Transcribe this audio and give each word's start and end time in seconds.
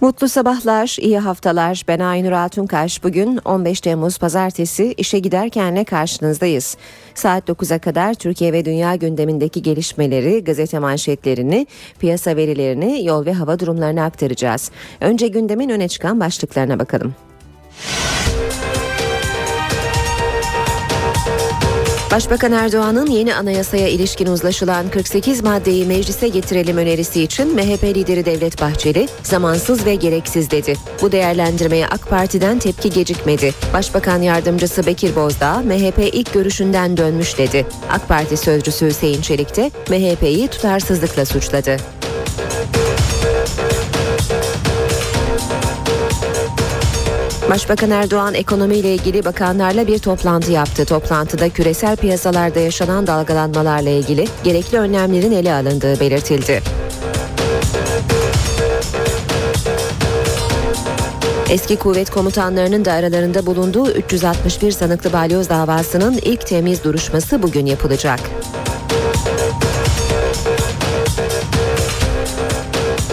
Mutlu 0.00 0.28
sabahlar, 0.28 0.96
iyi 1.00 1.18
haftalar. 1.18 1.82
Ben 1.88 1.98
Aynur 1.98 2.32
Altunkaş. 2.32 3.04
Bugün 3.04 3.40
15 3.44 3.80
Temmuz 3.80 4.18
Pazartesi 4.18 4.94
işe 4.96 5.18
giderkenle 5.18 5.84
karşınızdayız. 5.84 6.76
Saat 7.14 7.48
9'a 7.48 7.78
kadar 7.78 8.14
Türkiye 8.14 8.52
ve 8.52 8.64
dünya 8.64 8.96
gündemindeki 8.96 9.62
gelişmeleri, 9.62 10.44
gazete 10.44 10.78
manşetlerini, 10.78 11.66
piyasa 11.98 12.36
verilerini, 12.36 13.04
yol 13.04 13.26
ve 13.26 13.32
hava 13.32 13.58
durumlarını 13.58 14.04
aktaracağız. 14.04 14.70
Önce 15.00 15.28
gündemin 15.28 15.68
öne 15.68 15.88
çıkan 15.88 16.20
başlıklarına 16.20 16.78
bakalım. 16.78 17.14
Başbakan 22.10 22.52
Erdoğan'ın 22.52 23.06
yeni 23.06 23.34
anayasaya 23.34 23.88
ilişkin 23.88 24.26
uzlaşılan 24.26 24.88
48 24.88 25.42
maddeyi 25.42 25.86
meclise 25.86 26.28
getirelim 26.28 26.76
önerisi 26.76 27.22
için 27.22 27.54
MHP 27.54 27.84
lideri 27.84 28.24
Devlet 28.24 28.60
Bahçeli 28.60 29.08
zamansız 29.22 29.86
ve 29.86 29.94
gereksiz 29.94 30.50
dedi. 30.50 30.74
Bu 31.02 31.12
değerlendirmeye 31.12 31.86
AK 31.86 32.10
Parti'den 32.10 32.58
tepki 32.58 32.90
gecikmedi. 32.90 33.54
Başbakan 33.72 34.22
yardımcısı 34.22 34.86
Bekir 34.86 35.16
Bozdağ 35.16 35.58
MHP 35.58 35.98
ilk 36.12 36.32
görüşünden 36.32 36.96
dönmüş 36.96 37.38
dedi. 37.38 37.66
AK 37.90 38.08
Parti 38.08 38.36
sözcüsü 38.36 38.86
Hüseyin 38.86 39.22
Çelik 39.22 39.56
de 39.56 39.70
MHP'yi 39.88 40.48
tutarsızlıkla 40.48 41.24
suçladı. 41.24 41.99
Başbakan 47.50 47.90
Erdoğan 47.90 48.34
ekonomiyle 48.34 48.94
ilgili 48.94 49.24
bakanlarla 49.24 49.86
bir 49.86 49.98
toplantı 49.98 50.52
yaptı. 50.52 50.84
Toplantıda 50.84 51.48
küresel 51.48 51.96
piyasalarda 51.96 52.60
yaşanan 52.60 53.06
dalgalanmalarla 53.06 53.90
ilgili 53.90 54.26
gerekli 54.44 54.78
önlemlerin 54.78 55.32
ele 55.32 55.54
alındığı 55.54 56.00
belirtildi. 56.00 56.62
Eski 61.50 61.76
kuvvet 61.76 62.10
komutanlarının 62.10 62.84
da 62.84 62.92
aralarında 62.92 63.46
bulunduğu 63.46 63.90
361 63.90 64.70
sanıklı 64.70 65.12
balyoz 65.12 65.48
davasının 65.48 66.18
ilk 66.22 66.46
temiz 66.46 66.84
duruşması 66.84 67.42
bugün 67.42 67.66
yapılacak. 67.66 68.20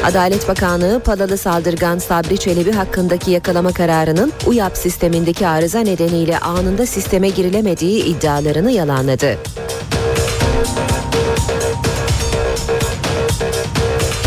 Adalet 0.07 0.47
Bakanlığı 0.47 0.99
Palalı 0.99 1.37
saldırgan 1.37 1.97
Sabri 1.97 2.37
Çelebi 2.37 2.71
hakkındaki 2.71 3.31
yakalama 3.31 3.73
kararının 3.73 4.33
UYAP 4.45 4.77
sistemindeki 4.77 5.47
arıza 5.47 5.79
nedeniyle 5.79 6.39
anında 6.39 6.85
sisteme 6.85 7.29
girilemediği 7.29 8.05
iddialarını 8.05 8.71
yalanladı. 8.71 9.37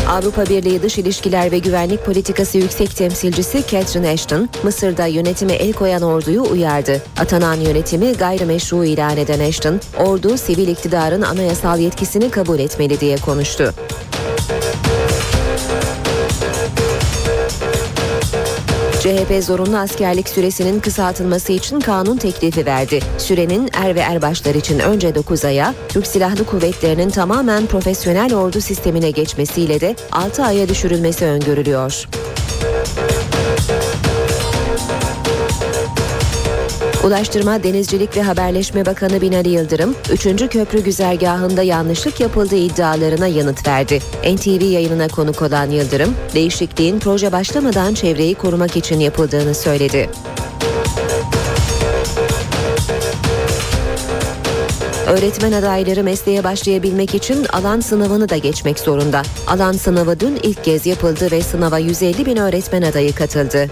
Avrupa 0.09 0.47
Birliği 0.47 0.83
Dış 0.83 0.99
İlişkiler 0.99 1.53
ve 1.53 1.59
Güvenlik 1.59 2.05
Politikası 2.05 2.59
Yüksek 2.59 2.97
Temsilcisi 2.97 3.63
Catherine 3.71 4.09
Ashton, 4.09 4.49
Mısır'da 4.63 5.07
yönetime 5.07 5.53
el 5.53 5.73
koyan 5.73 6.03
orduyu 6.03 6.43
uyardı. 6.43 7.03
Atanan 7.21 7.57
yönetimi 7.57 8.13
gayrimeşru 8.13 8.85
ilan 8.85 9.17
eden 9.17 9.41
Ashton, 9.49 9.81
ordu 9.99 10.37
sivil 10.37 10.69
iktidarın 10.69 11.23
anayasal 11.23 11.79
yetkisini 11.79 12.31
kabul 12.31 12.59
etmeli 12.59 13.01
diye 13.01 13.17
konuştu. 13.17 13.75
CHP 19.11 19.45
zorunlu 19.45 19.77
askerlik 19.79 20.29
süresinin 20.29 20.81
kısaltılması 20.81 21.53
için 21.53 21.81
kanun 21.81 22.17
teklifi 22.17 22.67
verdi. 22.67 23.01
Sürenin 23.19 23.71
er 23.73 23.95
ve 23.95 24.01
erbaşlar 24.01 24.55
için 24.55 24.79
önce 24.79 25.15
9 25.15 25.45
aya, 25.45 25.75
Türk 25.89 26.07
Silahlı 26.07 26.45
Kuvvetleri'nin 26.45 27.11
tamamen 27.11 27.67
profesyonel 27.67 28.35
ordu 28.35 28.61
sistemine 28.61 29.11
geçmesiyle 29.11 29.81
de 29.81 29.97
6 30.13 30.45
aya 30.45 30.69
düşürülmesi 30.69 31.25
öngörülüyor. 31.25 32.07
Ulaştırma, 37.05 37.63
Denizcilik 37.63 38.17
ve 38.17 38.23
Haberleşme 38.23 38.87
Bakanı 38.87 39.21
Binali 39.21 39.49
Yıldırım, 39.49 39.95
3. 40.13 40.23
köprü 40.49 40.85
güzergahında 40.85 41.63
yanlışlık 41.63 42.21
yapıldığı 42.21 42.57
iddialarına 42.57 43.27
yanıt 43.27 43.69
verdi. 43.69 44.01
NTV 44.25 44.65
yayınına 44.65 45.09
konuk 45.09 45.43
olan 45.43 45.71
Yıldırım, 45.71 46.15
değişikliğin 46.35 46.99
proje 46.99 47.33
başlamadan 47.33 47.95
çevreyi 47.95 48.35
korumak 48.35 48.77
için 48.77 49.01
yapıldığını 49.01 49.55
söyledi. 49.55 50.11
Öğretmen 55.07 55.53
adayları 55.53 56.05
mesleğe 56.05 56.45
başlayabilmek 56.45 57.15
için 57.15 57.45
alan 57.53 57.81
sınavını 57.81 58.29
da 58.29 58.37
geçmek 58.37 58.79
zorunda. 58.79 59.23
Alan 59.47 59.73
sınavı 59.73 60.21
dün 60.21 60.39
ilk 60.43 60.65
kez 60.65 60.87
yapıldı 60.87 61.31
ve 61.31 61.43
sınava 61.43 61.79
150 61.79 62.27
bin 62.27 62.37
öğretmen 62.37 62.83
adayı 62.83 63.15
katıldı. 63.15 63.71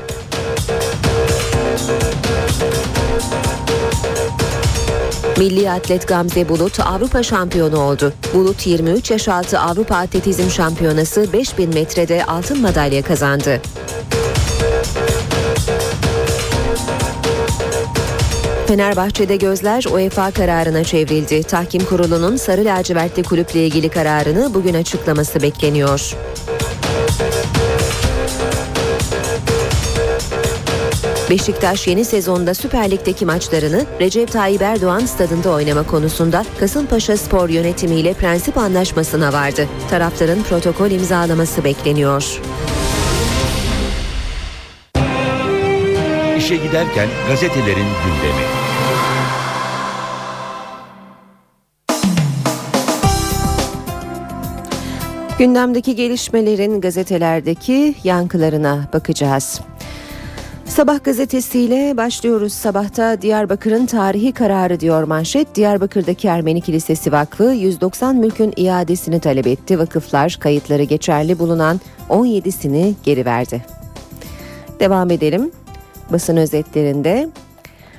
Milli 5.39 5.71
atlet 5.71 6.09
Gamze 6.09 6.49
Bulut 6.49 6.81
Avrupa 6.81 7.23
şampiyonu 7.23 7.81
oldu. 7.81 8.13
Bulut 8.35 8.67
23 8.67 9.11
yaş 9.11 9.29
altı 9.29 9.59
Avrupa 9.61 9.97
Atletizm 9.97 10.51
Şampiyonası 10.51 11.33
5000 11.33 11.75
metrede 11.75 12.25
altın 12.25 12.61
madalya 12.61 13.03
kazandı. 13.03 13.61
Fenerbahçe'de 18.67 19.37
gözler 19.37 19.85
UEFA 19.85 20.31
kararına 20.31 20.85
çevrildi. 20.85 21.43
Tahkim 21.43 21.85
kurulunun 21.85 22.37
sarı 22.37 22.65
lacivertli 22.65 23.23
kulüple 23.23 23.67
ilgili 23.67 23.89
kararını 23.89 24.55
bugün 24.55 24.75
açıklaması 24.75 25.43
bekleniyor. 25.43 26.17
Beşiktaş 31.31 31.87
yeni 31.87 32.05
sezonda 32.05 32.55
Süper 32.55 32.91
Lig'deki 32.91 33.27
maçlarını 33.27 33.85
Recep 34.01 34.33
Tayyip 34.33 34.63
Erdoğan 34.63 35.01
stadında 35.01 35.51
oynama 35.51 35.87
konusunda 35.87 36.45
Kasımpaşa 36.61 37.17
Spor 37.17 37.49
yönetimiyle 37.49 38.15
prensip 38.15 38.59
anlaşmasına 38.59 39.33
vardı. 39.33 39.69
Tarafların 39.91 40.43
protokol 40.43 40.91
imzalaması 40.91 41.65
bekleniyor. 41.65 42.41
İşe 46.39 46.57
giderken 46.57 47.09
gazetelerin 47.29 47.87
gündemi. 48.05 48.45
Gündemdeki 55.39 55.97
gelişmelerin 55.97 56.81
gazetelerdeki 56.81 57.95
yankılarına 58.05 58.89
bakacağız. 58.93 59.61
Sabah 60.79 61.05
gazetesiyle 61.05 61.97
başlıyoruz. 61.97 62.53
Sabahta 62.53 63.23
Diyarbakır'ın 63.23 63.87
tarihi 63.87 64.33
kararı 64.33 64.81
diyor 64.81 65.03
manşet. 65.03 65.55
Diyarbakır'daki 65.55 66.29
Ermeni 66.29 66.61
Kilisesi 66.61 67.13
Vakfı 67.13 67.45
190 67.45 68.17
mülkün 68.17 68.53
iadesini 68.57 69.21
talep 69.21 69.47
etti. 69.47 69.79
Vakıflar 69.79 70.37
kayıtları 70.41 70.83
geçerli 70.83 71.39
bulunan 71.39 71.81
17'sini 72.09 72.93
geri 73.03 73.25
verdi. 73.25 73.65
Devam 74.81 75.11
edelim. 75.11 75.51
Basın 76.13 76.37
özetlerinde 76.37 77.29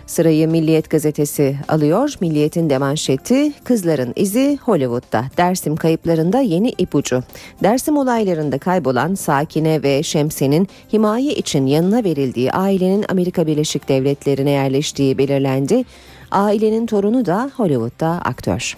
Sırayı 0.09 0.47
Milliyet 0.47 0.89
gazetesi 0.89 1.55
alıyor. 1.67 2.13
Milliyet'in 2.21 2.69
de 2.69 2.77
manşeti 2.77 3.53
kızların 3.63 4.13
izi 4.15 4.57
Hollywood'da. 4.61 5.25
Dersim 5.37 5.75
kayıplarında 5.75 6.39
yeni 6.39 6.69
ipucu. 6.69 7.23
Dersim 7.63 7.97
olaylarında 7.97 8.57
kaybolan 8.57 9.15
Sakine 9.15 9.83
ve 9.83 10.03
Şemse'nin 10.03 10.67
himaye 10.93 11.33
için 11.33 11.65
yanına 11.65 12.03
verildiği 12.03 12.51
ailenin 12.51 13.05
Amerika 13.09 13.47
Birleşik 13.47 13.89
Devletleri'ne 13.89 14.51
yerleştiği 14.51 15.17
belirlendi. 15.17 15.83
Ailenin 16.31 16.85
torunu 16.85 17.25
da 17.25 17.51
Hollywood'da 17.55 18.21
aktör. 18.25 18.77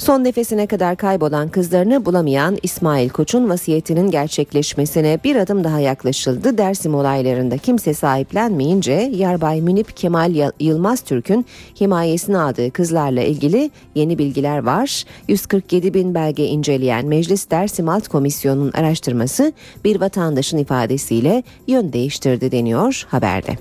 Son 0.00 0.24
nefesine 0.24 0.66
kadar 0.66 0.96
kaybolan 0.96 1.48
kızlarını 1.48 2.04
bulamayan 2.04 2.58
İsmail 2.62 3.08
Koç'un 3.08 3.48
vasiyetinin 3.48 4.10
gerçekleşmesine 4.10 5.18
bir 5.24 5.36
adım 5.36 5.64
daha 5.64 5.80
yaklaşıldı. 5.80 6.58
Dersim 6.58 6.94
olaylarında 6.94 7.58
kimse 7.58 7.94
sahiplenmeyince 7.94 8.92
Yarbay 8.92 9.60
Münip 9.60 9.96
Kemal 9.96 10.52
Yılmaz 10.60 11.00
Türk'ün 11.00 11.46
himayesine 11.80 12.38
aldığı 12.38 12.70
kızlarla 12.70 13.22
ilgili 13.22 13.70
yeni 13.94 14.18
bilgiler 14.18 14.58
var. 14.58 15.04
147 15.28 15.94
bin 15.94 16.14
belge 16.14 16.44
inceleyen 16.44 17.06
Meclis 17.06 17.50
Dersim 17.50 17.88
Alt 17.88 18.08
Komisyonu'nun 18.08 18.72
araştırması 18.72 19.52
bir 19.84 20.00
vatandaşın 20.00 20.58
ifadesiyle 20.58 21.42
yön 21.66 21.92
değiştirdi 21.92 22.52
deniyor 22.52 23.06
haberde. 23.08 23.56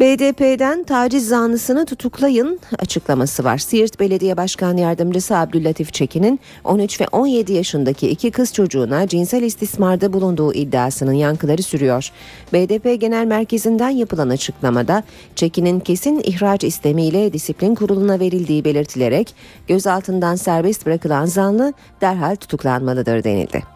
BDP'den 0.00 0.84
taciz 0.84 1.28
zanlısını 1.28 1.86
tutuklayın 1.86 2.60
açıklaması 2.78 3.44
var. 3.44 3.58
Siirt 3.58 4.00
Belediye 4.00 4.36
Başkan 4.36 4.76
Yardımcısı 4.76 5.36
Abdüllatif 5.36 5.92
Çekin'in 5.92 6.40
13 6.64 7.00
ve 7.00 7.06
17 7.12 7.52
yaşındaki 7.52 8.08
iki 8.08 8.30
kız 8.30 8.52
çocuğuna 8.52 9.08
cinsel 9.08 9.42
istismarda 9.42 10.12
bulunduğu 10.12 10.54
iddiasının 10.54 11.12
yankıları 11.12 11.62
sürüyor. 11.62 12.10
BDP 12.52 13.00
Genel 13.00 13.26
Merkezi'nden 13.26 13.90
yapılan 13.90 14.28
açıklamada 14.28 15.02
Çekin'in 15.36 15.80
kesin 15.80 16.20
ihraç 16.24 16.64
istemiyle 16.64 17.32
disiplin 17.32 17.74
kuruluna 17.74 18.20
verildiği 18.20 18.64
belirtilerek 18.64 19.34
gözaltından 19.68 20.34
serbest 20.36 20.86
bırakılan 20.86 21.26
zanlı 21.26 21.72
derhal 22.00 22.36
tutuklanmalıdır 22.36 23.24
denildi. 23.24 23.75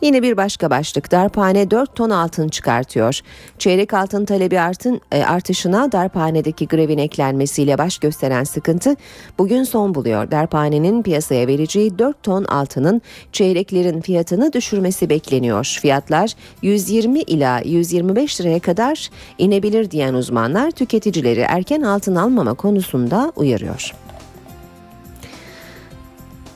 Yine 0.00 0.22
bir 0.22 0.36
başka 0.36 0.70
başlık 0.70 1.12
darphane 1.12 1.70
4 1.70 1.94
ton 1.94 2.10
altın 2.10 2.48
çıkartıyor. 2.48 3.20
Çeyrek 3.58 3.94
altın 3.94 4.24
talebi 4.24 4.60
artın, 4.60 5.00
e, 5.12 5.24
artışına 5.24 5.92
darphanedeki 5.92 6.68
grevin 6.68 6.98
eklenmesiyle 6.98 7.78
baş 7.78 7.98
gösteren 7.98 8.44
sıkıntı 8.44 8.96
bugün 9.38 9.62
son 9.62 9.94
buluyor. 9.94 10.30
Darphanenin 10.30 11.02
piyasaya 11.02 11.46
vereceği 11.46 11.98
4 11.98 12.22
ton 12.22 12.44
altının 12.44 13.02
çeyreklerin 13.32 14.00
fiyatını 14.00 14.52
düşürmesi 14.52 15.10
bekleniyor. 15.10 15.78
Fiyatlar 15.82 16.32
120 16.62 17.20
ila 17.20 17.60
125 17.64 18.40
liraya 18.40 18.60
kadar 18.60 19.10
inebilir 19.38 19.90
diyen 19.90 20.14
uzmanlar 20.14 20.70
tüketicileri 20.70 21.40
erken 21.40 21.82
altın 21.82 22.14
almama 22.14 22.54
konusunda 22.54 23.32
uyarıyor. 23.36 23.94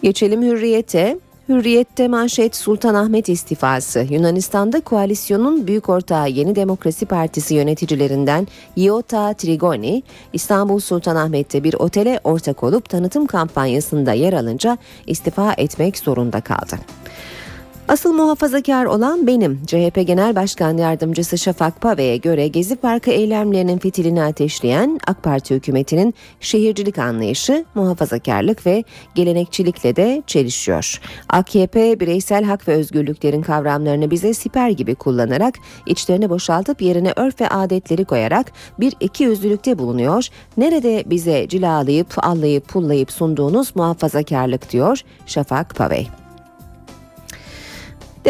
Geçelim 0.02 0.42
hürriyete. 0.42 1.19
Hürriyette 1.50 2.08
manşet 2.08 2.56
Sultanahmet 2.56 3.29
istifası. 3.29 4.06
Yunanistan'da 4.11 4.81
koalisyonun 4.81 5.67
büyük 5.67 5.88
ortağı 5.88 6.29
Yeni 6.29 6.56
Demokrasi 6.56 7.06
Partisi 7.06 7.55
yöneticilerinden 7.55 8.47
Iota 8.76 9.35
Trigoni, 9.35 10.02
İstanbul 10.32 10.81
Sultanahmet'te 10.81 11.64
bir 11.64 11.75
otele 11.75 12.20
ortak 12.25 12.62
olup 12.62 12.88
tanıtım 12.88 13.26
kampanyasında 13.26 14.12
yer 14.12 14.32
alınca 14.32 14.79
istifa 15.06 15.52
etmek 15.56 15.99
zorunda 15.99 16.41
kaldı. 16.41 16.76
Asıl 17.90 18.12
muhafazakar 18.12 18.84
olan 18.84 19.26
benim. 19.26 19.62
CHP 19.66 20.06
Genel 20.06 20.37
Başkan 20.37 20.76
Yardımcısı 20.76 21.38
Şafak 21.38 21.81
Pave'ye 21.81 22.16
göre 22.16 22.48
Gezi 22.48 22.76
Parkı 22.76 23.10
eylemlerinin 23.10 23.78
fitilini 23.78 24.22
ateşleyen 24.22 25.00
AK 25.06 25.22
Parti 25.22 25.54
hükümetinin 25.54 26.14
şehircilik 26.40 26.98
anlayışı 26.98 27.64
muhafazakarlık 27.75 28.66
ve 28.66 28.84
gelenekçilikle 29.14 29.96
de 29.96 30.22
çelişiyor. 30.26 31.00
AKP 31.28 32.00
bireysel 32.00 32.44
hak 32.44 32.69
ve 32.69 32.72
özgürlüklerin 32.72 33.42
kavramlarını 33.42 34.10
bize 34.10 34.34
siper 34.34 34.70
gibi 34.70 34.94
kullanarak 34.94 35.54
içlerini 35.87 36.31
boşaltıp 36.31 36.82
yerine 36.82 37.12
örf 37.16 37.40
ve 37.40 37.48
adetleri 37.48 38.04
koyarak 38.04 38.52
bir 38.81 38.94
iki 39.00 39.25
yüzlülükte 39.25 39.78
bulunuyor. 39.78 40.28
Nerede 40.56 41.04
bize 41.06 41.48
cilalayıp 41.48 42.26
allayıp 42.26 42.69
pullayıp 42.69 43.12
sunduğunuz 43.12 43.76
muhafazakarlık 43.76 44.72
diyor 44.72 45.00
Şafak 45.26 45.76
Pavey. 45.76 46.19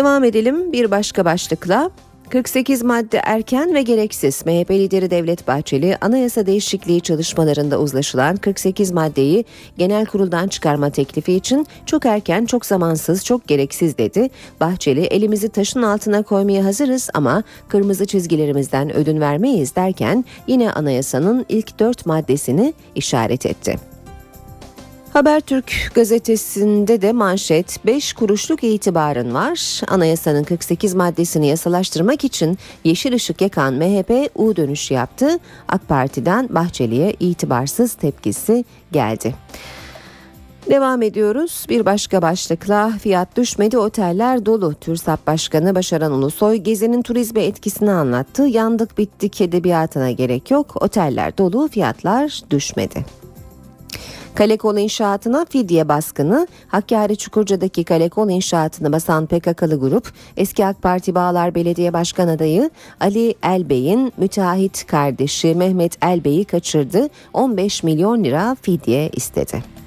Devam 0.00 0.24
edelim 0.24 0.72
bir 0.72 0.90
başka 0.90 1.24
başlıkla. 1.24 1.90
48 2.30 2.82
madde 2.82 3.20
erken 3.24 3.74
ve 3.74 3.82
gereksiz. 3.82 4.46
MHP 4.46 4.70
lideri 4.70 5.10
Devlet 5.10 5.48
Bahçeli 5.48 5.96
anayasa 6.00 6.46
değişikliği 6.46 7.00
çalışmalarında 7.00 7.80
uzlaşılan 7.80 8.36
48 8.36 8.90
maddeyi 8.90 9.44
genel 9.78 10.06
kuruldan 10.06 10.48
çıkarma 10.48 10.90
teklifi 10.90 11.32
için 11.32 11.66
çok 11.86 12.06
erken, 12.06 12.44
çok 12.44 12.66
zamansız, 12.66 13.24
çok 13.24 13.48
gereksiz 13.48 13.98
dedi. 13.98 14.28
Bahçeli 14.60 15.04
elimizi 15.04 15.48
taşın 15.48 15.82
altına 15.82 16.22
koymaya 16.22 16.64
hazırız 16.64 17.10
ama 17.14 17.42
kırmızı 17.68 18.06
çizgilerimizden 18.06 18.96
ödün 18.96 19.20
vermeyiz 19.20 19.76
derken 19.76 20.24
yine 20.46 20.72
anayasanın 20.72 21.46
ilk 21.48 21.78
dört 21.78 22.06
maddesini 22.06 22.74
işaret 22.94 23.46
etti. 23.46 23.89
Habertürk 25.12 25.92
gazetesinde 25.94 27.02
de 27.02 27.12
manşet 27.12 27.86
5 27.86 28.12
kuruşluk 28.12 28.64
itibarın 28.64 29.34
var. 29.34 29.80
Anayasanın 29.88 30.44
48 30.44 30.94
maddesini 30.94 31.46
yasalaştırmak 31.46 32.24
için 32.24 32.58
yeşil 32.84 33.14
ışık 33.14 33.40
yakan 33.40 33.74
MHP 33.74 34.30
U 34.34 34.56
dönüşü 34.56 34.94
yaptı. 34.94 35.38
AK 35.68 35.88
Parti'den 35.88 36.48
Bahçeli'ye 36.50 37.14
itibarsız 37.20 37.94
tepkisi 37.94 38.64
geldi. 38.92 39.34
Devam 40.70 41.02
ediyoruz. 41.02 41.66
Bir 41.68 41.86
başka 41.86 42.22
başlıkla 42.22 42.90
fiyat 43.02 43.36
düşmedi 43.36 43.78
oteller 43.78 44.46
dolu. 44.46 44.74
TÜRSAP 44.74 45.26
Başkanı 45.26 45.74
Başaran 45.74 46.12
Ulusoy 46.12 46.56
gezinin 46.56 47.02
turizme 47.02 47.44
etkisini 47.44 47.90
anlattı. 47.90 48.42
Yandık 48.42 48.98
bittik 48.98 49.40
edebiyatına 49.40 50.10
gerek 50.10 50.50
yok. 50.50 50.82
Oteller 50.82 51.38
dolu 51.38 51.68
fiyatlar 51.68 52.40
düşmedi. 52.50 53.19
Kalekol 54.40 54.76
inşaatına 54.76 55.44
fidye 55.44 55.88
baskını, 55.88 56.48
Hakkari 56.68 57.16
Çukurca'daki 57.16 57.84
Kalekol 57.84 58.30
inşaatını 58.30 58.92
basan 58.92 59.26
PKK'lı 59.26 59.80
grup, 59.80 60.12
eski 60.36 60.66
AK 60.66 60.82
Parti 60.82 61.14
Bağlar 61.14 61.54
Belediye 61.54 61.92
Başkan 61.92 62.28
adayı 62.28 62.70
Ali 63.00 63.34
Elbey'in 63.42 64.12
müteahhit 64.16 64.86
kardeşi 64.86 65.54
Mehmet 65.54 66.04
Elbey'i 66.04 66.44
kaçırdı, 66.44 67.08
15 67.32 67.82
milyon 67.82 68.24
lira 68.24 68.56
fidye 68.62 69.10
istedi. 69.12 69.79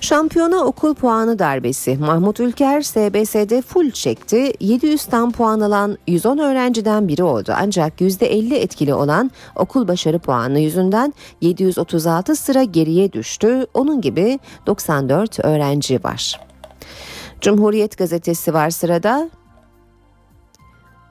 Şampiyona 0.00 0.64
okul 0.64 0.94
puanı 0.94 1.38
darbesi. 1.38 1.96
Mahmut 1.96 2.40
Ülker 2.40 2.82
SBS'de 2.82 3.62
full 3.62 3.90
çekti. 3.90 4.36
700'ten 4.60 5.32
puan 5.32 5.60
alan 5.60 5.98
110 6.06 6.38
öğrenciden 6.38 7.08
biri 7.08 7.22
oldu. 7.22 7.52
Ancak 7.56 8.00
%50 8.00 8.54
etkili 8.54 8.94
olan 8.94 9.30
okul 9.56 9.88
başarı 9.88 10.18
puanı 10.18 10.60
yüzünden 10.60 11.14
736 11.40 12.36
sıra 12.36 12.62
geriye 12.62 13.12
düştü. 13.12 13.66
Onun 13.74 14.00
gibi 14.00 14.38
94 14.66 15.44
öğrenci 15.44 16.04
var. 16.04 16.40
Cumhuriyet 17.40 17.98
gazetesi 17.98 18.54
var 18.54 18.70
sırada. 18.70 19.30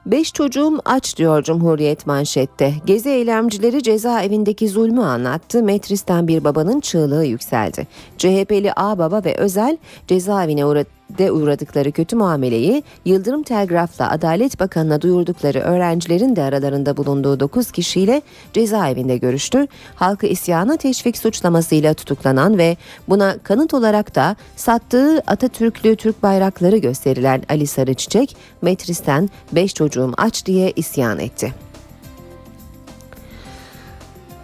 Beş 0.08 0.32
çocuğum 0.32 0.78
aç 0.84 1.16
diyor 1.16 1.42
Cumhuriyet 1.42 2.06
manşette. 2.06 2.74
Gezi 2.86 3.08
eylemcileri 3.08 3.82
cezaevindeki 3.82 4.68
zulmü 4.68 5.02
anlattı. 5.02 5.62
Metris'ten 5.62 6.28
bir 6.28 6.44
babanın 6.44 6.80
çığlığı 6.80 7.24
yükseldi. 7.24 7.86
CHP'li 8.18 8.72
A 8.76 8.98
baba 8.98 9.24
ve 9.24 9.36
Özel 9.36 9.76
cezaevine 10.06 10.66
uğradı 10.66 10.97
de 11.18 11.32
uğradıkları 11.32 11.92
kötü 11.92 12.16
muameleyi 12.16 12.82
Yıldırım 13.04 13.42
Telgraf'la 13.42 14.10
Adalet 14.10 14.60
Bakanı'na 14.60 15.02
duyurdukları 15.02 15.58
öğrencilerin 15.58 16.36
de 16.36 16.42
aralarında 16.42 16.96
bulunduğu 16.96 17.40
9 17.40 17.70
kişiyle 17.70 18.22
cezaevinde 18.52 19.16
görüştü. 19.16 19.66
Halkı 19.94 20.26
isyana 20.26 20.76
teşvik 20.76 21.18
suçlamasıyla 21.18 21.94
tutuklanan 21.94 22.58
ve 22.58 22.76
buna 23.08 23.38
kanıt 23.38 23.74
olarak 23.74 24.14
da 24.14 24.36
sattığı 24.56 25.22
Atatürklü 25.26 25.96
Türk 25.96 26.22
bayrakları 26.22 26.76
gösterilen 26.76 27.42
Ali 27.48 27.66
Sarıçiçek, 27.66 28.36
Metris'ten 28.62 29.30
5 29.52 29.74
çocuğum 29.74 30.12
aç 30.16 30.46
diye 30.46 30.72
isyan 30.76 31.18
etti. 31.18 31.67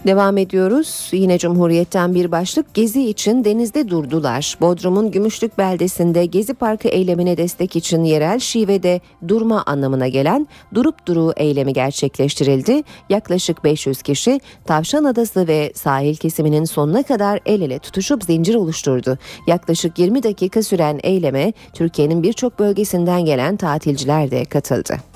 Devam 0.07 0.39
ediyoruz. 0.39 1.09
Yine 1.13 1.39
Cumhuriyet'ten 1.39 2.15
bir 2.15 2.33
başlık 2.33 2.75
Gezi 2.75 3.09
için 3.09 3.45
denizde 3.45 3.89
durdular. 3.89 4.59
Bodrum'un 4.61 5.11
Gümüşlük 5.11 5.59
beldesinde 5.59 6.27
Gezi 6.27 6.55
Parkı 6.55 6.89
eylemine 6.89 7.37
destek 7.37 7.77
için 7.77 8.05
yerel 8.05 8.39
şivede 8.39 9.01
durma 9.29 9.63
anlamına 9.67 10.09
gelen 10.09 10.49
durup 10.75 11.07
duru 11.07 11.33
eylemi 11.37 11.73
gerçekleştirildi. 11.73 12.83
Yaklaşık 13.09 13.65
500 13.65 14.03
kişi 14.03 14.41
Tavşan 14.65 15.05
Adası 15.05 15.49
ve 15.49 15.73
sahil 15.75 16.17
kesiminin 16.17 16.65
sonuna 16.65 17.03
kadar 17.03 17.41
el 17.47 17.61
ele 17.61 17.79
tutuşup 17.79 18.25
zincir 18.25 18.55
oluşturdu. 18.55 19.19
Yaklaşık 19.47 19.99
20 19.99 20.23
dakika 20.23 20.63
süren 20.63 21.01
eyleme 21.03 21.53
Türkiye'nin 21.73 22.23
birçok 22.23 22.59
bölgesinden 22.59 23.25
gelen 23.25 23.57
tatilciler 23.57 24.31
de 24.31 24.45
katıldı. 24.45 25.14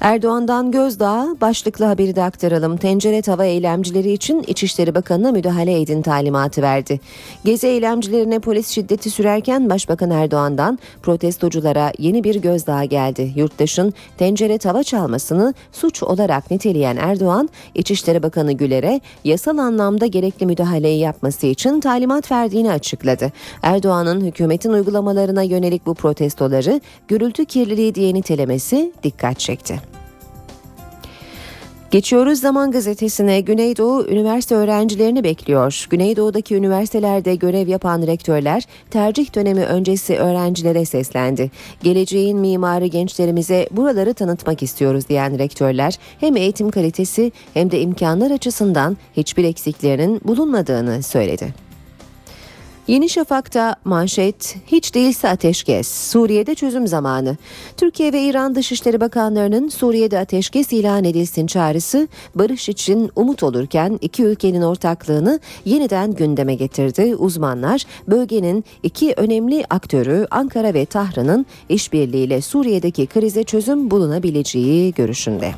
Erdoğan'dan 0.00 0.70
Gözdağı 0.70 1.40
başlıklı 1.40 1.84
haberi 1.84 2.16
de 2.16 2.22
aktaralım. 2.22 2.76
Tencere 2.76 3.22
tava 3.22 3.44
eylemcileri 3.44 4.12
için 4.12 4.44
İçişleri 4.46 4.94
Bakanı'na 4.94 5.32
müdahale 5.32 5.80
edin 5.80 6.02
talimatı 6.02 6.62
verdi. 6.62 7.00
Gezi 7.44 7.66
eylemcilerine 7.66 8.38
polis 8.38 8.68
şiddeti 8.68 9.10
sürerken 9.10 9.70
Başbakan 9.70 10.10
Erdoğan'dan 10.10 10.78
protestoculara 11.02 11.92
yeni 11.98 12.24
bir 12.24 12.34
gözdağı 12.34 12.84
geldi. 12.84 13.32
Yurttaşın 13.36 13.94
tencere 14.18 14.58
tava 14.58 14.82
çalmasını 14.82 15.54
suç 15.72 16.02
olarak 16.02 16.50
niteleyen 16.50 16.96
Erdoğan, 16.96 17.48
İçişleri 17.74 18.22
Bakanı 18.22 18.52
Güler'e 18.52 19.00
yasal 19.24 19.58
anlamda 19.58 20.06
gerekli 20.06 20.46
müdahaleyi 20.46 21.00
yapması 21.00 21.46
için 21.46 21.80
talimat 21.80 22.32
verdiğini 22.32 22.70
açıkladı. 22.70 23.32
Erdoğan'ın 23.62 24.20
hükümetin 24.20 24.70
uygulamalarına 24.70 25.42
yönelik 25.42 25.86
bu 25.86 25.94
protestoları 25.94 26.80
gürültü 27.08 27.44
kirliliği 27.44 27.94
diye 27.94 28.14
nitelemesi 28.14 28.92
dikkat 29.02 29.38
çekti. 29.38 29.93
Geçiyoruz 31.94 32.40
Zaman 32.40 32.70
Gazetesi'ne 32.70 33.40
Güneydoğu 33.40 34.06
üniversite 34.08 34.54
öğrencilerini 34.54 35.24
bekliyor. 35.24 35.86
Güneydoğu'daki 35.90 36.54
üniversitelerde 36.54 37.34
görev 37.34 37.68
yapan 37.68 38.06
rektörler 38.06 38.62
tercih 38.90 39.34
dönemi 39.34 39.64
öncesi 39.64 40.16
öğrencilere 40.16 40.84
seslendi. 40.84 41.50
Geleceğin 41.82 42.38
mimarı 42.38 42.86
gençlerimize 42.86 43.68
buraları 43.70 44.14
tanıtmak 44.14 44.62
istiyoruz 44.62 45.08
diyen 45.08 45.38
rektörler 45.38 45.98
hem 46.20 46.36
eğitim 46.36 46.70
kalitesi 46.70 47.32
hem 47.54 47.70
de 47.70 47.80
imkanlar 47.80 48.30
açısından 48.30 48.96
hiçbir 49.16 49.44
eksiklerinin 49.44 50.20
bulunmadığını 50.24 51.02
söyledi. 51.02 51.54
Yeni 52.86 53.08
Şafak'ta 53.08 53.76
manşet 53.84 54.56
hiç 54.66 54.94
değilse 54.94 55.28
ateşkes. 55.28 55.88
Suriye'de 55.88 56.54
çözüm 56.54 56.86
zamanı. 56.86 57.36
Türkiye 57.76 58.12
ve 58.12 58.22
İran 58.22 58.54
Dışişleri 58.54 59.00
Bakanlarının 59.00 59.68
Suriye'de 59.68 60.18
ateşkes 60.18 60.72
ilan 60.72 61.04
edilsin 61.04 61.46
çağrısı 61.46 62.08
barış 62.34 62.68
için 62.68 63.10
umut 63.16 63.42
olurken 63.42 63.98
iki 64.00 64.22
ülkenin 64.22 64.62
ortaklığını 64.62 65.40
yeniden 65.64 66.14
gündeme 66.14 66.54
getirdi. 66.54 67.16
Uzmanlar 67.16 67.84
bölgenin 68.08 68.64
iki 68.82 69.14
önemli 69.16 69.64
aktörü 69.70 70.26
Ankara 70.30 70.74
ve 70.74 70.86
Tahran'ın 70.86 71.46
işbirliğiyle 71.68 72.40
Suriye'deki 72.40 73.06
krize 73.06 73.44
çözüm 73.44 73.90
bulunabileceği 73.90 74.94
görüşünde. 74.94 75.52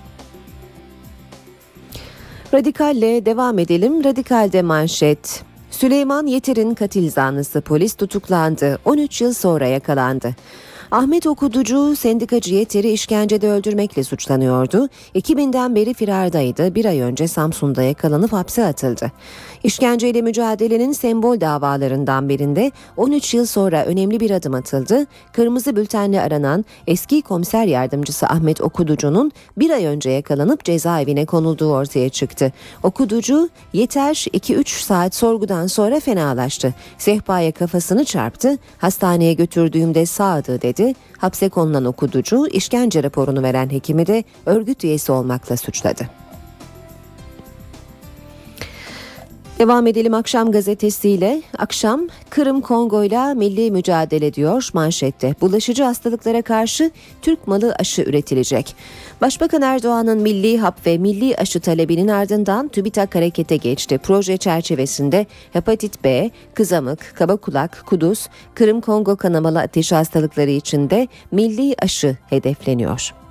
Radikalle 2.54 3.26
devam 3.26 3.58
edelim. 3.58 4.04
Radikalde 4.04 4.62
manşet. 4.62 5.44
Süleyman 5.76 6.26
Yeter'in 6.26 6.74
katil 6.74 7.10
zanlısı 7.10 7.60
polis 7.60 7.94
tutuklandı. 7.94 8.78
13 8.84 9.20
yıl 9.20 9.32
sonra 9.32 9.66
yakalandı. 9.66 10.34
Ahmet 10.90 11.26
Okuducu 11.26 11.96
sendikacı 11.96 12.54
Yeter'i 12.54 12.90
işkencede 12.90 13.48
öldürmekle 13.48 14.04
suçlanıyordu. 14.04 14.88
2000'den 15.14 15.74
beri 15.74 15.94
firardaydı. 15.94 16.74
Bir 16.74 16.84
ay 16.84 17.00
önce 17.00 17.28
Samsun'da 17.28 17.82
yakalanıp 17.82 18.32
hapse 18.32 18.64
atıldı. 18.64 19.12
İşkenceyle 19.66 20.22
mücadelenin 20.22 20.92
sembol 20.92 21.40
davalarından 21.40 22.28
birinde 22.28 22.72
13 22.96 23.34
yıl 23.34 23.46
sonra 23.46 23.84
önemli 23.84 24.20
bir 24.20 24.30
adım 24.30 24.54
atıldı. 24.54 25.06
Kırmızı 25.32 25.76
bültenle 25.76 26.20
aranan 26.20 26.64
eski 26.86 27.22
komiser 27.22 27.64
yardımcısı 27.64 28.26
Ahmet 28.26 28.60
Okuducu'nun 28.60 29.32
bir 29.56 29.70
ay 29.70 29.86
önce 29.86 30.10
yakalanıp 30.10 30.64
cezaevine 30.64 31.26
konulduğu 31.26 31.72
ortaya 31.72 32.08
çıktı. 32.08 32.52
Okuducu 32.82 33.48
yeter 33.72 34.14
2-3 34.14 34.82
saat 34.82 35.14
sorgudan 35.14 35.66
sonra 35.66 36.00
fenalaştı. 36.00 36.74
Sehpaya 36.98 37.52
kafasını 37.52 38.04
çarptı. 38.04 38.58
Hastaneye 38.78 39.32
götürdüğümde 39.32 40.06
sağdı 40.06 40.62
dedi. 40.62 40.94
Hapse 41.18 41.48
konulan 41.48 41.84
okuducu 41.84 42.46
işkence 42.46 43.02
raporunu 43.02 43.42
veren 43.42 43.70
hekimi 43.70 44.06
de 44.06 44.24
örgüt 44.46 44.84
üyesi 44.84 45.12
olmakla 45.12 45.56
suçladı. 45.56 46.25
Devam 49.58 49.86
edelim 49.86 50.14
akşam 50.14 50.52
gazetesiyle. 50.52 51.42
Akşam 51.58 52.00
Kırım 52.30 52.60
Kongo 52.60 53.04
ile 53.04 53.34
milli 53.34 53.70
mücadele 53.70 54.34
diyor 54.34 54.70
manşette. 54.74 55.34
Bulaşıcı 55.40 55.84
hastalıklara 55.84 56.42
karşı 56.42 56.90
Türk 57.22 57.46
malı 57.48 57.74
aşı 57.78 58.02
üretilecek. 58.02 58.76
Başbakan 59.20 59.62
Erdoğan'ın 59.62 60.18
milli 60.18 60.58
hap 60.58 60.86
ve 60.86 60.98
milli 60.98 61.36
aşı 61.36 61.60
talebinin 61.60 62.08
ardından 62.08 62.68
TÜBİTAK 62.68 63.14
harekete 63.14 63.56
geçti. 63.56 63.98
Proje 64.02 64.36
çerçevesinde 64.36 65.26
hepatit 65.52 66.04
B, 66.04 66.30
kızamık, 66.54 67.12
kaba 67.14 67.36
kulak, 67.36 67.82
kuduz, 67.86 68.28
Kırım 68.54 68.80
Kongo 68.80 69.16
kanamalı 69.16 69.60
ateş 69.60 69.92
hastalıkları 69.92 70.50
için 70.50 70.90
de 70.90 71.08
milli 71.30 71.74
aşı 71.82 72.16
hedefleniyor. 72.30 73.25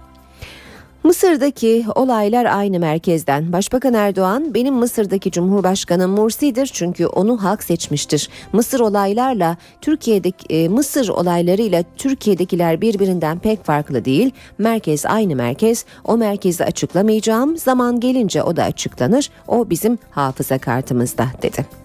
Mısır'daki 1.06 1.86
olaylar 1.96 2.46
aynı 2.46 2.80
merkezden. 2.80 3.54
Başbakan 3.54 3.94
Erdoğan 3.94 4.54
benim 4.54 4.74
Mısır'daki 4.74 5.32
Cumhurbaşkanım 5.32 6.12
Mursi'dir 6.12 6.66
çünkü 6.74 7.06
onu 7.06 7.44
halk 7.44 7.64
seçmiştir. 7.64 8.30
Mısır 8.54 8.80
olaylarla 8.80 9.58
Türkiye'deki 9.82 10.56
e, 10.56 10.68
Mısır 10.68 11.10
olaylarıyla 11.10 11.84
Türkiye'dekiler 11.98 12.82
birbirinden 12.82 13.40
pek 13.40 13.64
farklı 13.64 14.06
değil. 14.06 14.32
Merkez 14.58 15.06
aynı 15.06 15.36
merkez. 15.36 15.86
O 16.04 16.18
merkezi 16.18 16.66
açıklamayacağım. 16.66 17.58
Zaman 17.58 18.00
gelince 18.00 18.44
o 18.44 18.56
da 18.56 18.64
açıklanır. 18.64 19.30
O 19.48 19.70
bizim 19.70 19.98
hafıza 20.12 20.58
kartımızda 20.58 21.28
dedi. 21.42 21.85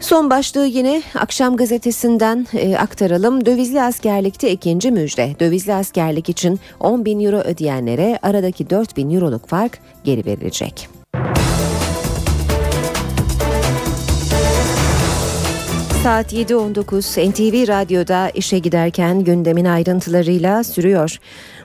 Son 0.00 0.30
başlığı 0.30 0.66
yine 0.66 1.02
akşam 1.14 1.56
gazetesinden 1.56 2.46
e, 2.52 2.76
aktaralım. 2.76 3.46
Dövizli 3.46 3.82
askerlikte 3.82 4.50
ikinci 4.52 4.90
müjde. 4.90 5.36
Dövizli 5.40 5.74
askerlik 5.74 6.28
için 6.28 6.60
10 6.80 7.04
bin 7.04 7.20
euro 7.20 7.36
ödeyenlere 7.36 8.18
aradaki 8.22 8.70
4 8.70 8.96
bin 8.96 9.10
euroluk 9.10 9.48
fark 9.48 9.78
geri 10.04 10.26
verilecek. 10.26 10.88
Saat 16.06 16.32
7.19 16.32 17.30
NTV 17.30 17.68
Radyo'da 17.68 18.30
işe 18.30 18.58
giderken 18.58 19.24
gündemin 19.24 19.64
ayrıntılarıyla 19.64 20.64
sürüyor. 20.64 21.18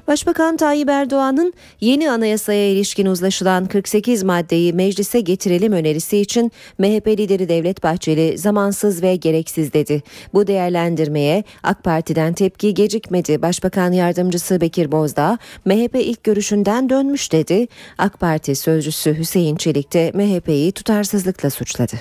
Başbakan 0.07 0.57
Tayyip 0.57 0.89
Erdoğan'ın 0.89 1.53
yeni 1.81 2.11
anayasaya 2.11 2.71
ilişkin 2.71 3.05
uzlaşılan 3.05 3.65
48 3.65 4.23
maddeyi 4.23 4.73
meclise 4.73 5.19
getirelim 5.19 5.73
önerisi 5.73 6.17
için 6.17 6.51
MHP 6.77 7.07
lideri 7.07 7.49
Devlet 7.49 7.83
Bahçeli 7.83 8.37
zamansız 8.37 9.01
ve 9.01 9.15
gereksiz 9.15 9.73
dedi. 9.73 10.03
Bu 10.33 10.47
değerlendirmeye 10.47 11.43
AK 11.63 11.83
Parti'den 11.83 12.33
tepki 12.33 12.73
gecikmedi. 12.73 13.41
Başbakan 13.41 13.91
yardımcısı 13.91 14.61
Bekir 14.61 14.91
Bozdağ 14.91 15.37
MHP 15.65 15.95
ilk 15.95 16.23
görüşünden 16.23 16.89
dönmüş 16.89 17.31
dedi. 17.31 17.67
AK 17.97 18.19
Parti 18.19 18.55
sözcüsü 18.55 19.17
Hüseyin 19.17 19.55
Çelik 19.55 19.93
de 19.93 20.11
MHP'yi 20.13 20.71
tutarsızlıkla 20.71 21.49
suçladı. 21.49 21.95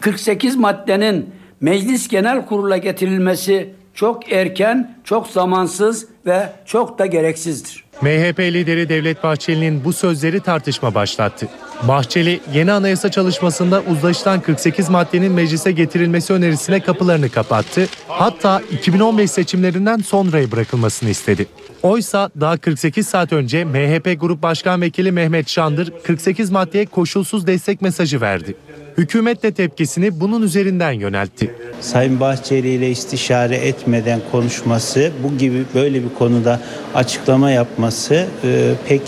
48 0.00 0.56
maddenin 0.56 1.30
Meclis 1.60 2.08
Genel 2.08 2.46
Kurulu'na 2.46 2.76
getirilmesi 2.76 3.79
çok 4.00 4.32
erken, 4.32 4.94
çok 5.04 5.26
zamansız 5.26 6.06
ve 6.26 6.52
çok 6.66 6.98
da 6.98 7.06
gereksizdir. 7.06 7.84
MHP 8.02 8.40
lideri 8.40 8.88
Devlet 8.88 9.22
Bahçeli'nin 9.22 9.84
bu 9.84 9.92
sözleri 9.92 10.40
tartışma 10.40 10.94
başlattı. 10.94 11.48
Bahçeli 11.88 12.40
yeni 12.54 12.72
anayasa 12.72 13.10
çalışmasında 13.10 13.82
uzlaşılan 13.90 14.40
48 14.40 14.88
maddenin 14.88 15.32
meclise 15.32 15.72
getirilmesi 15.72 16.32
önerisine 16.32 16.80
kapılarını 16.80 17.28
kapattı. 17.28 17.88
Hatta 18.08 18.62
2015 18.70 19.30
seçimlerinden 19.30 19.98
sonraya 19.98 20.52
bırakılmasını 20.52 21.10
istedi. 21.10 21.46
Oysa 21.82 22.30
daha 22.40 22.56
48 22.56 23.06
saat 23.06 23.32
önce 23.32 23.64
MHP 23.64 24.20
Grup 24.20 24.42
Başkan 24.42 24.80
Vekili 24.80 25.12
Mehmet 25.12 25.48
Şandır 25.48 25.92
48 26.02 26.50
maddeye 26.50 26.86
koşulsuz 26.86 27.46
destek 27.46 27.82
mesajı 27.82 28.20
verdi. 28.20 28.54
Hükümet 29.00 29.42
de 29.42 29.52
tepkisini 29.52 30.20
bunun 30.20 30.42
üzerinden 30.42 30.92
yöneltti. 30.92 31.54
Sayın 31.80 32.20
Bahçeli 32.20 32.68
ile 32.68 32.90
istişare 32.90 33.56
etmeden 33.56 34.20
konuşması, 34.32 35.10
bu 35.22 35.38
gibi 35.38 35.64
böyle 35.74 36.04
bir 36.04 36.14
konuda 36.18 36.60
açıklama 36.94 37.50
yapması 37.50 38.26
e, 38.44 38.72
pek 38.88 39.02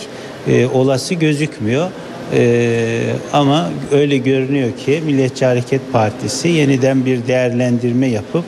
e, 0.49 0.66
olası 0.66 1.14
gözükmüyor. 1.14 1.90
Ee, 2.34 3.12
ama 3.32 3.70
öyle 3.92 4.16
görünüyor 4.16 4.76
ki 4.76 5.02
Milliyetçi 5.06 5.46
Hareket 5.46 5.80
Partisi 5.92 6.49
yeniden 6.49 7.06
bir 7.06 7.26
değerlendirme 7.26 8.06
yapıp 8.06 8.44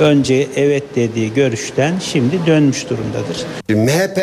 önce 0.00 0.46
evet 0.56 0.84
dediği 0.96 1.34
görüşten 1.34 1.94
şimdi 1.98 2.46
dönmüş 2.46 2.86
durumdadır. 2.90 3.44
MHP 3.68 4.20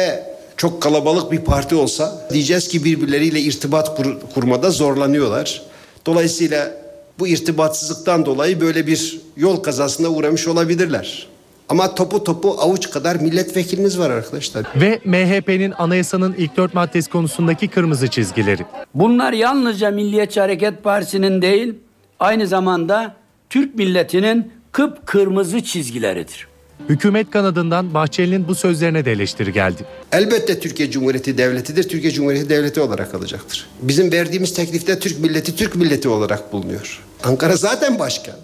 çok 0.58 0.82
kalabalık 0.82 1.32
bir 1.32 1.40
parti 1.40 1.76
olsa 1.76 2.28
diyeceğiz 2.34 2.68
ki 2.68 2.86
birbirleriyle 2.86 3.40
irtibat 3.40 3.98
kur, 3.98 4.18
kurmada 4.34 4.72
zorlanıyorlar. 4.72 5.73
Dolayısıyla 6.06 6.72
bu 7.20 7.28
irtibatsızlıktan 7.28 8.26
dolayı 8.26 8.62
böyle 8.62 8.88
bir 8.88 9.22
yol 9.38 9.58
kazasına 9.58 10.08
uğramış 10.08 10.48
olabilirler. 10.48 11.28
Ama 11.70 11.96
topu 11.96 12.24
topu 12.24 12.56
avuç 12.60 12.90
kadar 12.90 13.16
milletvekiliniz 13.16 14.00
var 14.00 14.10
arkadaşlar. 14.10 14.66
Ve 14.76 15.00
MHP'nin 15.06 15.74
anayasanın 15.78 16.34
ilk 16.38 16.58
dört 16.58 16.74
maddesi 16.74 17.10
konusundaki 17.10 17.68
kırmızı 17.68 18.08
çizgileri. 18.08 18.66
Bunlar 18.96 19.34
yalnızca 19.34 19.92
Milliyetçi 19.92 20.40
Hareket 20.40 20.84
Partisi'nin 20.84 21.42
değil, 21.42 21.74
aynı 22.20 22.48
zamanda 22.48 23.16
Türk 23.50 23.76
milletinin 23.76 24.52
kıpkırmızı 24.72 25.64
çizgileridir. 25.64 26.48
Hükümet 26.90 27.32
kanadından 27.32 27.94
Bahçeli'nin 27.94 28.48
bu 28.48 28.56
sözlerine 28.56 29.06
de 29.06 29.12
eleştiri 29.12 29.54
geldi. 29.54 29.86
Elbette 30.12 30.60
Türkiye 30.60 30.92
Cumhuriyeti 30.92 31.38
devletidir. 31.38 31.90
Türkiye 31.90 32.14
Cumhuriyeti 32.14 32.50
devleti 32.50 32.82
olarak 32.82 33.12
kalacaktır. 33.12 33.68
Bizim 33.82 34.12
verdiğimiz 34.12 34.54
teklifte 34.54 35.00
Türk 35.00 35.20
milleti 35.20 35.56
Türk 35.56 35.76
milleti 35.76 36.10
olarak 36.10 36.54
bulunuyor. 36.54 37.04
Ankara 37.24 37.56
zaten 37.56 38.00
başka. 38.00 38.40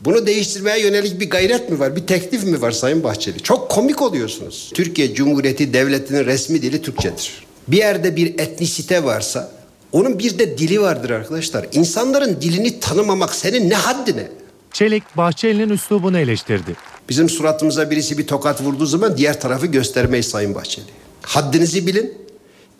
Bunu 0.00 0.26
değiştirmeye 0.26 0.80
yönelik 0.80 1.20
bir 1.20 1.30
gayret 1.30 1.70
mi 1.70 1.78
var? 1.78 1.96
Bir 1.96 2.06
teklif 2.06 2.44
mi 2.44 2.62
var 2.62 2.70
Sayın 2.70 3.04
Bahçeli? 3.04 3.40
Çok 3.40 3.70
komik 3.70 4.02
oluyorsunuz. 4.02 4.70
Türkiye 4.74 5.14
Cumhuriyeti 5.14 5.72
Devleti'nin 5.72 6.26
resmi 6.26 6.62
dili 6.62 6.82
Türkçedir. 6.82 7.44
Bir 7.68 7.76
yerde 7.76 8.16
bir 8.16 8.26
etnisite 8.38 9.04
varsa 9.04 9.52
onun 9.92 10.18
bir 10.18 10.38
de 10.38 10.58
dili 10.58 10.80
vardır 10.80 11.10
arkadaşlar. 11.10 11.66
İnsanların 11.72 12.40
dilini 12.40 12.80
tanımamak 12.80 13.34
senin 13.34 13.70
ne 13.70 13.74
haddine? 13.74 14.28
Çelik 14.72 15.16
Bahçeli'nin 15.16 15.68
üslubunu 15.68 16.18
eleştirdi. 16.18 16.76
Bizim 17.08 17.28
suratımıza 17.28 17.90
birisi 17.90 18.18
bir 18.18 18.26
tokat 18.26 18.62
vurduğu 18.62 18.86
zaman 18.86 19.16
diğer 19.16 19.40
tarafı 19.40 19.66
göstermeyiz 19.66 20.26
Sayın 20.26 20.54
Bahçeli. 20.54 20.86
Haddinizi 21.22 21.86
bilin. 21.86 22.22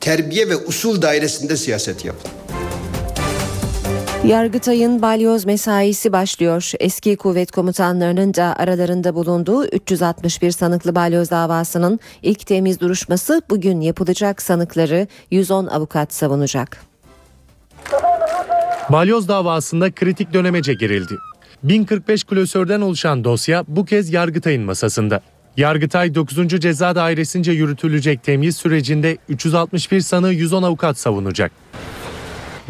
terbiye 0.00 0.49
ve 0.49 0.57
usul 0.57 1.02
dairesinde 1.02 1.57
siyaset 1.57 2.05
yapın. 2.05 2.31
Yargıtay'ın 4.25 5.02
balyoz 5.02 5.45
mesaisi 5.45 6.12
başlıyor. 6.12 6.73
Eski 6.81 7.17
kuvvet 7.17 7.50
komutanlarının 7.50 8.35
da 8.35 8.55
aralarında 8.59 9.14
bulunduğu 9.14 9.67
361 9.67 10.50
sanıklı 10.50 10.95
balyoz 10.95 11.31
davasının 11.31 12.00
ilk 12.23 12.47
temiz 12.47 12.81
duruşması 12.81 13.43
bugün 13.50 13.81
yapılacak 13.81 14.43
sanıkları 14.43 15.07
110 15.31 15.67
avukat 15.67 16.14
savunacak. 16.14 16.83
Balyoz 18.88 19.29
davasında 19.29 19.91
kritik 19.91 20.33
dönemece 20.33 20.75
girildi. 20.75 21.14
1045 21.62 22.25
klasörden 22.25 22.81
oluşan 22.81 23.25
dosya 23.25 23.64
bu 23.69 23.85
kez 23.85 24.12
Yargıtay'ın 24.12 24.62
masasında. 24.62 25.21
Yargıtay 25.57 26.14
9. 26.14 26.49
Ceza 26.49 26.95
Dairesi'nce 26.95 27.52
yürütülecek 27.52 28.23
temyiz 28.23 28.57
sürecinde 28.57 29.19
361 29.28 30.00
sanığı 30.00 30.33
110 30.33 30.62
avukat 30.62 30.99
savunacak. 30.99 31.52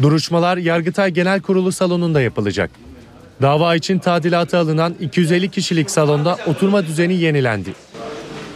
Duruşmalar 0.01 0.57
Yargıtay 0.57 1.11
Genel 1.11 1.41
Kurulu 1.41 1.71
salonunda 1.71 2.21
yapılacak. 2.21 2.71
Dava 3.41 3.75
için 3.75 3.99
tadilata 3.99 4.59
alınan 4.59 4.95
250 4.99 5.49
kişilik 5.49 5.91
salonda 5.91 6.37
oturma 6.47 6.85
düzeni 6.85 7.13
yenilendi. 7.13 7.73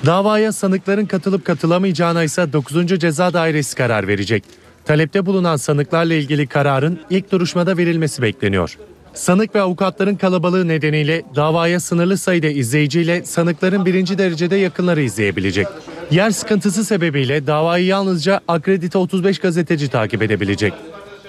Davaya 0.06 0.52
sanıkların 0.52 1.06
katılıp 1.06 1.46
katılamayacağına 1.46 2.24
ise 2.24 2.54
9. 2.54 3.00
Ceza 3.00 3.34
Dairesi 3.34 3.76
karar 3.76 4.08
verecek. 4.08 4.44
Talepte 4.86 5.26
bulunan 5.26 5.56
sanıklarla 5.56 6.14
ilgili 6.14 6.48
kararın 6.48 7.00
ilk 7.10 7.32
duruşmada 7.32 7.78
verilmesi 7.78 8.22
bekleniyor. 8.22 8.78
Sanık 9.18 9.56
ve 9.56 9.62
avukatların 9.62 10.16
kalabalığı 10.16 10.68
nedeniyle 10.68 11.24
davaya 11.36 11.80
sınırlı 11.80 12.18
sayıda 12.18 12.48
izleyiciyle 12.48 13.26
sanıkların 13.26 13.86
birinci 13.86 14.18
derecede 14.18 14.56
yakınları 14.56 15.02
izleyebilecek. 15.02 15.68
Yer 16.12 16.32
sıkıntısı 16.32 16.86
sebebiyle 16.86 17.48
davayı 17.48 17.86
yalnızca 17.86 18.42
akredite 18.48 18.98
35 18.98 19.40
gazeteci 19.40 19.88
takip 19.88 20.22
edebilecek. 20.22 20.74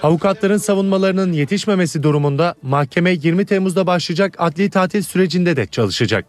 Avukatların 0.03 0.57
savunmalarının 0.57 1.33
yetişmemesi 1.33 2.03
durumunda 2.03 2.55
mahkeme 2.61 3.11
20 3.11 3.45
Temmuz'da 3.45 3.87
başlayacak 3.87 4.35
adli 4.37 4.69
tatil 4.69 5.01
sürecinde 5.01 5.55
de 5.55 5.65
çalışacak. 5.65 6.25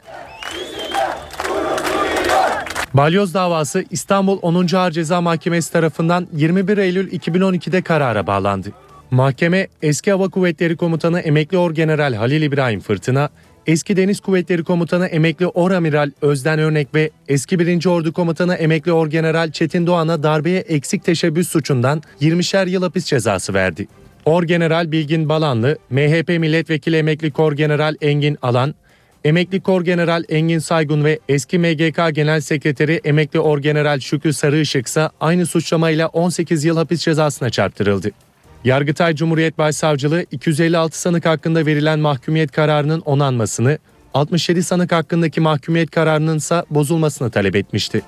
Balyoz 2.95 3.35
davası 3.35 3.85
İstanbul 3.91 4.39
10. 4.43 4.67
Ağır 4.75 4.91
Ceza 4.91 5.21
Mahkemesi 5.21 5.73
tarafından 5.73 6.29
21 6.33 6.79
Eylül 6.79 7.13
2012'de 7.13 7.83
karara 7.83 8.27
bağlandı. 8.27 8.73
Mahkeme 9.11 9.67
eski 9.83 10.13
Hava 10.13 10.29
Kuvvetleri 10.29 10.77
Komutanı 10.77 11.21
Emekli 11.21 11.59
Orgeneral 11.59 12.15
Halil 12.15 12.43
İbrahim 12.43 12.81
Fırtına, 12.81 13.29
eski 13.67 13.97
Deniz 13.97 14.21
Kuvvetleri 14.21 14.65
Komutanı 14.65 15.07
Emekli 15.07 15.47
Oramiral 15.47 16.11
Özden 16.23 16.59
Örnek 16.59 16.95
ve 16.95 17.11
eski 17.29 17.59
1. 17.59 17.87
Ordu 17.87 18.13
Komutanı 18.13 18.55
Emekli 18.55 18.93
Orgeneral 18.93 19.51
Çetin 19.51 19.87
Doğan'a 19.87 20.23
darbeye 20.23 20.61
eksik 20.61 21.05
teşebbüs 21.05 21.49
suçundan 21.49 22.03
20'şer 22.21 22.71
yıl 22.71 22.83
hapis 22.83 23.05
cezası 23.05 23.55
verdi. 23.55 23.89
Orgeneral 24.25 24.93
Bilgin 24.93 25.29
Balanlı, 25.29 25.79
MHP 25.91 26.29
Milletvekili 26.29 26.97
Emekli 26.97 27.31
Korgeneral 27.31 27.95
Engin 28.01 28.39
Alan, 28.43 28.75
Emekli 29.25 29.61
Korgeneral 29.61 30.25
Engin 30.29 30.59
Saygun 30.59 31.05
ve 31.05 31.19
eski 31.29 31.59
MGK 31.59 32.15
Genel 32.15 32.41
Sekreteri 32.41 33.01
Emekli 33.05 33.41
Orgeneral 33.41 34.01
Şükrü 34.01 34.33
Sarıışık 34.33 34.87
ise 34.87 35.09
aynı 35.21 35.47
suçlamayla 35.47 36.09
18 36.09 36.65
yıl 36.65 36.77
hapis 36.77 37.01
cezasına 37.01 37.51
çarptırıldı. 37.51 38.11
Yargıtay 38.65 39.15
Cumhuriyet 39.15 39.59
Başsavcılığı 39.59 40.25
256 40.31 41.01
sanık 41.01 41.27
hakkında 41.27 41.67
verilen 41.67 41.99
mahkumiyet 41.99 42.53
kararının 42.53 43.01
onanmasını, 43.01 43.79
67 44.15 44.63
sanık 44.63 44.93
hakkındaki 44.93 45.41
mahkumiyet 45.41 45.91
kararının 45.91 46.37
ise 46.37 46.65
bozulmasını 46.71 47.31
talep 47.31 47.57
etmişti. 47.57 48.03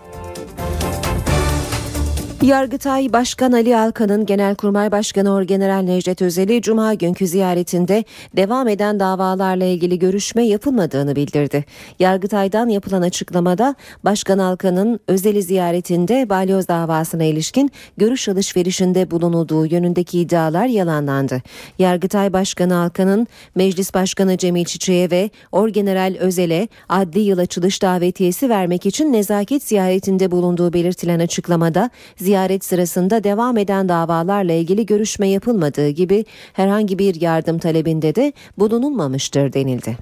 Yargıtay 2.43 3.13
Başkan 3.13 3.53
Ali 3.53 3.77
Alkan'ın 3.77 4.27
Genelkurmay 4.27 4.93
Başkanı 4.93 5.33
Orgeneral 5.33 5.83
Necdet 5.83 6.23
Özel'i 6.23 6.63
Cuma 6.63 6.95
günkü 6.95 7.27
ziyaretinde 7.27 8.05
devam 8.37 8.69
eden 8.69 9.01
davalarla 9.01 9.65
ilgili 9.65 9.99
görüşme 9.99 10.47
yapılmadığını 10.47 11.17
bildirdi. 11.17 11.65
Yargıtay'dan 11.99 12.69
yapılan 12.69 13.03
açıklamada 13.03 13.75
Başkan 14.05 14.39
Alkan'ın 14.39 15.01
Özel'i 15.09 15.43
ziyaretinde 15.43 16.29
balyoz 16.29 16.69
davasına 16.69 17.25
ilişkin 17.25 17.71
görüş 17.97 18.29
alışverişinde 18.29 19.11
bulunulduğu 19.11 19.67
yönündeki 19.67 20.21
iddialar 20.21 20.67
yalanlandı. 20.67 21.43
Yargıtay 21.79 22.33
Başkanı 22.33 22.77
Alkan'ın 22.77 23.27
Meclis 23.55 23.95
Başkanı 23.95 24.37
Cemil 24.37 24.65
Çiçek'e 24.65 25.11
ve 25.11 25.31
Orgeneral 25.53 26.17
Özel'e 26.21 26.69
adli 26.89 27.21
yıl 27.21 27.39
açılış 27.39 27.83
davetiyesi 27.83 28.49
vermek 28.49 28.87
için 28.87 29.13
nezaket 29.13 29.63
ziyaretinde 29.63 30.31
bulunduğu 30.31 30.73
belirtilen 30.73 31.19
açıklamada 31.19 31.91
ziyaret 32.17 32.32
sırasında 32.65 33.25
devam 33.25 33.59
eden 33.59 33.89
davalarla 33.89 34.53
ilgili 34.53 34.87
görüşme 34.87 35.29
yapılmadığı 35.29 35.89
gibi 35.89 36.25
herhangi 36.53 36.99
bir 36.99 37.21
yardım 37.21 37.59
talebinde 37.59 38.15
de 38.15 38.33
bulunulmamıştır 38.59 39.53
denildi. 39.53 39.97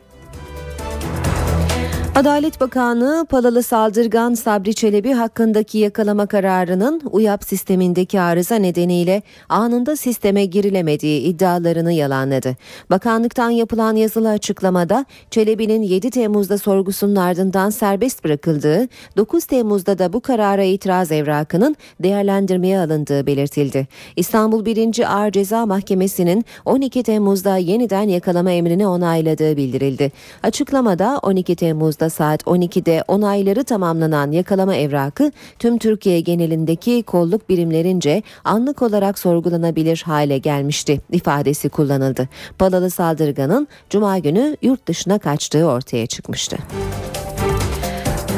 Adalet 2.14 2.60
Bakanı 2.60 3.26
Palalı 3.28 3.62
saldırgan 3.62 4.34
Sabri 4.34 4.74
Çelebi 4.74 5.12
hakkındaki 5.12 5.78
yakalama 5.78 6.26
kararının 6.26 7.02
UYAP 7.10 7.44
sistemindeki 7.44 8.20
arıza 8.20 8.56
nedeniyle 8.56 9.22
anında 9.48 9.96
sisteme 9.96 10.44
girilemediği 10.44 11.20
iddialarını 11.20 11.92
yalanladı. 11.92 12.56
Bakanlıktan 12.90 13.50
yapılan 13.50 13.96
yazılı 13.96 14.28
açıklamada 14.28 15.04
Çelebi'nin 15.30 15.82
7 15.82 16.10
Temmuz'da 16.10 16.58
sorgusunun 16.58 17.16
ardından 17.16 17.70
serbest 17.70 18.24
bırakıldığı, 18.24 18.88
9 19.16 19.44
Temmuz'da 19.44 19.98
da 19.98 20.12
bu 20.12 20.20
karara 20.20 20.62
itiraz 20.62 21.12
evrakının 21.12 21.76
değerlendirmeye 22.00 22.78
alındığı 22.78 23.26
belirtildi. 23.26 23.88
İstanbul 24.16 24.64
1. 24.64 25.16
Ağır 25.16 25.32
Ceza 25.32 25.66
Mahkemesi'nin 25.66 26.44
12 26.64 27.02
Temmuz'da 27.02 27.56
yeniden 27.56 28.08
yakalama 28.08 28.50
emrini 28.50 28.86
onayladığı 28.86 29.56
bildirildi. 29.56 30.12
Açıklamada 30.42 31.18
12 31.22 31.56
Temmuz'da 32.00 32.10
saat 32.10 32.42
12'de 32.42 33.04
onayları 33.08 33.64
tamamlanan 33.64 34.30
yakalama 34.30 34.74
evrakı 34.74 35.32
tüm 35.58 35.78
Türkiye 35.78 36.20
genelindeki 36.20 37.02
kolluk 37.02 37.48
birimlerince 37.48 38.22
anlık 38.44 38.82
olarak 38.82 39.18
sorgulanabilir 39.18 40.02
hale 40.06 40.38
gelmişti 40.38 41.00
ifadesi 41.12 41.68
kullanıldı. 41.68 42.28
Palalı 42.58 42.90
saldırganın 42.90 43.68
cuma 43.90 44.18
günü 44.18 44.56
yurt 44.62 44.86
dışına 44.86 45.18
kaçtığı 45.18 45.64
ortaya 45.66 46.06
çıkmıştı. 46.06 46.56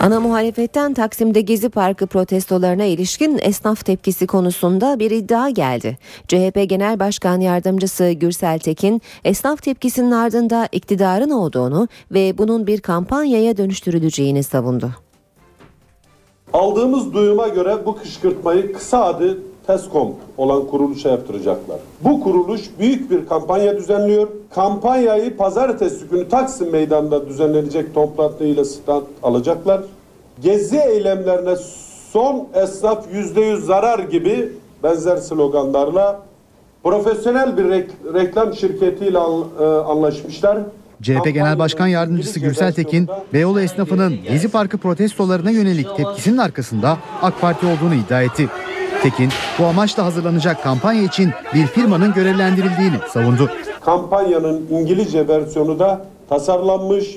Ana 0.03 0.21
muhalefetten 0.21 0.95
Taksim'de 0.95 1.41
Gezi 1.41 1.69
Parkı 1.69 2.07
protestolarına 2.07 2.85
ilişkin 2.85 3.39
esnaf 3.43 3.85
tepkisi 3.85 4.27
konusunda 4.27 4.99
bir 4.99 5.11
iddia 5.11 5.51
geldi. 5.51 5.99
CHP 6.29 6.69
Genel 6.69 7.01
Başkan 7.01 7.41
Yardımcısı 7.41 8.11
Gürsel 8.11 8.59
Tekin, 8.59 9.03
esnaf 9.25 9.63
tepkisinin 9.63 10.11
ardında 10.11 10.69
iktidarın 10.73 11.31
olduğunu 11.31 11.89
ve 12.11 12.39
bunun 12.39 12.67
bir 12.67 12.81
kampanyaya 12.81 13.57
dönüştürüleceğini 13.57 14.43
savundu. 14.43 14.91
Aldığımız 16.53 17.15
duyuma 17.15 17.49
göre 17.49 17.87
bu 17.87 17.97
kışkırtmayı 17.97 18.73
kısa 18.73 19.05
adı 19.05 19.39
TESCOM 19.67 20.15
olan 20.37 20.67
kuruluşa 20.67 21.09
yaptıracaklar. 21.09 21.79
Bu 22.05 22.21
kuruluş 22.21 22.61
büyük 22.79 23.11
bir 23.11 23.27
kampanya 23.27 23.77
düzenliyor. 23.77 24.29
Kampanyayı 24.55 25.37
pazartesi 25.37 26.05
günü 26.11 26.29
Taksim 26.29 26.71
Meydanı'nda 26.71 27.29
düzenlenecek 27.29 27.95
toplantıyla 27.95 28.65
stand 28.65 29.03
alacaklar. 29.23 29.81
Gezi 30.43 30.77
eylemlerine 30.79 31.57
son 32.13 32.47
esnaf 32.55 33.05
yüzde 33.13 33.41
yüz 33.41 33.65
zarar 33.65 33.99
gibi 33.99 34.53
benzer 34.83 35.17
sloganlarla 35.17 36.21
profesyonel 36.85 37.57
bir 37.57 37.65
rek- 37.65 38.15
reklam 38.15 38.55
şirketiyle 38.55 39.19
e, 39.19 39.65
anlaşmışlar. 39.65 40.59
CHP 41.03 41.25
Genel 41.35 41.59
Başkan 41.59 41.87
Yardımcısı 41.87 42.41
Gürsel 42.41 42.73
Tekin, 42.73 43.09
Beyoğlu 43.33 43.61
esnafının 43.61 44.15
Gezi 44.29 44.49
Parkı 44.49 44.79
protestolarına 44.79 45.51
yönelik 45.51 45.97
tepkisinin 45.97 46.39
arkasında 46.39 46.99
AK 47.23 47.41
Parti 47.41 47.67
olduğunu 47.67 47.95
iddia 47.95 48.23
etti. 48.23 48.49
Tekin, 49.03 49.29
bu 49.59 49.67
amaçla 49.67 50.05
hazırlanacak 50.05 50.63
kampanya 50.63 51.03
için 51.03 51.31
bir 51.55 51.67
firmanın 51.67 52.13
görevlendirildiğini 52.13 52.97
savundu. 53.13 53.51
Kampanyanın 53.81 54.67
İngilizce 54.71 55.29
versiyonu 55.29 55.79
da 55.79 56.07
tasarlanmış. 56.29 57.17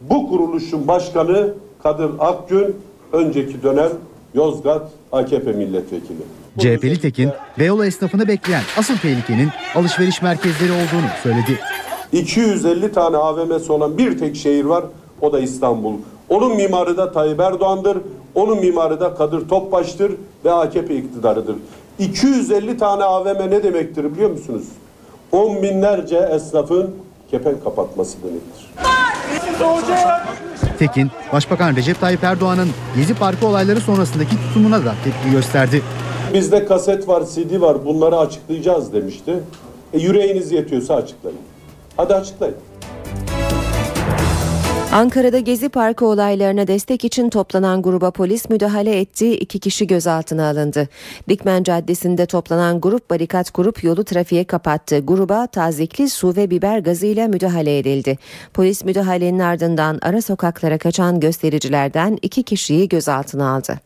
Bu 0.00 0.28
kuruluşun 0.28 0.88
başkanı 0.88 1.54
Kadir 1.82 2.10
Akgün, 2.18 2.76
önceki 3.12 3.62
dönem 3.62 3.90
Yozgat 4.34 4.82
AKP 5.12 5.52
milletvekili. 5.52 6.22
CHP'li 6.58 7.00
Tekin, 7.00 7.30
Beyoğlu 7.58 7.84
esnafını 7.84 8.28
bekleyen 8.28 8.62
asıl 8.78 8.96
tehlikenin 8.96 9.48
alışveriş 9.74 10.22
merkezleri 10.22 10.72
olduğunu 10.72 11.10
söyledi. 11.22 11.60
250 12.12 12.92
tane 12.92 13.16
AVM'si 13.16 13.72
olan 13.72 13.98
bir 13.98 14.18
tek 14.18 14.36
şehir 14.36 14.64
var, 14.64 14.84
o 15.20 15.32
da 15.32 15.40
İstanbul. 15.40 15.94
Onun 16.28 16.56
mimarı 16.56 16.96
da 16.96 17.12
Tayyip 17.12 17.40
Erdoğan'dır, 17.40 17.98
onun 18.34 18.60
mimarı 18.60 19.00
da 19.00 19.14
Kadir 19.14 19.48
Topbaş'tır 19.48 20.12
ve 20.44 20.52
AKP 20.52 20.96
iktidarıdır. 20.96 21.56
250 21.98 22.78
tane 22.78 23.04
AVM 23.04 23.50
ne 23.50 23.62
demektir 23.62 24.12
biliyor 24.14 24.30
musunuz? 24.30 24.64
On 25.32 25.62
binlerce 25.62 26.28
esnafın 26.34 26.90
kepenk 27.30 27.64
kapatması 27.64 28.18
demektir. 28.22 28.70
Tekin, 30.78 31.10
Başbakan 31.32 31.76
Recep 31.76 32.00
Tayyip 32.00 32.24
Erdoğan'ın 32.24 32.68
Gezi 32.96 33.14
Parkı 33.14 33.46
olayları 33.46 33.80
sonrasındaki 33.80 34.36
tutumuna 34.36 34.84
da 34.84 34.94
tepki 35.04 35.30
gösterdi. 35.30 35.82
Bizde 36.34 36.64
kaset 36.64 37.08
var, 37.08 37.22
CD 37.34 37.60
var 37.60 37.84
bunları 37.84 38.18
açıklayacağız 38.18 38.92
demişti. 38.92 39.34
E, 39.92 39.98
yüreğiniz 39.98 40.52
yetiyorsa 40.52 40.94
açıklayın. 40.94 41.38
Hadi 41.96 42.14
açıklayın. 42.14 42.56
Ankara'da 44.94 45.38
Gezi 45.38 45.68
Parkı 45.68 46.06
olaylarına 46.06 46.66
destek 46.66 47.04
için 47.04 47.30
toplanan 47.30 47.82
gruba 47.82 48.10
polis 48.10 48.50
müdahale 48.50 49.00
etti. 49.00 49.36
İki 49.36 49.58
kişi 49.58 49.86
gözaltına 49.86 50.48
alındı. 50.48 50.88
Dikmen 51.28 51.62
Caddesi'nde 51.62 52.26
toplanan 52.26 52.80
grup 52.80 53.10
barikat 53.10 53.50
kurup 53.50 53.84
yolu 53.84 54.04
trafiğe 54.04 54.44
kapattı. 54.44 54.98
Gruba 54.98 55.46
tazikli 55.46 56.10
su 56.10 56.36
ve 56.36 56.50
biber 56.50 56.78
gazıyla 56.78 57.28
müdahale 57.28 57.78
edildi. 57.78 58.18
Polis 58.52 58.84
müdahalenin 58.84 59.38
ardından 59.38 59.98
ara 60.02 60.22
sokaklara 60.22 60.78
kaçan 60.78 61.20
göstericilerden 61.20 62.18
iki 62.22 62.42
kişiyi 62.42 62.88
gözaltına 62.88 63.54
aldı. 63.54 63.83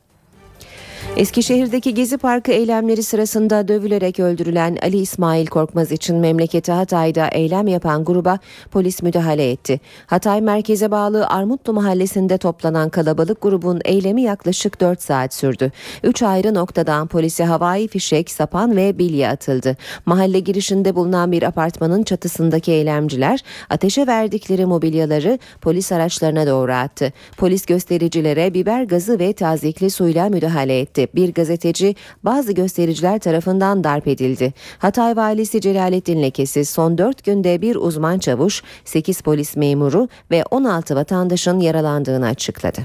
Eskişehir'deki 1.16 1.94
Gezi 1.94 2.18
Parkı 2.18 2.52
eylemleri 2.52 3.02
sırasında 3.02 3.68
dövülerek 3.68 4.20
öldürülen 4.20 4.78
Ali 4.82 4.96
İsmail 4.96 5.46
Korkmaz 5.46 5.92
için 5.92 6.16
memleketi 6.16 6.72
Hatay'da 6.72 7.28
eylem 7.28 7.66
yapan 7.66 8.04
gruba 8.04 8.38
polis 8.70 9.02
müdahale 9.02 9.50
etti. 9.50 9.80
Hatay 10.06 10.40
merkeze 10.40 10.90
bağlı 10.90 11.26
Armutlu 11.26 11.72
mahallesinde 11.72 12.38
toplanan 12.38 12.88
kalabalık 12.88 13.42
grubun 13.42 13.80
eylemi 13.84 14.22
yaklaşık 14.22 14.80
4 14.80 15.02
saat 15.02 15.34
sürdü. 15.34 15.72
3 16.02 16.22
ayrı 16.22 16.54
noktadan 16.54 17.06
polise 17.06 17.44
havai 17.44 17.88
fişek, 17.88 18.30
sapan 18.30 18.76
ve 18.76 18.98
bilye 18.98 19.28
atıldı. 19.28 19.76
Mahalle 20.06 20.40
girişinde 20.40 20.94
bulunan 20.94 21.32
bir 21.32 21.42
apartmanın 21.42 22.02
çatısındaki 22.02 22.72
eylemciler 22.72 23.40
ateşe 23.70 24.06
verdikleri 24.06 24.66
mobilyaları 24.66 25.38
polis 25.61 25.92
araçlarına 25.92 26.46
doğru 26.46 26.72
attı. 26.72 27.12
Polis 27.37 27.66
göstericilere 27.66 28.54
biber 28.54 28.82
gazı 28.82 29.18
ve 29.18 29.32
tazikli 29.32 29.90
suyla 29.90 30.28
müdahale 30.28 30.80
etti 30.80 30.88
etti. 30.88 31.09
Bir 31.14 31.35
gazeteci 31.35 31.94
bazı 32.22 32.53
göstericiler 32.53 33.18
tarafından 33.18 33.85
darp 33.85 34.07
edildi. 34.09 34.53
Hatay 34.79 35.16
valisi 35.16 35.61
Celalettin 35.61 36.22
Lekesi 36.22 36.64
son 36.64 36.98
4 36.98 37.24
günde 37.24 37.62
bir 37.62 37.77
uzman 37.77 38.18
çavuş, 38.18 38.62
8 38.85 39.20
polis 39.20 39.57
memuru 39.57 40.09
ve 40.31 40.44
16 40.51 40.96
vatandaşın 40.96 41.61
yaralandığını 41.61 42.27
açıkladı. 42.27 42.81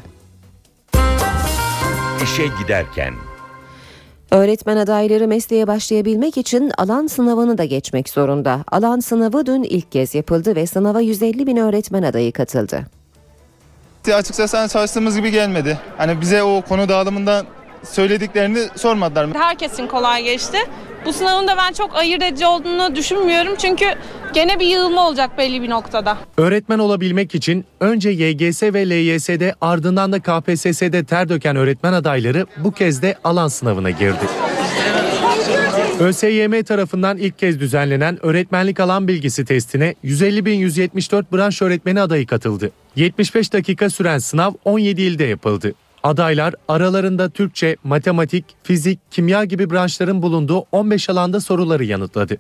İşe 2.23 2.43
giderken 2.61 3.13
Öğretmen 4.31 4.77
adayları 4.77 5.27
mesleğe 5.27 5.67
başlayabilmek 5.67 6.37
için 6.37 6.71
alan 6.77 7.07
sınavını 7.07 7.57
da 7.57 7.65
geçmek 7.65 8.09
zorunda. 8.09 8.63
Alan 8.71 8.99
sınavı 8.99 9.45
dün 9.45 9.63
ilk 9.63 9.91
kez 9.91 10.15
yapıldı 10.15 10.55
ve 10.55 10.67
sınava 10.67 11.01
150 11.01 11.47
bin 11.47 11.57
öğretmen 11.57 12.03
adayı 12.03 12.31
katıldı. 12.31 12.85
Açıkçası 14.13 14.57
hani 14.57 14.69
çalıştığımız 14.69 15.17
gibi 15.17 15.31
gelmedi. 15.31 15.79
Hani 15.97 16.21
bize 16.21 16.43
o 16.43 16.61
konu 16.61 16.89
dağılımında 16.89 17.45
söylediklerini 17.83 18.67
sormadılar. 18.75 19.29
Herkesin 19.33 19.87
kolay 19.87 20.23
geçti. 20.23 20.57
Bu 21.05 21.13
sınavın 21.13 21.47
da 21.47 21.57
ben 21.57 21.73
çok 21.73 21.95
ayırt 21.95 22.23
edici 22.23 22.45
olduğunu 22.45 22.95
düşünmüyorum. 22.95 23.55
Çünkü 23.57 23.85
gene 24.33 24.59
bir 24.59 24.65
yığılma 24.67 25.07
olacak 25.07 25.37
belli 25.37 25.61
bir 25.61 25.69
noktada. 25.69 26.17
Öğretmen 26.37 26.79
olabilmek 26.79 27.35
için 27.35 27.65
önce 27.79 28.09
YGS 28.09 28.63
ve 28.63 28.89
LYS'de 28.89 29.55
ardından 29.61 30.11
da 30.11 30.19
KPSS'de 30.19 31.03
ter 31.03 31.29
döken 31.29 31.55
öğretmen 31.55 31.93
adayları 31.93 32.45
bu 32.57 32.71
kez 32.71 33.01
de 33.01 33.15
alan 33.23 33.47
sınavına 33.47 33.89
girdi. 33.89 34.25
ÖSYM 35.99 36.63
tarafından 36.63 37.17
ilk 37.17 37.39
kez 37.39 37.59
düzenlenen 37.59 38.25
öğretmenlik 38.25 38.79
alan 38.79 39.07
bilgisi 39.07 39.45
testine 39.45 39.95
150.174 40.03 41.23
branş 41.33 41.61
öğretmeni 41.61 42.01
adayı 42.01 42.27
katıldı. 42.27 42.71
75 42.95 43.53
dakika 43.53 43.89
süren 43.89 44.17
sınav 44.17 44.51
17 44.65 45.01
ilde 45.01 45.23
yapıldı. 45.23 45.73
Adaylar 46.03 46.53
aralarında 46.67 47.29
Türkçe, 47.29 47.75
matematik, 47.83 48.45
fizik, 48.63 48.99
kimya 49.11 49.43
gibi 49.45 49.69
branşların 49.69 50.21
bulunduğu 50.21 50.65
15 50.71 51.09
alanda 51.09 51.39
soruları 51.39 51.83
yanıtladı. 51.83 52.37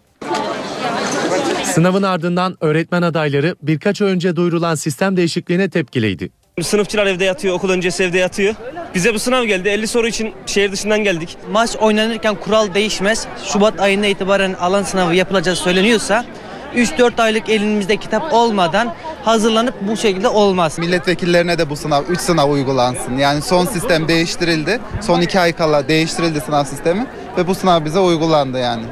Sınavın 1.63 2.03
ardından 2.03 2.57
öğretmen 2.61 3.01
adayları 3.01 3.55
birkaç 3.61 4.01
ay 4.01 4.11
önce 4.11 4.35
duyurulan 4.35 4.75
sistem 4.75 5.17
değişikliğine 5.17 5.69
tepkiliydi. 5.69 6.29
Sınıfçılar 6.61 7.05
evde 7.05 7.25
yatıyor, 7.25 7.55
okul 7.55 7.69
öncesi 7.69 8.03
evde 8.03 8.17
yatıyor. 8.17 8.55
Bize 8.95 9.13
bu 9.13 9.19
sınav 9.19 9.43
geldi. 9.43 9.69
50 9.69 9.87
soru 9.87 10.07
için 10.07 10.33
şehir 10.45 10.71
dışından 10.71 11.03
geldik. 11.03 11.37
Maç 11.51 11.75
oynanırken 11.75 12.35
kural 12.35 12.73
değişmez. 12.73 13.27
Şubat 13.43 13.79
ayında 13.79 14.07
itibaren 14.07 14.53
alan 14.53 14.83
sınavı 14.83 15.15
yapılacak 15.15 15.57
söyleniyorsa 15.57 16.25
3-4 16.75 17.21
aylık 17.21 17.49
elimizde 17.49 17.97
kitap 17.97 18.33
olmadan 18.33 18.93
hazırlanıp 19.23 19.75
bu 19.81 19.97
şekilde 19.97 20.27
olmaz. 20.27 20.79
Milletvekillerine 20.79 21.57
de 21.57 21.69
bu 21.69 21.75
sınav 21.75 22.03
3 22.03 22.19
sınav 22.19 22.49
uygulansın. 22.49 23.17
Yani 23.17 23.41
son 23.41 23.65
sistem 23.65 24.07
değiştirildi. 24.07 24.79
Son 25.01 25.21
2 25.21 25.39
ay 25.39 25.53
kala 25.53 25.87
değiştirildi 25.87 26.41
sınav 26.41 26.63
sistemi 26.63 27.05
ve 27.37 27.47
bu 27.47 27.55
sınav 27.55 27.85
bize 27.85 27.99
uygulandı 27.99 28.59
yani. 28.59 28.83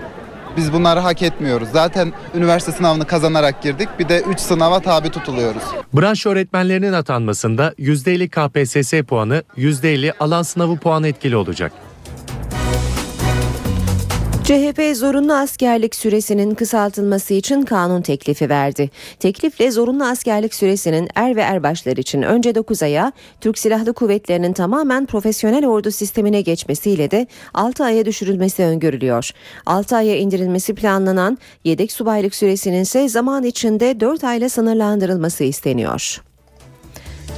Biz 0.58 0.74
bunları 0.74 1.00
hak 1.00 1.22
etmiyoruz. 1.22 1.68
Zaten 1.74 2.14
üniversite 2.36 2.72
sınavını 2.72 3.06
kazanarak 3.06 3.62
girdik. 3.62 3.90
Bir 4.00 4.10
de 4.10 4.22
3 4.22 4.40
sınava 4.40 4.80
tabi 4.80 5.10
tutuluyoruz. 5.10 5.64
Branş 5.94 6.26
öğretmenlerinin 6.26 6.94
atanmasında 6.94 7.74
%50 7.80 8.30
KPSS 8.30 9.08
puanı, 9.08 9.44
%50 9.58 10.14
alan 10.20 10.44
sınavı 10.44 10.78
puanı 10.78 11.08
etkili 11.08 11.36
olacak. 11.36 11.72
CHP 14.44 14.96
zorunlu 14.96 15.34
askerlik 15.34 15.96
süresinin 15.96 16.56
kısaltılması 16.56 17.34
için 17.34 17.62
kanun 17.62 18.02
teklifi 18.02 18.50
verdi. 18.50 18.90
Teklifle 19.20 19.72
zorunlu 19.72 20.04
askerlik 20.04 20.54
süresinin 20.54 21.10
er 21.16 21.36
ve 21.36 21.42
erbaşlar 21.42 21.98
için 21.98 22.22
önce 22.22 22.56
9 22.56 22.84
aya, 22.84 23.12
Türk 23.42 23.58
Silahlı 23.58 23.94
Kuvvetleri'nin 23.94 24.54
tamamen 24.54 25.06
profesyonel 25.06 25.66
ordu 25.66 25.92
sistemine 25.92 26.42
geçmesiyle 26.42 27.12
de 27.12 27.28
6 27.54 27.84
aya 27.84 28.06
düşürülmesi 28.06 28.64
öngörülüyor. 28.64 29.30
6 29.66 29.96
aya 29.96 30.18
indirilmesi 30.18 30.76
planlanan 30.76 31.38
yedek 31.64 31.92
subaylık 31.92 32.36
süresinin 32.36 32.82
ise 32.82 33.10
zaman 33.10 33.44
içinde 33.44 34.00
4 34.00 34.24
ayla 34.24 34.50
sınırlandırılması 34.50 35.44
isteniyor. 35.44 36.22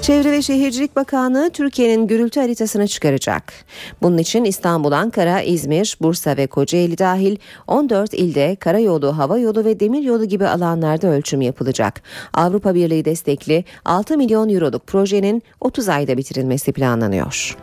Çevre 0.04 0.32
ve 0.32 0.42
Şehircilik 0.42 0.96
Bakanlığı 0.96 1.50
Türkiye'nin 1.50 2.08
gürültü 2.08 2.40
haritasını 2.40 2.88
çıkaracak. 2.88 3.54
Bunun 4.02 4.18
için 4.18 4.44
İstanbul, 4.44 4.92
Ankara, 4.92 5.42
İzmir, 5.42 5.98
Bursa 6.02 6.38
ve 6.38 6.48
Kocaeli 6.48 6.98
dahil 6.98 7.38
14 7.68 8.14
ilde 8.14 8.56
karayolu, 8.56 9.18
hava 9.18 9.38
yolu 9.38 9.66
ve 9.66 9.80
demir 9.80 10.04
yolu 10.04 10.26
gibi 10.26 10.48
alanlarda 10.48 11.08
ölçüm 11.08 11.42
yapılacak. 11.42 12.02
Avrupa 12.34 12.76
Birliği 12.76 13.06
destekli 13.06 13.66
6 13.86 14.18
milyon 14.18 14.50
euroluk 14.50 14.88
projenin 14.88 15.44
30 15.62 15.90
ayda 15.90 16.18
bitirilmesi 16.18 16.72
planlanıyor. 16.72 17.58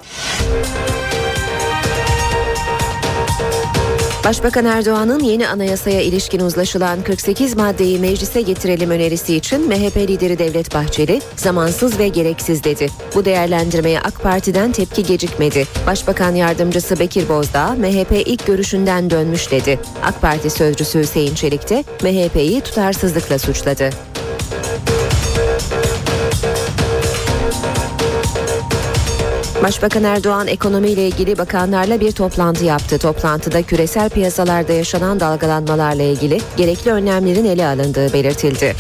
Başbakan 4.25 4.65
Erdoğan'ın 4.65 5.21
yeni 5.21 5.49
anayasaya 5.49 6.01
ilişkin 6.01 6.41
uzlaşılan 6.41 7.03
48 7.03 7.57
maddeyi 7.57 7.99
meclise 7.99 8.41
getirelim 8.41 8.91
önerisi 8.91 9.37
için 9.37 9.69
MHP 9.69 9.97
lideri 9.97 10.39
Devlet 10.39 10.75
Bahçeli 10.75 11.21
zamansız 11.37 11.99
ve 11.99 12.09
gereksiz 12.09 12.65
dedi. 12.65 12.89
Bu 13.15 13.25
değerlendirmeye 13.25 14.01
AK 14.01 14.23
Parti'den 14.23 14.73
tepki 14.73 15.03
gecikmedi. 15.03 15.67
Başbakan 15.87 16.35
yardımcısı 16.35 16.99
Bekir 16.99 17.29
Bozdağ 17.29 17.75
MHP 17.75 18.23
ilk 18.27 18.47
görüşünden 18.47 19.11
dönmüş 19.11 19.51
dedi. 19.51 19.81
AK 20.03 20.21
Parti 20.21 20.51
sözcüsü 20.51 20.99
Hüseyin 21.01 21.35
Çelik 21.35 21.71
de 21.71 21.85
MHP'yi 22.03 22.61
tutarsızlıkla 22.61 23.39
suçladı. 23.39 23.91
Başbakan 29.63 30.05
Erdoğan 30.05 30.47
ekonomiyle 30.47 31.09
ilgili 31.09 31.39
bakanlarla 31.39 32.01
bir 32.01 32.13
toplantı 32.13 32.65
yaptı. 32.65 32.99
Toplantıda 32.99 33.63
küresel 33.63 34.11
piyasalarda 34.11 34.73
yaşanan 34.73 35.21
dalgalanmalarla 35.21 36.03
ilgili 36.03 36.39
gerekli 36.57 36.93
önlemlerin 36.93 37.45
ele 37.45 37.67
alındığı 37.67 38.13
belirtildi. 38.13 38.75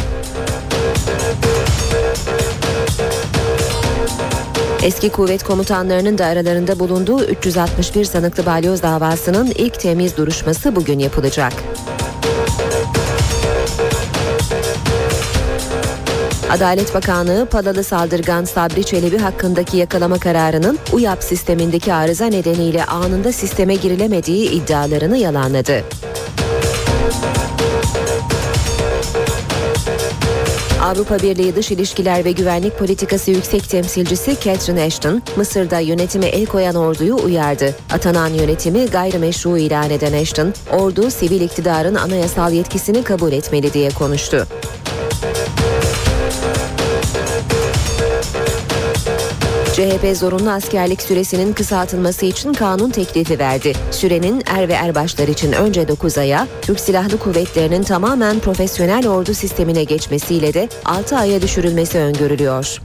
Eski 4.83 5.11
kuvvet 5.11 5.45
komutanlarının 5.45 6.19
da 6.19 6.27
aralarında 6.27 6.79
bulunduğu 6.79 7.25
361 7.25 8.05
sanıklı 8.05 8.47
balyoz 8.47 8.83
davasının 8.83 9.47
ilk 9.47 9.81
temiz 9.81 10.17
duruşması 10.17 10.77
bugün 10.77 10.99
yapılacak. 10.99 11.53
Adalet 16.51 16.95
Bakanlığı 16.95 17.47
Palalı 17.47 17.85
saldırgan 17.85 18.45
Sabri 18.45 18.85
Çelebi 18.85 19.19
hakkındaki 19.19 19.77
yakalama 19.77 20.19
kararının 20.19 20.79
UYAP 20.93 21.25
sistemindeki 21.25 21.95
arıza 21.95 22.27
nedeniyle 22.27 22.85
anında 22.85 23.33
sisteme 23.33 23.75
girilemediği 23.75 24.51
iddialarını 24.51 25.17
yalanladı. 25.17 25.85
Avrupa 30.83 31.19
Birliği 31.19 31.57
Dış 31.57 31.71
İlişkiler 31.71 32.25
ve 32.25 32.33
Güvenlik 32.33 32.79
Politikası 32.79 33.31
Yüksek 33.31 33.69
Temsilcisi 33.69 34.37
Catherine 34.41 34.83
Ashton, 34.83 35.23
Mısır'da 35.37 35.79
yönetime 35.79 36.27
el 36.27 36.47
koyan 36.47 36.75
orduyu 36.75 37.17
uyardı. 37.17 37.75
Atanan 37.93 38.29
yönetimi 38.29 38.87
gayrimeşru 38.87 39.59
ilan 39.59 39.91
eden 39.91 40.13
Ashton, 40.13 40.55
ordu 40.73 41.11
sivil 41.11 41.41
iktidarın 41.41 41.95
anayasal 41.95 42.53
yetkisini 42.53 43.03
kabul 43.03 43.33
etmeli 43.33 43.73
diye 43.73 43.91
konuştu. 43.91 44.47
CHP 49.81 50.17
zorunlu 50.17 50.51
askerlik 50.51 51.03
süresinin 51.03 51.53
kısaltılması 51.53 52.27
için 52.27 52.53
kanun 52.53 52.91
teklifi 52.91 53.39
verdi. 53.39 53.73
Sürenin 53.91 54.43
er 54.47 54.69
ve 54.69 54.73
erbaşlar 54.73 55.29
için 55.29 55.53
önce 55.53 55.89
9 55.89 56.19
aya, 56.19 56.47
Türk 56.63 56.81
Silahlı 56.81 57.19
Kuvvetleri'nin 57.19 57.83
tamamen 57.83 58.41
profesyonel 58.41 59.09
ordu 59.09 59.35
sistemine 59.35 59.85
geçmesiyle 59.85 60.55
de 60.55 60.69
6 60.85 61.19
aya 61.19 61.43
düşürülmesi 61.43 61.99
öngörülüyor. 61.99 62.81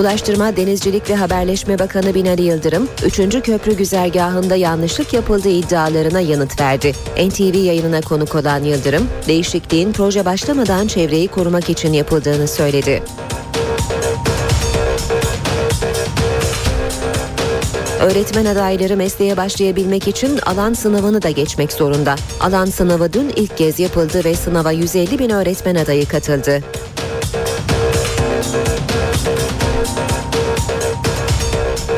Ulaştırma, 0.00 0.56
Denizcilik 0.56 1.10
ve 1.10 1.14
Haberleşme 1.14 1.78
Bakanı 1.78 2.14
Binali 2.14 2.42
Yıldırım, 2.42 2.88
3. 3.04 3.16
köprü 3.42 3.76
güzergahında 3.76 4.56
yanlışlık 4.56 5.12
yapıldığı 5.12 5.48
iddialarına 5.48 6.20
yanıt 6.20 6.60
verdi. 6.60 6.92
NTV 7.16 7.56
yayınına 7.56 8.00
konuk 8.00 8.34
olan 8.34 8.64
Yıldırım, 8.64 9.08
değişikliğin 9.28 9.92
proje 9.92 10.24
başlamadan 10.24 10.86
çevreyi 10.86 11.28
korumak 11.28 11.70
için 11.70 11.92
yapıldığını 11.92 12.48
söyledi. 12.48 13.02
Öğretmen 18.00 18.44
adayları 18.44 18.96
mesleğe 18.96 19.36
başlayabilmek 19.36 20.08
için 20.08 20.38
alan 20.38 20.72
sınavını 20.72 21.22
da 21.22 21.30
geçmek 21.30 21.72
zorunda. 21.72 22.14
Alan 22.40 22.66
sınavı 22.66 23.12
dün 23.12 23.28
ilk 23.36 23.56
kez 23.56 23.80
yapıldı 23.80 24.24
ve 24.24 24.34
sınava 24.34 24.72
150 24.72 25.18
bin 25.18 25.30
öğretmen 25.30 25.74
adayı 25.74 26.08
katıldı. 26.08 26.60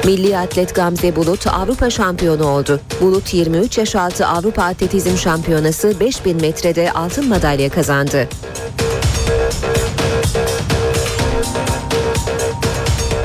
Milli 0.04 0.38
atlet 0.38 0.74
Gamze 0.74 1.16
Bulut 1.16 1.46
Avrupa 1.46 1.90
şampiyonu 1.90 2.46
oldu. 2.46 2.80
Bulut 3.00 3.34
23 3.34 3.78
yaş 3.78 3.96
altı 3.96 4.26
Avrupa 4.26 4.62
Atletizm 4.62 5.16
Şampiyonası 5.16 6.00
5000 6.00 6.40
metrede 6.40 6.92
altın 6.92 7.28
madalya 7.28 7.68
kazandı. 7.68 8.28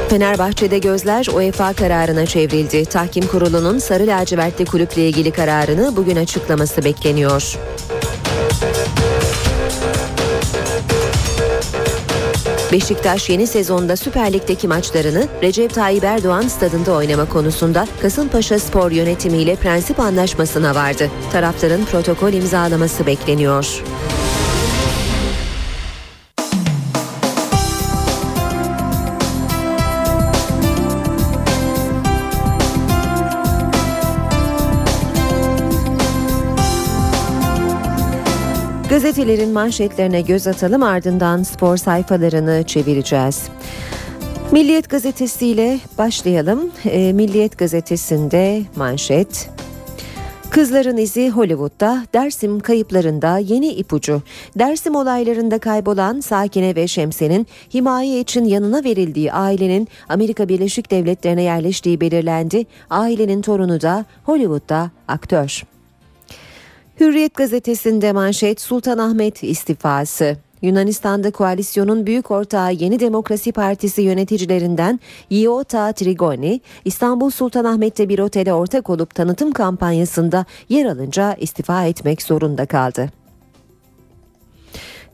Fenerbahçe'de 0.10 0.80
gözler 0.80 1.28
UEFA 1.36 1.74
kararına 1.74 2.26
çevrildi. 2.26 2.86
Tahkim 2.86 3.28
kurulunun 3.28 3.80
sarı 3.80 4.08
lacivertli 4.08 4.66
kulüple 4.66 5.10
ilgili 5.10 5.32
kararını 5.32 5.96
bugün 5.96 6.16
açıklaması 6.16 6.84
bekleniyor. 6.84 7.58
Beşiktaş 12.72 13.30
yeni 13.30 13.48
sezonda 13.48 13.96
Süper 13.96 14.34
Lig'deki 14.34 14.68
maçlarını 14.68 15.28
Recep 15.44 15.74
Tayyip 15.74 16.04
Erdoğan 16.04 16.42
stadında 16.42 16.92
oynama 16.92 17.30
konusunda 17.30 17.88
Kasımpaşa 18.02 18.60
Spor 18.60 18.92
yönetimiyle 18.92 19.56
prensip 19.56 20.00
anlaşmasına 20.00 20.76
vardı. 20.76 21.10
Tarafların 21.32 21.86
protokol 21.86 22.34
imzalaması 22.34 23.06
bekleniyor. 23.06 23.84
Gazetelerin 38.98 39.50
manşetlerine 39.50 40.22
göz 40.22 40.48
atalım 40.48 40.84
ardından 40.84 41.44
spor 41.44 41.78
sayfalarını 41.78 42.64
çevireceğiz. 42.64 43.44
Milliyet 44.52 44.90
Gazetesi 44.90 45.48
ile 45.48 45.80
başlayalım. 45.98 46.72
E, 46.86 47.14
Milliyet 47.14 47.58
Gazetesi'nde 47.58 48.62
manşet 48.76 49.50
Kızların 50.50 50.98
izi 50.98 51.30
Hollywood'da, 51.30 52.04
Dersim 52.14 52.60
kayıplarında 52.60 53.38
yeni 53.38 53.68
ipucu. 53.68 54.22
Dersim 54.60 54.96
olaylarında 54.96 55.60
kaybolan 55.60 56.20
Sakine 56.20 56.76
ve 56.76 56.88
Şemse'nin 56.88 57.48
himaye 57.74 58.20
için 58.20 58.46
yanına 58.46 58.84
verildiği 58.84 59.34
ailenin 59.34 59.88
Amerika 60.10 60.50
Birleşik 60.50 60.92
Devletleri'ne 60.92 61.44
yerleştiği 61.44 62.02
belirlendi. 62.02 62.66
Ailenin 62.90 63.42
torunu 63.42 63.82
da 63.82 64.06
Hollywood'da 64.24 64.92
aktör. 65.08 65.77
Hürriyet 67.00 67.36
gazetesinde 67.36 68.12
manşet 68.12 68.62
Sultanahmet 68.62 69.44
istifası. 69.44 70.38
Yunanistan'da 70.62 71.32
koalisyonun 71.32 72.06
büyük 72.06 72.32
ortağı 72.32 72.74
Yeni 72.74 73.00
Demokrasi 73.00 73.52
Partisi 73.52 74.02
yöneticilerinden 74.02 75.00
Iota 75.30 75.94
Trigoni, 75.94 76.62
İstanbul 76.86 77.30
Sultanahmet'te 77.30 78.10
bir 78.10 78.20
otele 78.20 78.54
ortak 78.54 78.90
olup 78.90 79.16
tanıtım 79.16 79.52
kampanyasında 79.52 80.46
yer 80.70 80.86
alınca 80.86 81.34
istifa 81.34 81.86
etmek 81.86 82.22
zorunda 82.22 82.66
kaldı. 82.66 83.10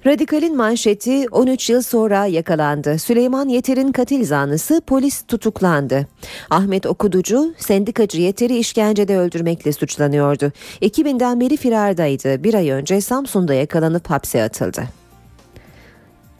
Radikal'in 0.06 0.58
manşeti 0.58 1.26
13 1.32 1.70
yıl 1.70 1.82
sonra 1.82 2.26
yakalandı. 2.26 3.00
Süleyman 3.00 3.48
Yeter'in 3.50 3.92
katil 3.92 4.26
zanlısı 4.26 4.82
polis 4.88 5.22
tutuklandı. 5.22 6.08
Ahmet 6.50 6.86
Okuducu 6.86 7.54
sendikacı 7.58 8.22
Yeter'i 8.22 8.58
işkencede 8.58 9.18
öldürmekle 9.18 9.74
suçlanıyordu. 9.74 10.52
Ekibinden 10.82 11.39
beri 11.39 11.58
firardaydı. 11.58 12.44
Bir 12.44 12.54
ay 12.54 12.70
önce 12.70 13.02
Samsun'da 13.02 13.54
yakalanıp 13.54 14.10
hapse 14.10 14.44
atıldı. 14.44 15.03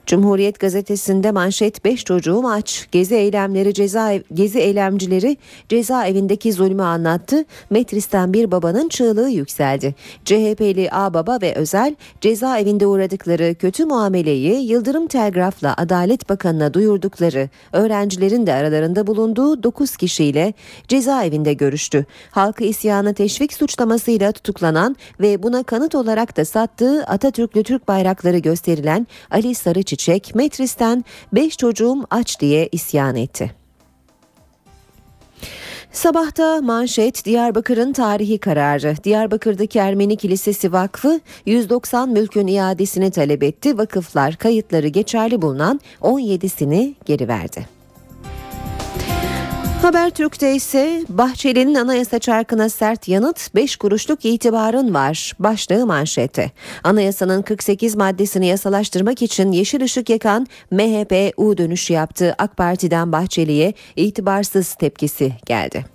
Cumhuriyet 0.06 0.60
gazetesinde 0.60 1.32
manşet 1.32 1.86
5 1.86 2.04
çocuğum 2.04 2.48
aç. 2.48 2.88
Gezi 2.92 3.16
eylemleri 3.16 3.74
ceza 3.74 4.14
gezi 4.34 4.60
eylemcileri 4.60 5.38
cezaevindeki 5.70 6.54
zulmü 6.54 6.84
anlattı. 6.84 7.46
Metris'ten 7.70 8.34
bir 8.34 8.52
babanın 8.52 8.90
çığlığı 8.90 9.30
yükseldi. 9.30 9.96
CHP'li 10.26 10.90
A 10.92 11.14
baba 11.14 11.38
ve 11.42 11.56
Özel 11.56 11.96
cezaevinde 12.22 12.88
uğradıkları 12.88 13.56
kötü 13.56 13.86
muameleyi 13.86 14.72
Yıldırım 14.72 15.08
Telgraf'la 15.08 15.74
Adalet 15.78 16.30
Bakanı'na 16.30 16.74
duyurdukları 16.74 17.50
öğrencilerin 17.74 18.48
de 18.48 18.54
aralarında 18.54 19.08
bulunduğu 19.08 19.64
9 19.64 19.98
kişiyle 19.98 20.54
cezaevinde 20.88 21.54
görüştü. 21.54 22.06
Halkı 22.32 22.64
isyana 22.64 23.14
teşvik 23.14 23.54
suçlamasıyla 23.54 24.32
tutuklanan 24.32 24.96
ve 25.20 25.44
buna 25.44 25.64
kanıt 25.64 25.96
olarak 25.96 26.38
da 26.38 26.46
sattığı 26.46 27.04
Atatürklü 27.04 27.64
Türk 27.64 27.88
bayrakları 27.88 28.38
gösterilen 28.38 29.08
Ali 29.32 29.56
Sarıçı 29.56 29.93
Çiçek 29.94 30.36
Metris'ten 30.36 31.06
5 31.34 31.58
çocuğum 31.58 32.06
aç 32.10 32.40
diye 32.40 32.70
isyan 32.72 33.16
etti. 33.16 33.52
Sabahta 35.92 36.62
manşet 36.62 37.26
Diyarbakır'ın 37.26 37.94
tarihi 37.94 38.38
kararı. 38.38 38.96
Diyarbakır'daki 39.04 39.80
Ermeni 39.80 40.18
Kilisesi 40.18 40.74
Vakfı 40.74 41.20
190 41.46 42.10
mülkün 42.10 42.48
iadesini 42.48 43.12
talep 43.12 43.44
etti. 43.44 43.78
Vakıflar 43.78 44.36
kayıtları 44.36 44.88
geçerli 44.88 45.42
bulunan 45.42 45.80
17'sini 46.02 46.94
geri 47.06 47.28
verdi. 47.28 47.83
Habertürk'te 49.84 50.56
ise 50.56 51.04
Bahçeli'nin 51.10 51.76
anayasa 51.76 52.20
çarkına 52.20 52.70
sert 52.70 53.08
yanıt 53.08 53.56
5 53.56 53.76
kuruşluk 53.76 54.26
itibarın 54.26 54.94
var. 54.94 55.34
Başlığı 55.40 55.86
manşete. 55.86 56.52
Anayasanın 56.84 57.42
48 57.42 57.96
maddesini 57.96 58.48
yasalaştırmak 58.48 59.22
için 59.22 59.52
yeşil 59.52 59.84
ışık 59.84 60.10
yakan 60.10 60.48
MHP 60.72 61.34
U 61.38 61.58
dönüşü 61.58 61.94
yaptı. 61.94 62.36
AK 62.38 62.58
Parti'den 62.58 63.12
Bahçeli'ye 63.12 63.74
itibarsız 63.96 64.74
tepkisi 64.74 65.34
geldi. 65.46 65.93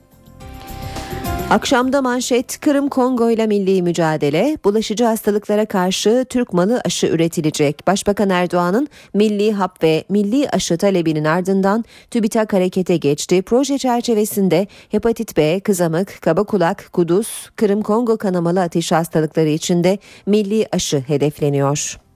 Akşamda 1.51 2.03
manşet 2.03 2.61
Kırım 2.61 2.89
Kongo 2.89 3.31
ile 3.31 3.47
milli 3.47 3.83
mücadele 3.83 4.59
bulaşıcı 4.65 5.05
hastalıklara 5.05 5.67
karşı 5.67 6.27
Türk 6.29 6.53
malı 6.53 6.81
aşı 6.85 7.07
üretilecek. 7.07 7.87
Başbakan 7.87 8.31
Erdoğan'ın 8.31 8.89
milli 9.15 9.53
hap 9.53 9.83
ve 9.83 10.05
milli 10.09 10.49
aşı 10.49 10.79
talebinin 10.79 11.25
ardından 11.25 11.85
TÜBİTAK 12.11 12.53
harekete 12.53 12.97
geçti. 12.97 13.43
Proje 13.43 13.79
çerçevesinde 13.79 14.67
hepatit 14.89 15.37
B, 15.37 15.61
kızamık, 15.61 16.23
kaba 16.23 16.45
kulak, 16.45 16.89
kuduz, 16.93 17.51
Kırım 17.57 17.83
Kongo 17.83 18.17
kanamalı 18.17 18.61
ateşi 18.61 18.95
hastalıkları 18.95 19.49
içinde 19.49 19.99
milli 20.27 20.69
aşı 20.73 20.99
hedefleniyor. 20.99 22.08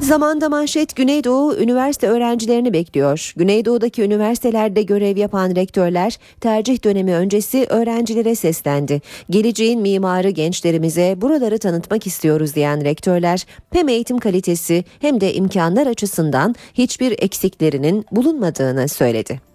Zamanda 0.00 0.48
manşet 0.48 0.96
Güneydoğu 0.96 1.56
üniversite 1.56 2.08
öğrencilerini 2.08 2.72
bekliyor. 2.72 3.32
Güneydoğu'daki 3.36 4.02
üniversitelerde 4.02 4.82
görev 4.82 5.16
yapan 5.16 5.56
rektörler 5.56 6.18
tercih 6.40 6.84
dönemi 6.84 7.14
öncesi 7.14 7.66
öğrencilere 7.68 8.34
seslendi. 8.34 9.02
Geleceğin 9.30 9.80
mimarı 9.80 10.30
gençlerimize 10.30 11.14
buraları 11.20 11.58
tanıtmak 11.58 12.06
istiyoruz 12.06 12.54
diyen 12.54 12.84
rektörler 12.84 13.46
hem 13.72 13.88
eğitim 13.88 14.18
kalitesi 14.18 14.84
hem 15.00 15.20
de 15.20 15.34
imkanlar 15.34 15.86
açısından 15.86 16.54
hiçbir 16.74 17.14
eksiklerinin 17.18 18.04
bulunmadığını 18.12 18.88
söyledi. 18.88 19.53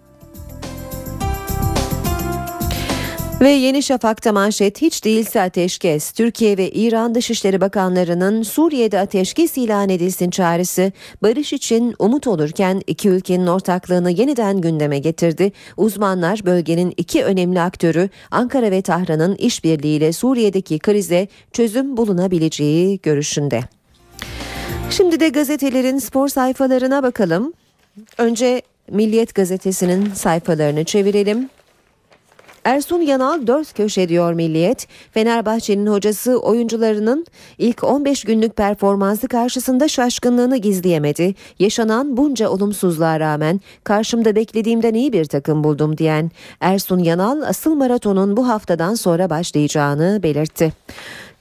Ve 3.40 3.48
Yeni 3.48 3.82
Şafak'ta 3.82 4.32
manşet 4.32 4.82
hiç 4.82 5.04
değilse 5.04 5.40
ateşkes. 5.40 6.12
Türkiye 6.12 6.58
ve 6.58 6.70
İran 6.70 7.14
Dışişleri 7.14 7.60
Bakanlarının 7.60 8.42
Suriye'de 8.42 8.98
ateşkes 8.98 9.58
ilan 9.58 9.88
edilsin 9.88 10.30
çağrısı 10.30 10.92
barış 11.22 11.52
için 11.52 11.94
umut 11.98 12.26
olurken 12.26 12.82
iki 12.86 13.08
ülkenin 13.08 13.46
ortaklığını 13.46 14.10
yeniden 14.10 14.60
gündeme 14.60 14.98
getirdi. 14.98 15.52
Uzmanlar 15.76 16.40
bölgenin 16.46 16.94
iki 16.96 17.24
önemli 17.24 17.60
aktörü 17.60 18.08
Ankara 18.30 18.70
ve 18.70 18.82
Tahran'ın 18.82 19.34
işbirliğiyle 19.34 20.12
Suriye'deki 20.12 20.78
krize 20.78 21.28
çözüm 21.52 21.96
bulunabileceği 21.96 23.00
görüşünde. 23.02 23.60
Şimdi 24.90 25.20
de 25.20 25.28
gazetelerin 25.28 25.98
spor 25.98 26.28
sayfalarına 26.28 27.02
bakalım. 27.02 27.52
Önce 28.18 28.62
Milliyet 28.90 29.34
gazetesinin 29.34 30.14
sayfalarını 30.14 30.84
çevirelim. 30.84 31.48
Ersun 32.64 33.00
Yanal 33.00 33.46
dört 33.46 33.72
köşe 33.72 34.08
diyor 34.08 34.32
Milliyet. 34.32 34.86
Fenerbahçe'nin 35.12 35.86
hocası 35.86 36.36
oyuncularının 36.40 37.26
ilk 37.58 37.84
15 37.84 38.24
günlük 38.24 38.56
performansı 38.56 39.28
karşısında 39.28 39.88
şaşkınlığını 39.88 40.56
gizleyemedi. 40.56 41.34
Yaşanan 41.58 42.16
bunca 42.16 42.48
olumsuzluğa 42.48 43.20
rağmen 43.20 43.60
karşımda 43.84 44.36
beklediğimden 44.36 44.94
iyi 44.94 45.12
bir 45.12 45.24
takım 45.24 45.64
buldum 45.64 45.98
diyen 45.98 46.30
Ersun 46.60 46.98
Yanal 46.98 47.42
asıl 47.42 47.74
maratonun 47.74 48.36
bu 48.36 48.48
haftadan 48.48 48.94
sonra 48.94 49.30
başlayacağını 49.30 50.20
belirtti. 50.22 50.72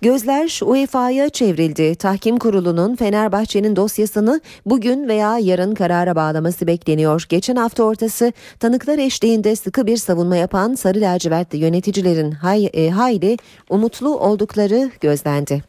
Gözler 0.01 0.59
UEFA'ya 0.65 1.29
çevrildi. 1.29 1.95
Tahkim 1.95 2.37
kurulunun 2.39 2.95
Fenerbahçe'nin 2.95 3.75
dosyasını 3.75 4.41
bugün 4.65 5.07
veya 5.07 5.37
yarın 5.37 5.75
karara 5.75 6.15
bağlaması 6.15 6.67
bekleniyor. 6.67 7.25
Geçen 7.29 7.55
hafta 7.55 7.83
ortası 7.83 8.33
tanıklar 8.59 8.97
eşliğinde 8.97 9.55
sıkı 9.55 9.87
bir 9.87 9.97
savunma 9.97 10.35
yapan 10.35 10.73
sarı 10.73 11.01
lacivertli 11.01 11.57
yöneticilerin 11.57 12.31
hay, 12.31 12.69
e, 12.73 12.89
hayli 12.89 13.37
umutlu 13.69 14.19
oldukları 14.19 14.91
gözlendi. 15.01 15.63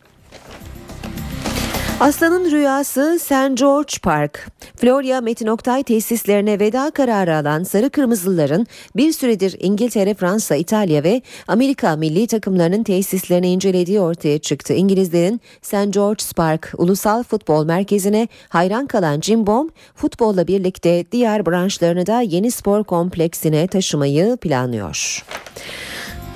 Aslanın 2.00 2.50
rüyası 2.50 3.18
St. 3.22 3.58
George 3.58 3.92
Park. 4.02 4.46
Florya 4.76 5.20
Metin 5.20 5.46
Oktay 5.46 5.82
tesislerine 5.82 6.60
veda 6.60 6.90
kararı 6.90 7.36
alan 7.36 7.62
Sarı 7.62 7.90
Kırmızılıların 7.90 8.66
bir 8.96 9.12
süredir 9.12 9.56
İngiltere, 9.60 10.14
Fransa, 10.14 10.56
İtalya 10.56 11.04
ve 11.04 11.22
Amerika 11.48 11.96
milli 11.96 12.26
takımlarının 12.26 12.82
tesislerini 12.82 13.52
incelediği 13.52 14.00
ortaya 14.00 14.38
çıktı. 14.38 14.74
İngilizlerin 14.74 15.40
St. 15.62 15.92
George 15.92 16.24
Park 16.36 16.72
Ulusal 16.78 17.22
Futbol 17.22 17.64
Merkezi'ne 17.64 18.28
hayran 18.48 18.86
kalan 18.86 19.20
Jim 19.20 19.46
Bom, 19.46 19.70
futbolla 19.94 20.46
birlikte 20.46 21.04
diğer 21.12 21.46
branşlarını 21.46 22.06
da 22.06 22.20
yeni 22.20 22.50
spor 22.50 22.84
kompleksine 22.84 23.66
taşımayı 23.66 24.36
planlıyor. 24.36 25.24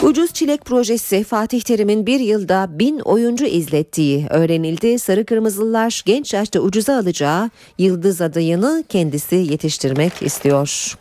Ucuz 0.03 0.33
Çilek 0.33 0.65
projesi 0.65 1.25
Fatih 1.25 1.61
Terim'in 1.61 2.07
bir 2.07 2.21
yılda 2.21 2.67
bin 2.71 2.99
oyuncu 2.99 3.45
izlettiği 3.45 4.27
öğrenildi. 4.31 4.99
Sarı 4.99 5.27
Kırmızılılar 5.27 6.03
genç 6.07 6.35
yaşta 6.35 6.61
ucuza 6.61 6.99
alacağı 6.99 7.51
Yıldız 7.79 8.21
adayını 8.21 8.85
kendisi 8.89 9.35
yetiştirmek 9.37 10.13
istiyor. 10.23 10.95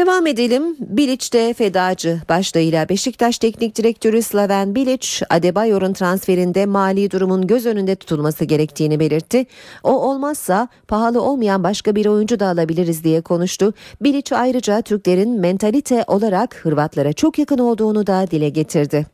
Devam 0.00 0.26
edelim. 0.26 0.76
Bilic'te 0.78 1.54
fedacı 1.54 2.20
başlığıyla 2.28 2.88
Beşiktaş 2.88 3.38
Teknik 3.38 3.76
Direktörü 3.76 4.22
Slaven 4.22 4.74
Bilic, 4.74 5.08
Adebayor'un 5.30 5.92
transferinde 5.92 6.66
mali 6.66 7.10
durumun 7.10 7.46
göz 7.46 7.66
önünde 7.66 7.96
tutulması 7.96 8.44
gerektiğini 8.44 9.00
belirtti. 9.00 9.46
O 9.82 9.90
olmazsa 9.90 10.68
pahalı 10.88 11.22
olmayan 11.22 11.64
başka 11.64 11.94
bir 11.94 12.06
oyuncu 12.06 12.40
da 12.40 12.46
alabiliriz 12.46 13.04
diye 13.04 13.20
konuştu. 13.20 13.74
Bilic 14.00 14.36
ayrıca 14.36 14.82
Türklerin 14.82 15.40
mentalite 15.40 16.04
olarak 16.06 16.64
Hırvatlara 16.64 17.12
çok 17.12 17.38
yakın 17.38 17.58
olduğunu 17.58 18.06
da 18.06 18.26
dile 18.30 18.48
getirdi. 18.48 19.06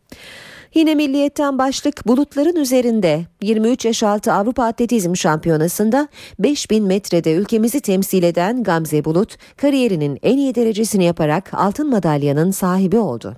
Yine 0.76 0.94
milliyetten 0.94 1.58
başlık 1.58 2.06
bulutların 2.06 2.56
üzerinde 2.56 3.26
23 3.42 3.84
yaş 3.84 4.02
altı 4.02 4.32
Avrupa 4.32 4.64
Atletizm 4.64 5.16
Şampiyonası'nda 5.16 6.08
5000 6.38 6.84
metrede 6.84 7.32
ülkemizi 7.32 7.80
temsil 7.80 8.22
eden 8.22 8.62
Gamze 8.62 9.04
Bulut 9.04 9.36
kariyerinin 9.56 10.18
en 10.22 10.36
iyi 10.38 10.54
derecesini 10.54 11.04
yaparak 11.04 11.54
altın 11.54 11.90
madalyanın 11.90 12.50
sahibi 12.50 12.98
oldu. 12.98 13.36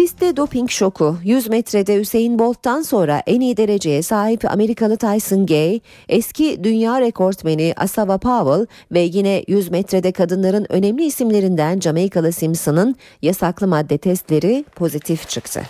Pistte 0.00 0.36
doping 0.36 0.70
şoku 0.70 1.16
100 1.24 1.48
metrede 1.48 1.98
Hüseyin 1.98 2.38
Bolt'tan 2.38 2.82
sonra 2.82 3.22
en 3.26 3.40
iyi 3.40 3.56
dereceye 3.56 4.02
sahip 4.02 4.52
Amerikalı 4.52 4.96
Tyson 4.96 5.46
Gay, 5.46 5.80
eski 6.08 6.64
dünya 6.64 7.00
rekortmeni 7.00 7.74
Asava 7.76 8.18
Powell 8.18 8.66
ve 8.92 9.00
yine 9.00 9.44
100 9.48 9.70
metrede 9.70 10.12
kadınların 10.12 10.66
önemli 10.68 11.04
isimlerinden 11.04 11.80
Jamaikalı 11.80 12.32
Simpson'ın 12.32 12.96
yasaklı 13.22 13.66
madde 13.66 13.98
testleri 13.98 14.64
pozitif 14.76 15.28
çıktı. 15.28 15.62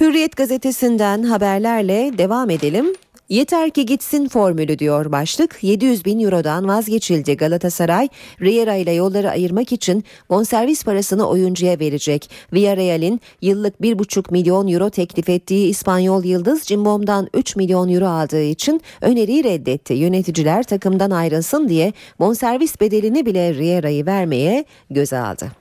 Hürriyet 0.00 0.36
gazetesinden 0.36 1.22
haberlerle 1.22 2.18
devam 2.18 2.50
edelim. 2.50 2.86
Yeter 3.32 3.70
ki 3.70 3.86
gitsin 3.86 4.28
formülü 4.28 4.78
diyor 4.78 5.12
başlık. 5.12 5.58
700 5.62 6.04
bin 6.04 6.20
eurodan 6.20 6.68
vazgeçildi 6.68 7.36
Galatasaray. 7.36 8.08
Riera 8.40 8.74
ile 8.74 8.92
yolları 8.92 9.30
ayırmak 9.30 9.72
için 9.72 10.04
bonservis 10.30 10.84
parasını 10.84 11.28
oyuncuya 11.28 11.80
verecek. 11.80 12.30
Villarreal'in 12.52 13.20
yıllık 13.42 13.80
1,5 13.80 14.32
milyon 14.32 14.68
euro 14.68 14.90
teklif 14.90 15.28
ettiği 15.28 15.68
İspanyol 15.68 16.24
Yıldız 16.24 16.62
Cimbom'dan 16.62 17.28
3 17.34 17.56
milyon 17.56 17.88
euro 17.88 18.06
aldığı 18.06 18.42
için 18.42 18.80
öneriyi 19.00 19.44
reddetti. 19.44 19.94
Yöneticiler 19.94 20.62
takımdan 20.62 21.10
ayrılsın 21.10 21.68
diye 21.68 21.92
bonservis 22.18 22.80
bedelini 22.80 23.26
bile 23.26 23.54
Riera'yı 23.54 24.06
vermeye 24.06 24.64
göze 24.90 25.18
aldı. 25.18 25.52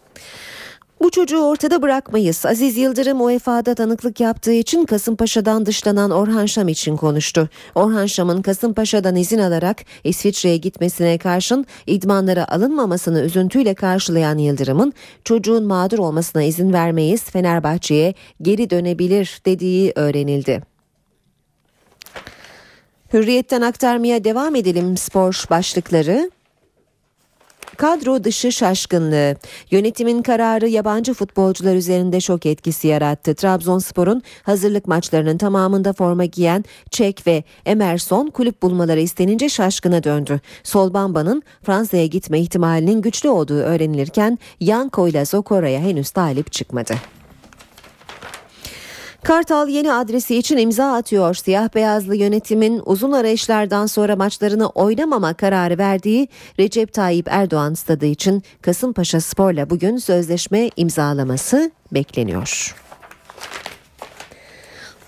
Bu 1.01 1.09
çocuğu 1.09 1.39
ortada 1.39 1.81
bırakmayız. 1.81 2.45
Aziz 2.45 2.77
Yıldırım 2.77 3.21
UEFA'da 3.21 3.75
tanıklık 3.75 4.19
yaptığı 4.19 4.53
için 4.53 4.85
Kasımpaşa'dan 4.85 5.65
dışlanan 5.65 6.11
Orhan 6.11 6.45
Şam 6.45 6.67
için 6.67 6.97
konuştu. 6.97 7.49
Orhan 7.75 8.05
Şam'ın 8.05 8.41
Kasımpaşa'dan 8.41 9.15
izin 9.15 9.39
alarak 9.39 9.77
İsviçre'ye 10.03 10.57
gitmesine 10.57 11.17
karşın 11.17 11.65
idmanlara 11.87 12.47
alınmamasını 12.47 13.21
üzüntüyle 13.21 13.73
karşılayan 13.73 14.37
Yıldırım'ın 14.37 14.93
çocuğun 15.23 15.63
mağdur 15.63 15.99
olmasına 15.99 16.43
izin 16.43 16.73
vermeyiz 16.73 17.23
Fenerbahçe'ye 17.23 18.13
geri 18.41 18.69
dönebilir 18.69 19.41
dediği 19.45 19.93
öğrenildi. 19.95 20.61
Hürriyetten 23.13 23.61
aktarmaya 23.61 24.23
devam 24.23 24.55
edelim 24.55 24.97
spor 24.97 25.45
başlıkları. 25.49 26.31
Kadro 27.77 28.23
dışı 28.23 28.51
şaşkınlığı. 28.51 29.35
Yönetimin 29.71 30.21
kararı 30.21 30.67
yabancı 30.67 31.13
futbolcular 31.13 31.75
üzerinde 31.75 32.21
şok 32.21 32.45
etkisi 32.45 32.87
yarattı. 32.87 33.35
Trabzonspor'un 33.35 34.21
hazırlık 34.43 34.87
maçlarının 34.87 35.37
tamamında 35.37 35.93
forma 35.93 36.25
giyen 36.25 36.65
Çek 36.91 37.27
ve 37.27 37.43
Emerson 37.65 38.27
kulüp 38.27 38.61
bulmaları 38.61 38.99
istenince 38.99 39.49
şaşkına 39.49 40.03
döndü. 40.03 40.39
Solbamba'nın 40.63 41.43
Fransa'ya 41.63 42.05
gitme 42.05 42.39
ihtimalinin 42.39 43.01
güçlü 43.01 43.29
olduğu 43.29 43.59
öğrenilirken 43.59 44.39
Yanko 44.59 45.07
ile 45.07 45.25
Zokora'ya 45.25 45.79
henüz 45.79 46.09
talip 46.09 46.51
çıkmadı. 46.51 46.93
Kartal 49.23 49.69
yeni 49.69 49.93
adresi 49.93 50.37
için 50.37 50.57
imza 50.57 50.93
atıyor. 50.93 51.35
Siyah 51.35 51.75
beyazlı 51.75 52.15
yönetimin 52.15 52.81
uzun 52.85 53.11
arayışlardan 53.11 53.85
sonra 53.85 54.15
maçlarını 54.15 54.67
oynamama 54.67 55.33
kararı 55.33 55.77
verdiği 55.77 56.27
Recep 56.59 56.93
Tayyip 56.93 57.27
Erdoğan 57.29 57.73
stadı 57.73 58.05
için 58.05 58.43
Kasımpaşa 58.61 59.21
Spor'la 59.21 59.69
bugün 59.69 59.97
sözleşme 59.97 60.69
imzalaması 60.77 61.71
bekleniyor. 61.91 62.75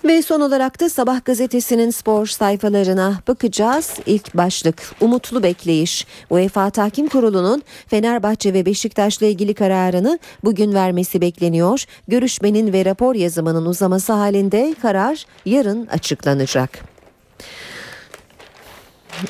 Ve 0.04 0.22
son 0.22 0.40
olarak 0.40 0.80
da 0.80 0.88
Sabah 0.88 1.24
gazetesinin 1.24 1.90
spor 1.90 2.26
sayfalarına 2.26 3.18
bakacağız. 3.28 3.92
İlk 4.06 4.36
başlık 4.36 4.94
umutlu 5.00 5.42
bekleyiş. 5.42 6.06
UEFA 6.30 6.70
Tahkim 6.70 7.08
Kurulu'nun 7.08 7.62
Fenerbahçe 7.86 8.54
ve 8.54 8.66
Beşiktaş'la 8.66 9.26
ilgili 9.26 9.54
kararını 9.54 10.18
bugün 10.44 10.74
vermesi 10.74 11.20
bekleniyor. 11.20 11.84
Görüşmenin 12.08 12.72
ve 12.72 12.84
rapor 12.84 13.14
yazımının 13.14 13.66
uzaması 13.66 14.12
halinde 14.12 14.74
karar 14.82 15.24
yarın 15.46 15.86
açıklanacak. 15.86 16.93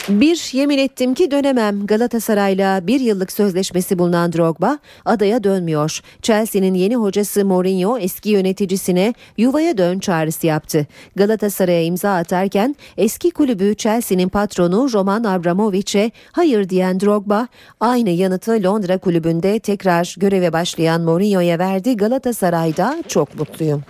Bir 0.09 0.51
yemin 0.53 0.79
ettim 0.79 1.14
ki 1.14 1.31
dönemem 1.31 1.87
Galatasaray'la 1.87 2.87
bir 2.87 3.01
yıllık 3.01 3.33
sözleşmesi 3.33 3.99
bulunan 3.99 4.33
Drogba 4.33 4.79
adaya 5.05 5.44
dönmüyor. 5.44 6.01
Chelsea'nin 6.23 6.75
yeni 6.75 6.97
hocası 6.97 7.44
Mourinho 7.44 7.99
eski 7.99 8.31
yöneticisine 8.31 9.14
yuvaya 9.38 9.79
dön 9.79 9.99
çağrısı 9.99 10.47
yaptı. 10.47 10.87
Galatasaray'a 11.16 11.83
imza 11.83 12.16
atarken 12.16 12.77
eski 12.97 13.31
kulübü 13.31 13.75
Chelsea'nin 13.75 14.29
patronu 14.29 14.92
Roman 14.92 15.25
Abramovich'e 15.25 16.11
hayır 16.33 16.68
diyen 16.68 17.01
Drogba 17.01 17.49
aynı 17.81 18.11
yanıtı 18.11 18.53
Londra 18.62 18.99
kulübünde 18.99 19.59
tekrar 19.59 20.14
göreve 20.18 20.53
başlayan 20.53 21.01
Mourinho'ya 21.01 21.59
verdi. 21.59 21.97
Galatasaray'da 21.97 23.03
çok 23.09 23.38
mutluyum. 23.38 23.83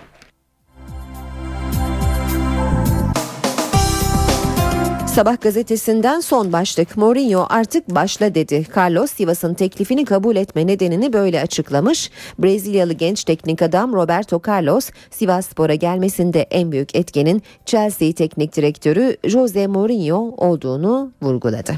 Sabah 5.15 5.41
gazetesinden 5.41 6.19
son 6.19 6.53
başlık. 6.53 6.97
Mourinho 6.97 7.45
artık 7.49 7.89
başla 7.89 8.35
dedi. 8.35 8.65
Carlos 8.77 9.11
Sivas'ın 9.11 9.53
teklifini 9.53 10.05
kabul 10.05 10.35
etme 10.35 10.67
nedenini 10.67 11.13
böyle 11.13 11.41
açıklamış. 11.41 12.11
Brezilyalı 12.39 12.93
genç 12.93 13.23
teknik 13.23 13.61
adam 13.61 13.93
Roberto 13.93 14.41
Carlos, 14.47 14.89
Sivas 15.11 15.47
Spor'a 15.47 15.75
gelmesinde 15.75 16.41
en 16.41 16.71
büyük 16.71 16.95
etkenin 16.95 17.41
Chelsea 17.65 18.11
teknik 18.11 18.55
direktörü 18.55 19.17
Jose 19.23 19.67
Mourinho 19.67 20.33
olduğunu 20.37 21.11
vurguladı. 21.21 21.73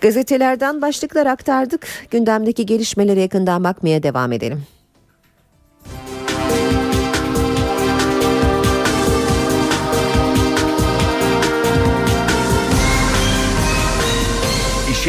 Gazetelerden 0.00 0.82
başlıklar 0.82 1.26
aktardık. 1.26 1.86
Gündemdeki 2.10 2.66
gelişmelere 2.66 3.20
yakından 3.20 3.64
bakmaya 3.64 4.02
devam 4.02 4.32
edelim. 4.32 4.62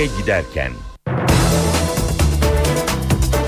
Giderken 0.07 0.94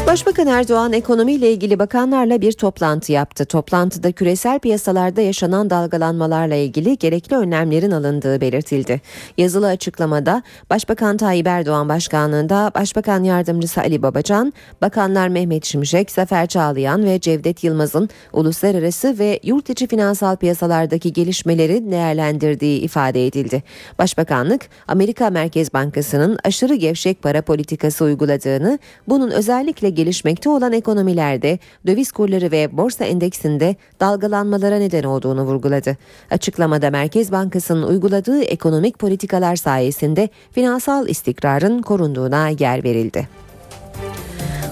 Başbakan 0.08 0.48
Erdoğan 0.48 0.94
ekonomiyle 0.94 1.52
ilgili 1.52 1.80
bakanlarla 1.80 2.42
bir 2.42 2.52
toplantı 2.52 3.12
yaptı. 3.12 3.46
Toplantıda 3.46 4.12
küresel 4.12 4.60
piyasalarda 4.60 5.22
yaşanan 5.22 5.70
dalgalanmalarla 5.70 6.56
ilgili 6.56 6.98
gerekli 6.98 7.36
önlemlerin 7.36 7.92
alındığı 7.92 8.42
belirtildi. 8.42 9.02
Yazılı 9.38 9.68
açıklamada 9.68 10.44
Başbakan 10.70 11.18
Tayyip 11.18 11.48
Erdoğan 11.48 11.90
başkanlığında 11.90 12.72
Başbakan 12.76 13.24
Yardımcısı 13.24 13.82
Ali 13.82 14.02
Babacan, 14.02 14.54
Bakanlar 14.82 15.28
Mehmet 15.28 15.66
Şimşek, 15.66 16.12
Zafer 16.12 16.48
Çağlayan 16.48 17.06
ve 17.06 17.20
Cevdet 17.20 17.64
Yılmaz'ın 17.64 18.10
uluslararası 18.34 19.20
ve 19.20 19.40
yurt 19.44 19.70
içi 19.70 19.88
finansal 19.88 20.36
piyasalardaki 20.36 21.14
gelişmeleri 21.14 21.92
değerlendirdiği 21.92 22.82
ifade 22.82 23.28
edildi. 23.28 23.64
Başbakanlık, 24.00 24.70
Amerika 24.88 25.30
Merkez 25.30 25.74
Bankası'nın 25.74 26.38
aşırı 26.44 26.76
gevşek 26.76 27.22
para 27.22 27.42
politikası 27.42 28.06
uyguladığını, 28.06 28.80
bunun 29.08 29.32
özellikle 29.32 29.97
gelişmekte 29.98 30.50
olan 30.50 30.74
ekonomilerde 30.74 31.60
döviz 31.88 32.12
kurları 32.12 32.52
ve 32.52 32.78
borsa 32.78 33.06
endeksinde 33.06 33.76
dalgalanmalara 34.00 34.78
neden 34.78 35.04
olduğunu 35.04 35.44
vurguladı. 35.44 35.98
Açıklamada 36.32 36.92
Merkez 36.92 37.32
Bankası'nın 37.32 37.84
uyguladığı 37.84 38.42
ekonomik 38.42 39.00
politikalar 39.00 39.56
sayesinde 39.56 40.30
finansal 40.52 41.08
istikrarın 41.08 41.82
korunduğuna 41.82 42.50
yer 42.50 42.84
verildi. 42.84 43.28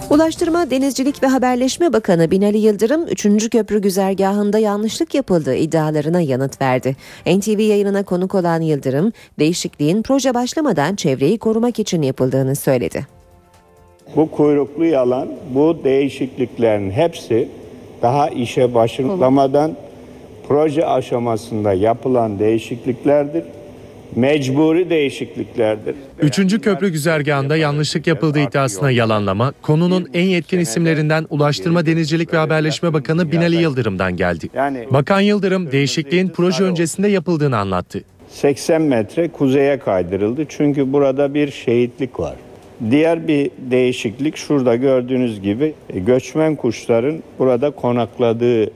Ulaştırma, 0.10 0.70
Denizcilik 0.70 1.24
ve 1.24 1.28
Haberleşme 1.28 1.94
Bakanı 1.94 2.32
Binali 2.32 2.58
Yıldırım 2.58 3.08
3. 3.08 3.50
köprü 3.50 3.82
güzergahında 3.82 4.60
yanlışlık 4.60 5.16
yapıldığı 5.16 5.56
iddialarına 5.56 6.22
yanıt 6.22 6.62
verdi. 6.62 6.96
NTV 7.26 7.60
yayınına 7.60 8.04
konuk 8.04 8.36
olan 8.36 8.62
Yıldırım, 8.62 9.12
değişikliğin 9.40 10.02
proje 10.02 10.34
başlamadan 10.34 10.96
çevreyi 10.96 11.38
korumak 11.38 11.80
için 11.80 12.02
yapıldığını 12.02 12.56
söyledi. 12.56 13.15
Bu 14.16 14.32
kuyruklu 14.32 14.86
yalan, 14.86 15.30
bu 15.54 15.78
değişikliklerin 15.84 16.92
hepsi 16.92 17.48
daha 18.02 18.30
işe 18.30 18.74
başlamadan 18.74 19.76
proje 20.48 20.86
aşamasında 20.86 21.74
yapılan 21.74 22.40
değişikliklerdir. 22.40 23.44
Mecburi 24.16 24.90
değişikliklerdir. 24.90 25.96
Üçüncü 26.22 26.62
köprü 26.62 26.90
güzergahında 26.90 27.58
yanlışlık 27.58 28.08
yapıldığı 28.08 28.40
iddiasına 28.40 28.92
yalanlama, 28.92 29.54
konunun 29.62 30.10
en 30.14 30.24
yetkin 30.24 30.60
isimlerinden 30.60 31.26
Ulaştırma 31.30 31.86
Denizcilik 31.86 32.34
ve 32.34 32.38
Haberleşme 32.38 32.94
Bakanı 32.94 33.32
Binali 33.32 33.56
Yıldırım'dan 33.56 34.18
geldi. 34.18 34.50
Bakan 34.92 35.22
Yıldırım 35.22 35.72
değişikliğin 35.72 36.28
proje 36.30 36.64
öncesinde 36.64 37.08
yapıldığını 37.08 37.58
anlattı. 37.58 38.04
80 38.30 38.82
metre 38.82 39.28
kuzeye 39.28 39.80
kaydırıldı 39.80 40.46
çünkü 40.50 40.94
burada 40.94 41.34
bir 41.34 41.52
şehitlik 41.52 42.20
var. 42.20 42.36
Diğer 42.92 43.28
bir 43.28 43.52
değişiklik 43.58 44.38
şurada 44.38 44.76
gördüğünüz 44.76 45.42
gibi 45.42 45.74
e, 45.90 46.00
göçmen 46.00 46.56
kuşların 46.56 47.24
burada 47.40 47.72
konakladığı 47.72 48.70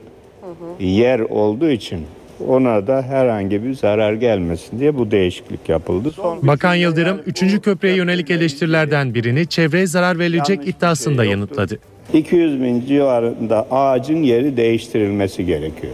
yer 0.80 1.20
olduğu 1.20 1.70
için 1.70 2.00
ona 2.48 2.86
da 2.86 3.02
herhangi 3.02 3.64
bir 3.64 3.74
zarar 3.74 4.12
gelmesin 4.12 4.78
diye 4.80 4.98
bu 4.98 5.10
değişiklik 5.10 5.68
yapıldı. 5.68 6.10
Son 6.10 6.46
Bakan 6.46 6.74
Yıldırım, 6.74 7.20
3. 7.26 7.60
köprüye 7.60 7.94
yönelik 7.94 8.30
eleştirilerden 8.30 9.14
birini 9.14 9.46
çevreye 9.46 9.86
zarar 9.86 10.18
verilecek 10.18 10.68
iddiasında 10.68 11.24
yanıtladı. 11.24 11.78
200 12.14 12.62
bin 12.62 12.86
civarında 12.86 13.66
ağacın 13.70 14.22
yeri 14.22 14.56
değiştirilmesi 14.56 15.46
gerekiyor. 15.46 15.92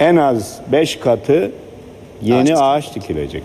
En 0.00 0.16
az 0.16 0.60
5 0.72 0.96
katı 0.96 1.50
yeni 2.22 2.56
ağaç 2.56 2.94
dikilecek. 2.94 3.42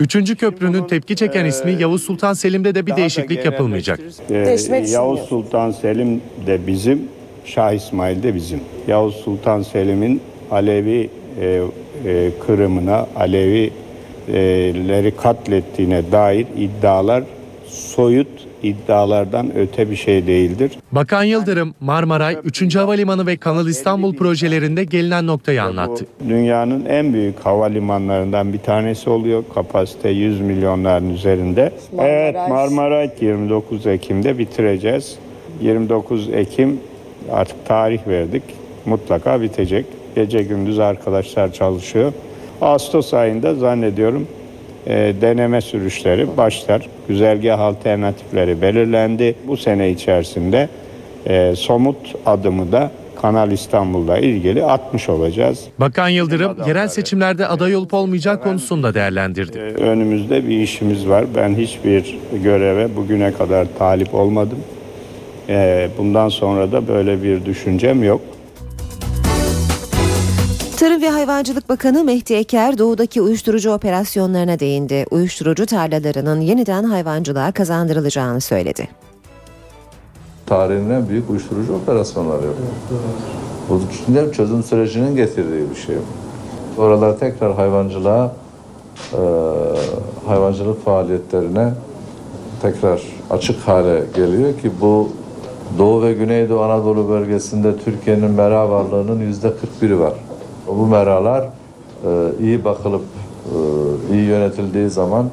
Üçüncü 0.00 0.36
köprünün 0.36 0.84
tepki 0.84 1.16
çeken 1.16 1.44
ismi 1.44 1.72
Yavuz 1.72 2.02
Sultan 2.02 2.34
Selim'de 2.34 2.74
de 2.74 2.86
bir 2.86 2.96
değişiklik 2.96 3.44
yapılmayacak. 3.44 4.00
Ee, 4.30 4.56
Yavuz 4.88 5.20
Sultan 5.20 5.70
Selim 5.70 6.20
de 6.46 6.66
bizim, 6.66 7.02
Şah 7.44 7.72
İsmail 7.72 8.22
de 8.22 8.34
bizim. 8.34 8.60
Yavuz 8.88 9.14
Sultan 9.14 9.62
Selim'in 9.62 10.20
Alevi 10.50 11.10
e, 11.40 11.62
e, 12.06 12.30
kırımına, 12.46 13.06
Alevileri 13.16 15.16
katlettiğine 15.16 16.02
dair 16.12 16.46
iddialar 16.56 17.24
soyut 17.66 18.28
iddialardan 18.68 19.56
öte 19.56 19.90
bir 19.90 19.96
şey 19.96 20.26
değildir. 20.26 20.72
Bakan 20.92 21.24
Yıldırım, 21.24 21.74
Marmaray, 21.80 22.36
3. 22.44 22.76
Havalimanı 22.76 23.26
ve 23.26 23.36
Kanal 23.36 23.66
İstanbul 23.66 24.14
projelerinde 24.14 24.84
gelinen 24.84 25.26
noktayı 25.26 25.62
anlattı. 25.62 26.06
Dünyanın 26.28 26.84
en 26.84 27.12
büyük 27.12 27.38
havalimanlarından 27.40 28.52
bir 28.52 28.58
tanesi 28.58 29.10
oluyor. 29.10 29.44
Kapasite 29.54 30.08
100 30.08 30.40
milyonların 30.40 31.10
üzerinde. 31.10 31.72
Evet 31.98 32.34
Marmaray 32.48 33.10
29 33.20 33.86
Ekim'de 33.86 34.38
bitireceğiz. 34.38 35.16
29 35.60 36.28
Ekim 36.28 36.80
artık 37.32 37.66
tarih 37.66 38.08
verdik. 38.08 38.42
Mutlaka 38.86 39.40
bitecek. 39.42 39.86
Gece 40.14 40.42
gündüz 40.42 40.78
arkadaşlar 40.78 41.52
çalışıyor. 41.52 42.12
Ağustos 42.60 43.14
ayında 43.14 43.54
zannediyorum 43.54 44.26
e, 44.86 45.14
deneme 45.20 45.60
sürüşleri 45.60 46.36
başlar. 46.36 46.88
Güzergah 47.08 47.60
alternatifleri 47.60 48.62
belirlendi. 48.62 49.34
Bu 49.46 49.56
sene 49.56 49.90
içerisinde 49.90 50.68
e, 51.26 51.56
somut 51.56 51.96
adımı 52.26 52.72
da 52.72 52.90
Kanal 53.22 53.52
İstanbul'la 53.52 54.18
ilgili 54.18 54.64
atmış 54.64 55.08
olacağız. 55.08 55.64
Bakan 55.80 56.08
Yıldırım, 56.08 56.56
yerel 56.66 56.88
seçimlerde 56.88 57.46
aday 57.46 57.76
olup 57.76 57.94
olmayacağı 57.94 58.42
konusunda 58.42 58.94
değerlendirdi. 58.94 59.58
Önümüzde 59.58 60.48
bir 60.48 60.60
işimiz 60.60 61.08
var. 61.08 61.24
Ben 61.36 61.54
hiçbir 61.54 62.18
göreve 62.42 62.96
bugüne 62.96 63.32
kadar 63.32 63.66
talip 63.78 64.14
olmadım. 64.14 64.58
E, 65.48 65.88
bundan 65.98 66.28
sonra 66.28 66.72
da 66.72 66.88
böyle 66.88 67.22
bir 67.22 67.44
düşüncem 67.44 68.02
yok. 68.02 68.20
Tarım 70.86 71.02
ve 71.02 71.10
Hayvancılık 71.10 71.68
Bakanı 71.68 72.04
Mehdi 72.04 72.34
Eker 72.34 72.78
doğudaki 72.78 73.22
uyuşturucu 73.22 73.72
operasyonlarına 73.72 74.58
değindi. 74.58 75.06
Uyuşturucu 75.10 75.66
tarlalarının 75.66 76.40
yeniden 76.40 76.84
hayvancılığa 76.84 77.52
kazandırılacağını 77.52 78.40
söyledi. 78.40 78.88
Tarihin 80.46 80.90
en 80.90 81.08
büyük 81.08 81.30
uyuşturucu 81.30 81.74
operasyonları 81.74 82.46
yok. 82.46 82.54
Bu 83.68 83.80
şimdi 84.06 84.32
çözüm 84.32 84.62
sürecinin 84.62 85.16
getirdiği 85.16 85.70
bir 85.70 85.76
şey. 85.76 85.96
Oralar 86.78 87.18
tekrar 87.18 87.54
hayvancılığa, 87.54 88.32
e, 89.12 89.20
hayvancılık 90.26 90.84
faaliyetlerine 90.84 91.72
tekrar 92.62 93.02
açık 93.30 93.68
hale 93.68 94.04
geliyor 94.14 94.60
ki 94.60 94.70
bu 94.80 95.08
Doğu 95.78 96.02
ve 96.02 96.12
Güneydoğu 96.12 96.62
Anadolu 96.62 97.08
bölgesinde 97.08 97.76
Türkiye'nin 97.78 98.30
mera 98.30 98.70
varlığının 98.70 99.20
yüzde 99.20 99.52
41'i 99.80 100.00
var. 100.00 100.12
Bu 100.66 100.86
meralar 100.86 101.42
e, 101.42 101.48
iyi 102.40 102.64
bakılıp 102.64 103.02
e, 103.44 104.14
iyi 104.14 104.24
yönetildiği 104.24 104.90
zaman 104.90 105.26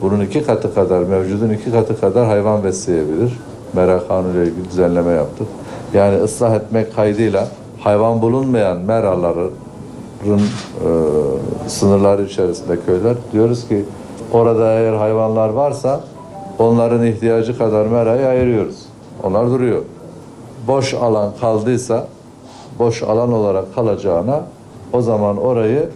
bunun 0.00 0.20
iki 0.20 0.44
katı 0.44 0.74
kadar, 0.74 1.02
mevcudun 1.02 1.50
iki 1.50 1.72
katı 1.72 2.00
kadar 2.00 2.26
hayvan 2.26 2.64
besleyebilir. 2.64 3.38
Mera 3.72 4.08
kanunu 4.08 4.42
ilgili 4.42 4.70
düzenleme 4.70 5.12
yaptık. 5.12 5.46
Yani 5.94 6.16
ıslah 6.16 6.54
etmek 6.54 6.96
kaydıyla 6.96 7.48
hayvan 7.80 8.22
bulunmayan 8.22 8.78
meraların 8.78 9.50
e, 10.24 10.38
sınırları 11.66 12.22
içerisinde 12.22 12.80
köyler 12.86 13.14
diyoruz 13.32 13.68
ki 13.68 13.84
orada 14.32 14.72
eğer 14.72 14.92
hayvanlar 14.92 15.48
varsa 15.48 16.00
onların 16.58 17.06
ihtiyacı 17.06 17.58
kadar 17.58 17.86
merayı 17.86 18.26
ayırıyoruz. 18.26 18.76
Onlar 19.22 19.46
duruyor. 19.46 19.82
Boş 20.68 20.94
alan 20.94 21.32
kaldıysa 21.40 22.06
boş 22.78 23.02
alan 23.02 23.32
olarak 23.32 23.74
kalacağına 23.74 24.42
o 24.92 25.02
zaman 25.02 25.36
orayı 25.36 25.88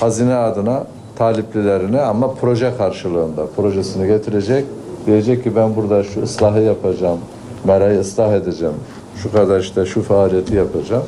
hazine 0.00 0.34
adına 0.34 0.86
taliplilerine 1.16 2.00
ama 2.00 2.34
proje 2.34 2.76
karşılığında 2.78 3.46
projesini 3.56 4.06
getirecek. 4.06 4.64
Diyecek 5.06 5.44
ki 5.44 5.56
ben 5.56 5.76
burada 5.76 6.04
şu 6.04 6.22
ıslahı 6.22 6.60
yapacağım, 6.60 7.18
merayı 7.64 8.00
ıslah 8.00 8.32
edeceğim, 8.32 8.74
şu 9.22 9.32
kadar 9.32 9.60
işte 9.60 9.86
şu 9.86 10.02
faaliyeti 10.02 10.54
yapacağım. 10.54 11.04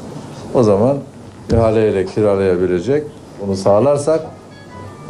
O 0.55 0.63
zaman 0.63 0.97
ihaleyle 1.53 2.07
kiralayabilecek. 2.07 3.05
Bunu 3.47 3.57
sağlarsak 3.57 4.21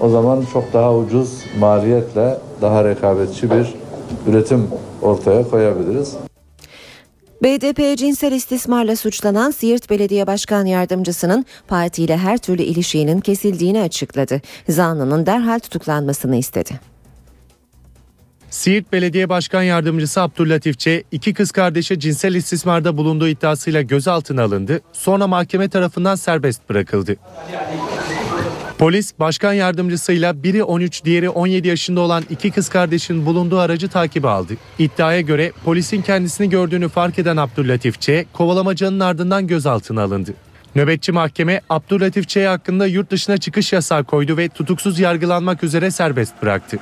o 0.00 0.08
zaman 0.08 0.42
çok 0.52 0.72
daha 0.72 0.96
ucuz 0.96 1.44
maliyetle 1.60 2.38
daha 2.62 2.84
rekabetçi 2.84 3.50
bir 3.50 3.74
üretim 4.26 4.66
ortaya 5.02 5.50
koyabiliriz. 5.50 6.16
BDP 7.42 7.98
cinsel 7.98 8.32
istismarla 8.32 8.96
suçlanan 8.96 9.50
Siirt 9.50 9.90
Belediye 9.90 10.26
Başkan 10.26 10.66
Yardımcısının 10.66 11.46
partiyle 11.68 12.16
her 12.16 12.38
türlü 12.38 12.62
ilişiğinin 12.62 13.20
kesildiğini 13.20 13.82
açıkladı. 13.82 14.40
Zanlının 14.68 15.26
derhal 15.26 15.58
tutuklanmasını 15.58 16.36
istedi. 16.36 16.80
Siirt 18.50 18.92
Belediye 18.92 19.28
Başkan 19.28 19.62
Yardımcısı 19.62 20.20
Abdüllatif 20.20 20.78
Ç, 20.78 20.88
iki 21.12 21.34
kız 21.34 21.50
kardeşi 21.50 22.00
cinsel 22.00 22.34
istismarda 22.34 22.96
bulunduğu 22.96 23.28
iddiasıyla 23.28 23.82
gözaltına 23.82 24.42
alındı. 24.42 24.80
Sonra 24.92 25.26
mahkeme 25.26 25.68
tarafından 25.68 26.14
serbest 26.14 26.68
bırakıldı. 26.68 27.16
Polis 28.80 29.12
başkan 29.18 29.52
yardımcısıyla 29.52 30.42
biri 30.42 30.64
13 30.64 31.04
diğeri 31.04 31.30
17 31.30 31.68
yaşında 31.68 32.00
olan 32.00 32.24
iki 32.30 32.50
kız 32.50 32.68
kardeşin 32.68 33.26
bulunduğu 33.26 33.58
aracı 33.58 33.88
takibe 33.88 34.28
aldı. 34.28 34.52
İddiaya 34.78 35.20
göre 35.20 35.52
polisin 35.64 36.02
kendisini 36.02 36.50
gördüğünü 36.50 36.88
fark 36.88 37.18
eden 37.18 37.36
Abdüllatif 37.36 38.00
Ç. 38.00 38.10
kovalamacanın 38.32 39.00
ardından 39.00 39.46
gözaltına 39.46 40.02
alındı. 40.02 40.34
Nöbetçi 40.74 41.12
mahkeme 41.12 41.60
Abdüllatif 41.70 42.28
Ç. 42.28 42.36
hakkında 42.36 42.86
yurt 42.86 43.10
dışına 43.10 43.38
çıkış 43.38 43.72
yasağı 43.72 44.04
koydu 44.04 44.36
ve 44.36 44.48
tutuksuz 44.48 45.00
yargılanmak 45.00 45.64
üzere 45.64 45.90
serbest 45.90 46.42
bıraktı. 46.42 46.78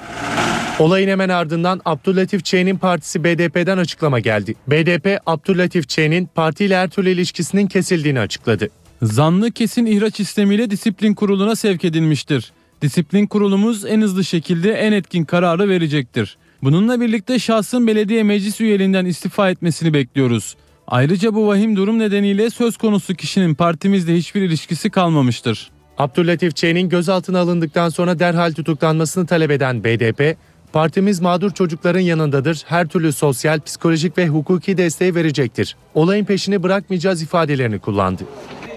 Olayın 0.79 1.09
hemen 1.09 1.29
ardından 1.29 1.81
Abdüllatif 1.85 2.45
Ç'nin 2.45 2.77
partisi 2.77 3.25
BDP'den 3.25 3.79
açıklama 3.79 4.21
geldi. 4.21 4.55
BDP 4.67 5.21
Abdüllatif 5.27 5.89
Ç'nin 5.89 6.27
partiyle 6.27 6.77
her 6.77 6.89
türlü 6.91 7.11
ilişkisinin 7.11 7.67
kesildiğini 7.67 8.21
açıkladı. 8.21 8.69
Zanlı 9.03 9.51
kesin 9.51 9.87
ihraç 9.87 10.21
istemiyle 10.21 10.71
disiplin 10.71 11.15
kuruluna 11.15 11.57
sevk 11.57 11.85
edilmiştir. 11.85 12.53
Disiplin 12.83 13.27
kurulumuz 13.27 13.85
en 13.85 14.01
hızlı 14.01 14.25
şekilde 14.25 14.73
en 14.73 14.93
etkin 14.93 15.25
kararı 15.25 15.69
verecektir. 15.69 16.37
Bununla 16.63 17.01
birlikte 17.01 17.39
şahsın 17.39 17.87
belediye 17.87 18.23
meclis 18.23 18.61
üyeliğinden 18.61 19.05
istifa 19.05 19.51
etmesini 19.51 19.95
bekliyoruz. 19.95 20.57
Ayrıca 20.87 21.35
bu 21.35 21.47
vahim 21.47 21.77
durum 21.77 21.99
nedeniyle 21.99 22.51
söz 22.51 22.77
konusu 22.77 23.15
kişinin 23.15 23.55
partimizle 23.55 24.17
hiçbir 24.17 24.43
ilişkisi 24.43 24.91
kalmamıştır. 24.91 25.71
Abdüllatif 25.99 26.57
Ç'nin 26.57 26.89
gözaltına 26.89 27.39
alındıktan 27.41 27.89
sonra 27.89 28.19
derhal 28.19 28.53
tutuklanmasını 28.53 29.27
talep 29.27 29.51
eden 29.51 29.85
BDP, 29.85 30.37
partimiz 30.73 31.21
mağdur 31.21 31.51
çocukların 31.51 32.01
yanındadır, 32.01 32.65
her 32.67 32.87
türlü 32.89 33.13
sosyal, 33.13 33.61
psikolojik 33.61 34.19
ve 34.19 34.29
hukuki 34.29 34.77
desteği 34.77 35.15
verecektir. 35.15 35.77
Olayın 35.95 36.25
peşini 36.25 36.63
bırakmayacağız 36.63 37.23
ifadelerini 37.23 37.79
kullandı. 37.79 38.23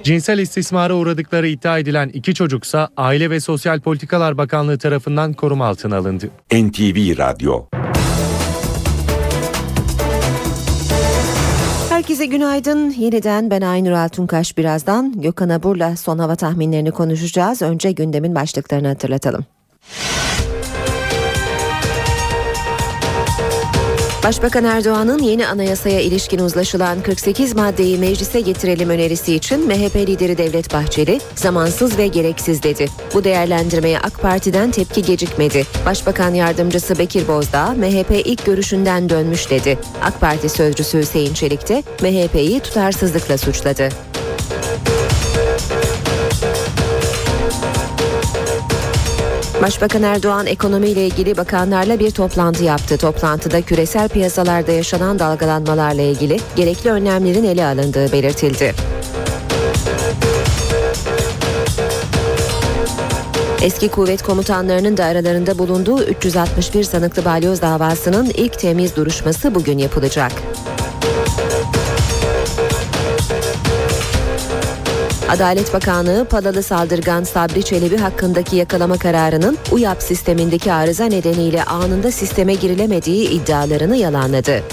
Cinsel 0.04 0.40
istismara 0.40 0.96
uğradıkları 0.96 1.48
iddia 1.48 1.78
edilen 1.80 2.10
iki 2.10 2.34
çocuksa 2.34 2.90
Aile 2.98 3.30
ve 3.30 3.40
Sosyal 3.40 3.80
Politikalar 3.80 4.38
Bakanlığı 4.38 4.78
tarafından 4.78 5.34
koruma 5.34 5.66
altına 5.66 5.98
alındı. 5.98 6.30
NTV 6.52 7.18
Radyo 7.18 7.66
Herkese 11.90 12.26
günaydın. 12.26 12.90
Yeniden 12.90 13.52
ben 13.52 13.62
Aynur 13.62 13.92
Altunkaş 13.92 14.58
birazdan 14.58 15.22
Gökhan 15.22 15.50
Abur'la 15.50 15.96
son 15.98 16.20
hava 16.20 16.36
tahminlerini 16.36 16.92
konuşacağız. 16.92 17.62
Önce 17.62 17.92
gündemin 17.92 18.36
başlıklarını 18.36 18.88
hatırlatalım. 18.88 19.46
Başbakan 24.24 24.64
Erdoğan'ın 24.64 25.20
yeni 25.20 25.48
anayasaya 25.48 26.02
ilişkin 26.02 26.40
uzlaşılan 26.40 27.02
48 27.02 27.56
maddeyi 27.56 27.98
meclise 27.98 28.42
getirelim 28.42 28.90
önerisi 28.90 29.36
için 29.36 29.68
MHP 29.68 29.96
lideri 29.96 30.38
Devlet 30.38 30.74
Bahçeli 30.74 31.20
zamansız 31.36 31.98
ve 31.98 32.08
gereksiz 32.08 32.64
dedi. 32.64 32.88
Bu 33.14 33.24
değerlendirmeye 33.24 34.00
AK 34.00 34.22
Parti'den 34.22 34.72
tepki 34.72 35.02
gecikmedi. 35.02 35.64
Başbakan 35.86 36.34
yardımcısı 36.34 37.00
Bekir 37.00 37.28
Bozdağ 37.28 37.70
MHP 37.72 38.12
ilk 38.26 38.46
görüşünden 38.46 39.10
dönmüş 39.10 39.50
dedi. 39.50 39.80
AK 40.04 40.22
Parti 40.22 40.50
sözcüsü 40.50 41.00
Hüseyin 41.00 41.34
Çelik 41.34 41.70
de 41.70 41.84
MHP'yi 42.02 42.60
tutarsızlıkla 42.60 43.38
suçladı. 43.38 44.11
Başbakan 49.62 50.04
Erdoğan 50.04 50.46
ekonomiyle 50.46 51.08
ilgili 51.08 51.38
bakanlarla 51.38 52.00
bir 52.00 52.12
toplantı 52.12 52.64
yaptı. 52.64 52.98
Toplantıda 52.98 53.62
küresel 53.62 54.10
piyasalarda 54.10 54.72
yaşanan 54.72 55.20
dalgalanmalarla 55.20 56.02
ilgili 56.02 56.38
gerekli 56.56 56.92
önlemlerin 56.92 57.44
ele 57.44 57.66
alındığı 57.66 58.12
belirtildi. 58.12 58.74
Eski 63.62 63.90
kuvvet 63.90 64.24
komutanlarının 64.24 64.98
da 64.98 65.06
aralarında 65.06 65.60
bulunduğu 65.60 66.04
361 66.04 66.84
sanıklı 66.84 67.26
balyoz 67.26 67.62
davasının 67.62 68.26
ilk 68.26 68.60
temiz 68.60 68.96
duruşması 68.96 69.56
bugün 69.56 69.78
yapılacak. 69.78 70.32
Adalet 75.32 75.74
Bakanlığı 75.74 76.26
Palalı 76.26 76.64
saldırgan 76.64 77.24
Sabri 77.24 77.64
Çelebi 77.64 77.98
hakkındaki 77.98 78.56
yakalama 78.56 78.98
kararının 78.98 79.58
UYAP 79.72 80.04
sistemindeki 80.04 80.74
arıza 80.74 81.06
nedeniyle 81.06 81.64
anında 81.64 82.12
sisteme 82.12 82.54
girilemediği 82.54 83.30
iddialarını 83.30 83.98
yalanladı. 83.98 84.64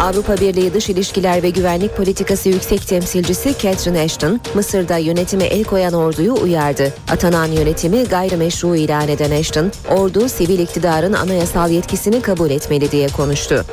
Avrupa 0.00 0.36
Birliği 0.36 0.74
Dış 0.74 0.88
İlişkiler 0.88 1.42
ve 1.42 1.50
Güvenlik 1.50 1.96
Politikası 1.96 2.48
Yüksek 2.48 2.88
Temsilcisi 2.88 3.54
Catherine 3.58 4.00
Ashton, 4.00 4.40
Mısır'da 4.54 4.96
yönetime 4.96 5.44
el 5.44 5.64
koyan 5.64 5.92
orduyu 5.92 6.34
uyardı. 6.42 6.92
Atanan 7.10 7.46
yönetimi 7.46 8.04
gayrimeşru 8.04 8.76
ilan 8.76 9.08
eden 9.08 9.30
Ashton, 9.30 9.72
ordu 9.90 10.28
sivil 10.28 10.58
iktidarın 10.58 11.12
anayasal 11.12 11.70
yetkisini 11.70 12.22
kabul 12.22 12.50
etmeli 12.50 12.90
diye 12.90 13.08
konuştu. 13.08 13.64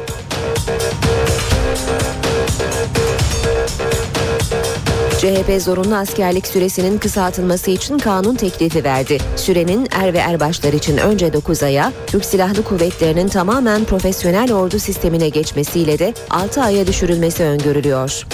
CHP 5.17 5.61
zorunlu 5.61 5.95
askerlik 5.95 6.47
süresinin 6.47 6.97
kısaltılması 6.97 7.71
için 7.71 7.97
kanun 7.97 8.35
teklifi 8.35 8.83
verdi. 8.83 9.17
Sürenin 9.35 9.87
er 9.91 10.13
ve 10.13 10.17
erbaşlar 10.17 10.73
için 10.73 10.97
önce 10.97 11.33
9 11.33 11.63
aya, 11.63 11.93
Türk 12.07 12.25
Silahlı 12.25 12.63
Kuvvetleri'nin 12.63 13.27
tamamen 13.27 13.85
profesyonel 13.85 14.53
ordu 14.53 14.79
sistemine 14.79 15.29
geçmesiyle 15.29 15.99
de 15.99 16.13
6 16.29 16.61
aya 16.63 16.87
düşürülmesi 16.87 17.43
öngörülüyor. 17.43 18.25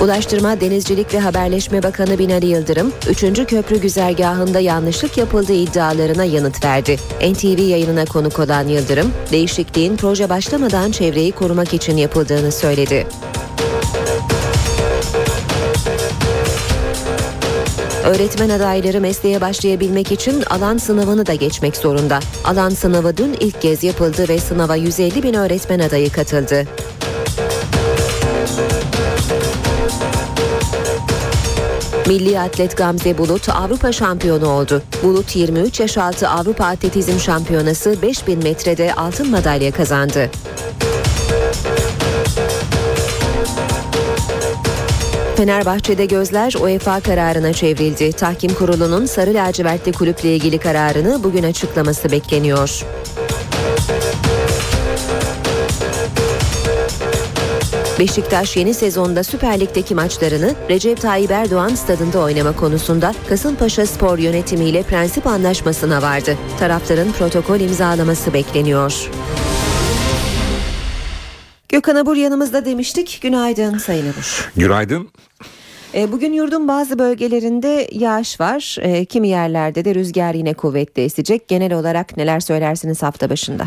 Ulaştırma, 0.00 0.60
Denizcilik 0.60 1.14
ve 1.14 1.20
Haberleşme 1.20 1.82
Bakanı 1.82 2.18
Binali 2.18 2.46
Yıldırım, 2.46 2.92
3. 3.08 3.20
köprü 3.46 3.80
güzergahında 3.80 4.60
yanlışlık 4.60 5.18
yapıldığı 5.18 5.52
iddialarına 5.52 6.24
yanıt 6.24 6.64
verdi. 6.64 6.96
NTV 7.20 7.60
yayınına 7.60 8.04
konuk 8.04 8.38
olan 8.38 8.68
Yıldırım, 8.68 9.12
değişikliğin 9.32 9.96
proje 9.96 10.28
başlamadan 10.28 10.90
çevreyi 10.90 11.32
korumak 11.32 11.74
için 11.74 11.96
yapıldığını 11.96 12.52
söyledi. 12.52 13.06
Öğretmen 18.04 18.48
adayları 18.48 19.00
mesleğe 19.00 19.40
başlayabilmek 19.40 20.12
için 20.12 20.42
alan 20.42 20.78
sınavını 20.78 21.26
da 21.26 21.34
geçmek 21.34 21.76
zorunda. 21.76 22.20
Alan 22.44 22.70
sınavı 22.70 23.16
dün 23.16 23.36
ilk 23.40 23.62
kez 23.62 23.84
yapıldı 23.84 24.28
ve 24.28 24.38
sınava 24.38 24.76
150 24.76 25.22
bin 25.22 25.34
öğretmen 25.34 25.78
adayı 25.78 26.12
katıldı. 26.12 26.66
Milli 32.06 32.40
atlet 32.40 32.76
Gamze 32.76 33.18
Bulut 33.18 33.48
Avrupa 33.48 33.92
şampiyonu 33.92 34.48
oldu. 34.48 34.82
Bulut 35.02 35.36
23 35.36 35.80
yaş 35.80 35.98
altı 35.98 36.28
Avrupa 36.28 36.64
Atletizm 36.64 37.18
Şampiyonası 37.18 38.02
5000 38.02 38.42
metrede 38.42 38.94
altın 38.94 39.30
madalya 39.30 39.72
kazandı. 39.72 40.30
Fenerbahçe'de 45.36 46.06
gözler 46.06 46.54
UEFA 46.60 47.00
kararına 47.00 47.52
çevrildi. 47.52 48.12
Tahkim 48.12 48.54
kurulunun 48.54 49.06
sarı 49.06 49.34
lacivertli 49.34 49.92
kulüple 49.92 50.36
ilgili 50.36 50.58
kararını 50.58 51.24
bugün 51.24 51.42
açıklaması 51.42 52.10
bekleniyor. 52.12 52.84
Beşiktaş 57.98 58.56
yeni 58.56 58.74
sezonda 58.74 59.24
Süper 59.24 59.60
Lig'deki 59.60 59.94
maçlarını 59.94 60.54
Recep 60.70 61.00
Tayyip 61.00 61.30
Erdoğan 61.30 61.68
stadında 61.68 62.20
oynama 62.20 62.56
konusunda 62.56 63.14
Kasımpaşa 63.28 63.86
Spor 63.86 64.18
yönetimiyle 64.18 64.82
prensip 64.82 65.26
anlaşmasına 65.26 66.02
vardı. 66.02 66.36
Tarafların 66.58 67.12
protokol 67.12 67.60
imzalaması 67.60 68.34
bekleniyor. 68.34 69.10
Gökhan 71.68 71.96
Abur 71.96 72.16
yanımızda 72.16 72.64
demiştik. 72.64 73.18
Günaydın 73.22 73.78
Sayın 73.78 74.12
Abur. 74.12 74.50
Günaydın. 74.56 75.08
E, 75.94 76.12
bugün 76.12 76.32
yurdun 76.32 76.68
bazı 76.68 76.98
bölgelerinde 76.98 77.88
yağış 77.92 78.40
var. 78.40 78.76
E, 78.80 79.04
kimi 79.04 79.28
yerlerde 79.28 79.84
de 79.84 79.94
rüzgar 79.94 80.34
yine 80.34 80.54
kuvvetli 80.54 81.02
esecek. 81.02 81.48
Genel 81.48 81.72
olarak 81.72 82.16
neler 82.16 82.40
söylersiniz 82.40 83.02
hafta 83.02 83.30
başında? 83.30 83.64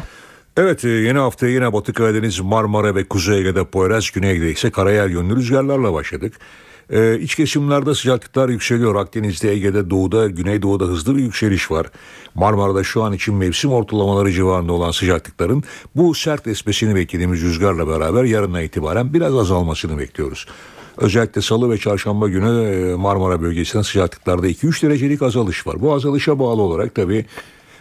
Evet 0.62 0.86
e, 0.86 0.90
yeni 0.90 1.18
haftaya 1.18 1.54
yine 1.54 1.74
Batı 1.74 1.94
Karadeniz, 1.94 2.40
Marmara 2.40 2.96
ve 2.96 3.04
Kuzey 3.04 3.40
Ege'de 3.40 3.64
Poyraz, 3.64 4.12
Güney 4.12 4.32
Ege'de 4.32 4.52
ise 4.52 4.72
karayel 4.72 5.10
yönlü 5.10 5.36
rüzgarlarla 5.36 5.94
başladık. 5.94 6.34
Ee, 6.90 7.20
iç 7.20 7.36
kesimlerde 7.36 7.96
sıcaklıklar 7.96 8.50
yükseliyor. 8.50 8.96
Akdeniz'de, 8.96 9.52
Ege'de, 9.52 9.90
Doğu'da, 9.90 10.28
Güneydoğu'da 10.28 10.86
hızlı 10.86 11.16
bir 11.16 11.22
yükseliş 11.22 11.72
var. 11.72 11.88
Marmara'da 12.36 12.84
şu 12.84 13.04
an 13.04 13.14
için 13.14 13.36
mevsim 13.36 13.72
ortalamaları 13.72 14.32
civarında 14.32 14.74
olan 14.74 14.92
sıcaklıkların 14.92 15.64
bu 15.96 16.16
sert 16.16 16.48
esmesini 16.48 16.96
beklediğimiz 16.96 17.42
rüzgarla 17.42 17.88
beraber 17.88 18.24
yarından 18.24 18.64
itibaren 18.64 19.14
biraz 19.14 19.36
azalmasını 19.36 19.98
bekliyoruz. 19.98 20.48
Özellikle 20.98 21.42
salı 21.42 21.72
ve 21.72 21.78
çarşamba 21.78 22.28
günü 22.28 22.96
Marmara 22.96 23.42
bölgesinde 23.42 23.84
sıcaklıklarda 23.84 24.48
2-3 24.48 24.88
derecelik 24.88 25.22
azalış 25.22 25.68
var. 25.68 25.82
Bu 25.82 25.94
azalışa 25.94 26.40
bağlı 26.40 26.62
olarak 26.62 26.96
tabii 26.96 27.26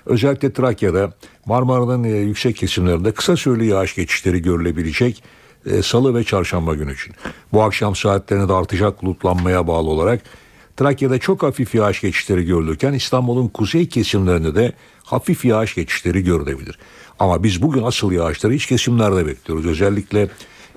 Özellikle 0.09 0.53
Trakya'da 0.53 1.13
Marmara'nın 1.47 2.05
e, 2.05 2.09
yüksek 2.09 2.57
kesimlerinde 2.57 3.13
kısa 3.13 3.37
süreli 3.37 3.67
yağış 3.67 3.95
geçişleri 3.95 4.43
görülebilecek 4.43 5.23
e, 5.67 5.83
salı 5.83 6.15
ve 6.15 6.25
çarşamba 6.25 6.75
günü 6.75 6.95
için. 6.95 7.15
Bu 7.53 7.63
akşam 7.63 7.97
saatlerinde 7.97 8.49
de 8.49 8.53
artacak 8.53 9.03
bulutlanmaya 9.03 9.67
bağlı 9.67 9.91
olarak 9.91 10.23
Trakya'da 10.77 11.19
çok 11.19 11.43
hafif 11.43 11.75
yağış 11.75 12.01
geçişleri 12.01 12.45
görülürken 12.45 12.93
İstanbul'un 12.93 13.49
kuzey 13.49 13.89
kesimlerinde 13.89 14.55
de 14.55 14.73
hafif 15.05 15.45
yağış 15.45 15.75
geçişleri 15.75 16.25
görülebilir. 16.25 16.79
Ama 17.19 17.43
biz 17.43 17.63
bugün 17.63 17.83
asıl 17.83 18.13
yağışları 18.13 18.55
iç 18.55 18.67
kesimlerde 18.67 19.27
bekliyoruz. 19.27 19.67
Özellikle 19.67 20.29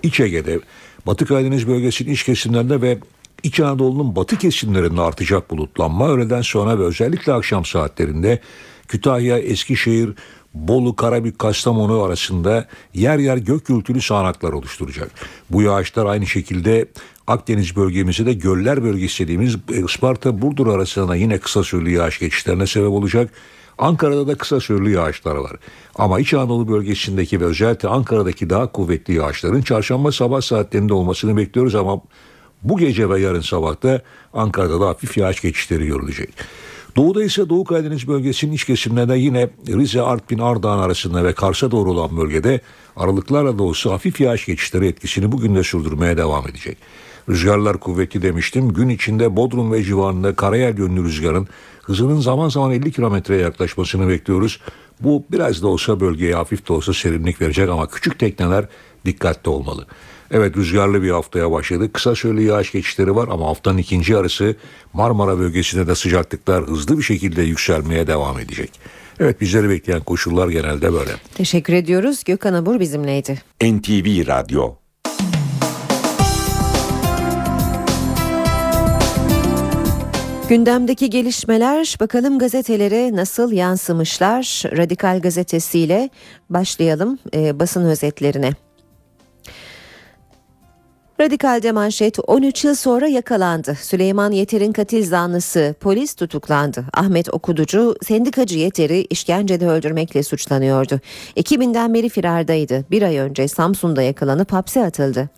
İç 0.04 0.20
Ege'de, 0.20 0.60
Batı 1.08 1.26
Karadeniz 1.26 1.68
bölgesinin 1.68 2.12
iç 2.12 2.24
kesimlerinde 2.24 2.82
ve 2.82 2.98
İç 3.44 3.60
Anadolu'nun 3.60 4.16
batı 4.16 4.38
kesimlerinde 4.38 5.02
artacak 5.02 5.52
bulutlanma 5.52 6.10
öğleden 6.10 6.42
sonra 6.42 6.80
ve 6.80 6.84
özellikle 6.84 7.34
akşam 7.34 7.66
saatlerinde 7.66 8.40
Kütahya, 8.92 9.40
Eskişehir, 9.40 10.10
Bolu, 10.54 10.96
Karabük, 10.96 11.40
Kastamonu 11.40 12.02
arasında 12.02 12.68
yer 12.94 13.20
yer 13.20 13.38
gök 13.38 13.66
gürültülü 13.66 14.02
sağanaklar 14.02 14.54
oluşturacak. 14.54 15.12
Bu 15.50 15.62
yağışlar 15.62 16.06
aynı 16.06 16.28
şekilde 16.28 16.86
Akdeniz 17.28 17.76
bölgemizde 17.76 18.26
de 18.26 18.34
göller 18.34 18.84
bölgesi 18.84 19.24
dediğimiz 19.24 19.56
Isparta, 19.86 20.42
Burdur 20.42 20.68
arasında 20.68 21.16
yine 21.16 21.38
kısa 21.38 21.64
süreli 21.64 21.92
yağış 21.94 22.20
geçişlerine 22.20 22.68
sebep 22.68 22.90
olacak. 22.90 23.30
Ankara'da 23.78 24.28
da 24.28 24.36
kısa 24.36 24.60
süreli 24.60 24.92
yağışlar 24.92 25.36
var. 25.36 25.56
Ama 25.96 26.20
İç 26.20 26.34
Anadolu 26.34 26.68
bölgesindeki 26.68 27.42
ve 27.42 27.46
özellikle 27.46 27.90
Ankara'daki 27.90 28.50
daha 28.50 28.72
kuvvetli 28.72 29.14
yağışların 29.14 29.62
çarşamba 29.62 30.12
sabah 30.12 30.42
saatlerinde 30.42 30.94
olmasını 30.94 31.38
bekliyoruz 31.38 31.76
ama 31.76 32.02
bu 32.64 32.78
gece 32.78 33.10
ve 33.10 33.20
yarın 33.20 33.42
sabahta 33.42 34.02
Ankara'da 34.34 34.82
da 34.82 34.88
hafif 34.88 35.18
yağış 35.18 35.42
geçişleri 35.42 35.86
görülecek. 35.86 36.30
Doğuda 36.96 37.24
ise 37.24 37.50
Doğu 37.50 37.64
Karadeniz 37.64 38.08
bölgesinin 38.08 38.52
iç 38.52 38.66
kesimlerinde 38.66 39.18
yine 39.18 39.50
Rize, 39.68 40.02
Artvin, 40.02 40.40
Ardahan 40.40 40.80
arasında 40.80 41.24
ve 41.24 41.34
Kars'a 41.34 41.72
doğru 41.72 41.92
olan 41.92 42.18
bölgede 42.18 42.62
aralıklarla 42.96 43.58
da 43.58 43.64
olsa 43.64 43.92
hafif 43.92 44.22
yağış 44.22 44.46
geçişleri 44.46 44.88
etkisini 44.88 45.32
bugün 45.32 45.56
de 45.56 45.64
sürdürmeye 45.64 46.18
devam 46.18 46.48
edecek. 46.48 46.78
Rüzgarlar 47.30 47.78
kuvvetli 47.78 48.22
demiştim. 48.22 48.74
Gün 48.74 48.90
içinde 48.90 49.36
Bodrum 49.36 49.72
ve 49.72 49.84
civarında 49.84 50.36
karayel 50.36 50.78
yönlü 50.78 51.04
rüzgarın 51.04 51.48
hızının 51.82 52.20
zaman 52.20 52.50
zaman 52.50 52.72
50 52.72 52.92
kilometreye 52.92 53.42
yaklaşmasını 53.42 54.08
bekliyoruz. 54.08 54.60
Bu 55.00 55.24
biraz 55.32 55.62
da 55.62 55.68
olsa 55.68 56.00
bölgeye 56.00 56.36
hafif 56.36 56.68
de 56.68 56.74
olsa 56.74 56.94
serinlik 56.94 57.42
verecek 57.42 57.70
ama 57.70 57.88
küçük 57.88 58.20
tekneler 58.20 58.66
dikkatli 59.06 59.50
olmalı. 59.50 59.88
Evet 60.32 60.58
rüzgarlı 60.58 61.04
bir 61.04 61.10
haftaya 61.10 61.52
başladık. 61.52 61.94
Kısa 61.94 62.16
süreli 62.16 62.44
yağış 62.44 62.72
geçişleri 62.72 63.16
var 63.16 63.28
ama 63.32 63.48
haftanın 63.48 63.78
ikinci 63.78 64.14
yarısı 64.14 64.56
Marmara 64.94 65.40
bölgesinde 65.40 65.88
de 65.88 65.96
sıcaklıklar 65.96 66.64
hızlı 66.68 66.98
bir 66.98 67.04
şekilde 67.04 67.42
yükselmeye 67.42 68.08
devam 68.08 68.40
edecek. 68.40 68.80
Evet 69.20 69.42
bizleri 69.42 69.70
bekleyen 69.70 70.02
koşullar 70.02 70.50
genelde 70.50 70.94
böyle. 70.94 71.12
Teşekkür 71.36 71.74
ediyoruz. 71.74 72.24
Gökhan 72.24 72.54
Abur 72.54 72.80
bizimleydi. 72.80 73.42
NTV 73.64 74.28
Radyo 74.28 74.76
Gündemdeki 80.50 81.10
gelişmeler 81.10 81.98
bakalım 82.00 82.40
gazetelere 82.40 83.16
nasıl 83.16 83.52
yansımışlar? 83.52 84.64
Radikal 84.78 85.22
gazetesiyle 85.22 86.10
başlayalım 86.50 87.20
e, 87.36 87.60
basın 87.60 87.86
özetlerine. 87.86 88.52
Radikal'de 91.22 91.72
manşet 91.72 92.20
13 92.28 92.66
yıl 92.66 92.76
sonra 92.76 93.08
yakalandı. 93.08 93.76
Süleyman 93.82 94.32
Yeter'in 94.32 94.72
katil 94.72 95.06
zanlısı 95.06 95.76
polis 95.80 96.14
tutuklandı. 96.14 96.86
Ahmet 96.94 97.34
Okuducu 97.34 97.96
sendikacı 98.04 98.60
Yeter'i 98.60 99.08
işkencede 99.10 99.68
öldürmekle 99.68 100.24
suçlanıyordu. 100.24 101.00
2000'den 101.36 101.94
beri 101.94 102.10
firardaydı. 102.10 102.86
Bir 102.92 103.02
ay 103.02 103.18
önce 103.18 103.48
Samsun'da 103.48 104.02
yakalanıp 104.02 104.54
hapse 104.54 104.86
atıldı. 104.86 105.30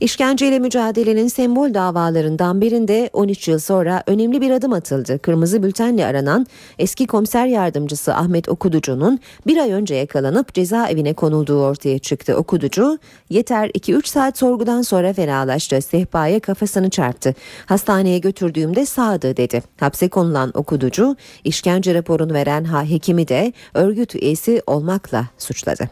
İşkenceyle 0.00 0.58
mücadelenin 0.58 1.28
sembol 1.28 1.74
davalarından 1.74 2.60
birinde 2.60 3.10
13 3.12 3.48
yıl 3.48 3.58
sonra 3.58 4.02
önemli 4.06 4.40
bir 4.40 4.50
adım 4.50 4.72
atıldı. 4.72 5.18
Kırmızı 5.18 5.62
bültenle 5.62 6.06
aranan 6.06 6.46
eski 6.78 7.06
komiser 7.06 7.46
yardımcısı 7.46 8.14
Ahmet 8.14 8.48
Okuducu'nun 8.48 9.20
bir 9.46 9.56
ay 9.56 9.72
önce 9.72 9.94
yakalanıp 9.94 10.54
cezaevine 10.54 11.14
konulduğu 11.14 11.62
ortaya 11.62 11.98
çıktı. 11.98 12.36
Okuducu 12.36 12.98
Yeter 13.30 13.68
2-3 13.68 14.08
saat 14.08 14.38
sorgudan 14.38 14.82
sonra 14.82 15.12
fena 15.12 15.29
fenalaştı. 15.30 15.80
Sehpaya 15.82 16.40
kafasını 16.40 16.90
çarptı. 16.90 17.34
Hastaneye 17.66 18.18
götürdüğümde 18.18 18.86
sağdı 18.86 19.36
dedi. 19.36 19.62
Hapse 19.80 20.08
konulan 20.08 20.50
okuducu 20.54 21.16
işkence 21.44 21.94
raporunu 21.94 22.32
veren 22.32 22.64
ha 22.64 22.84
hekimi 22.84 23.28
de 23.28 23.52
örgüt 23.74 24.14
üyesi 24.14 24.62
olmakla 24.66 25.26
suçladı. 25.38 25.90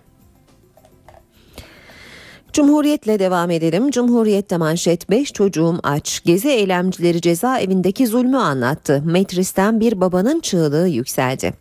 Cumhuriyetle 2.52 3.18
devam 3.18 3.50
edelim. 3.50 3.90
Cumhuriyette 3.90 4.56
manşet 4.56 5.10
5 5.10 5.32
çocuğum 5.32 5.80
aç. 5.82 6.22
Gezi 6.24 6.48
eylemcileri 6.48 7.20
cezaevindeki 7.20 8.06
zulmü 8.06 8.36
anlattı. 8.36 9.02
Metris'ten 9.04 9.80
bir 9.80 10.00
babanın 10.00 10.40
çığlığı 10.40 10.88
yükseldi. 10.88 11.52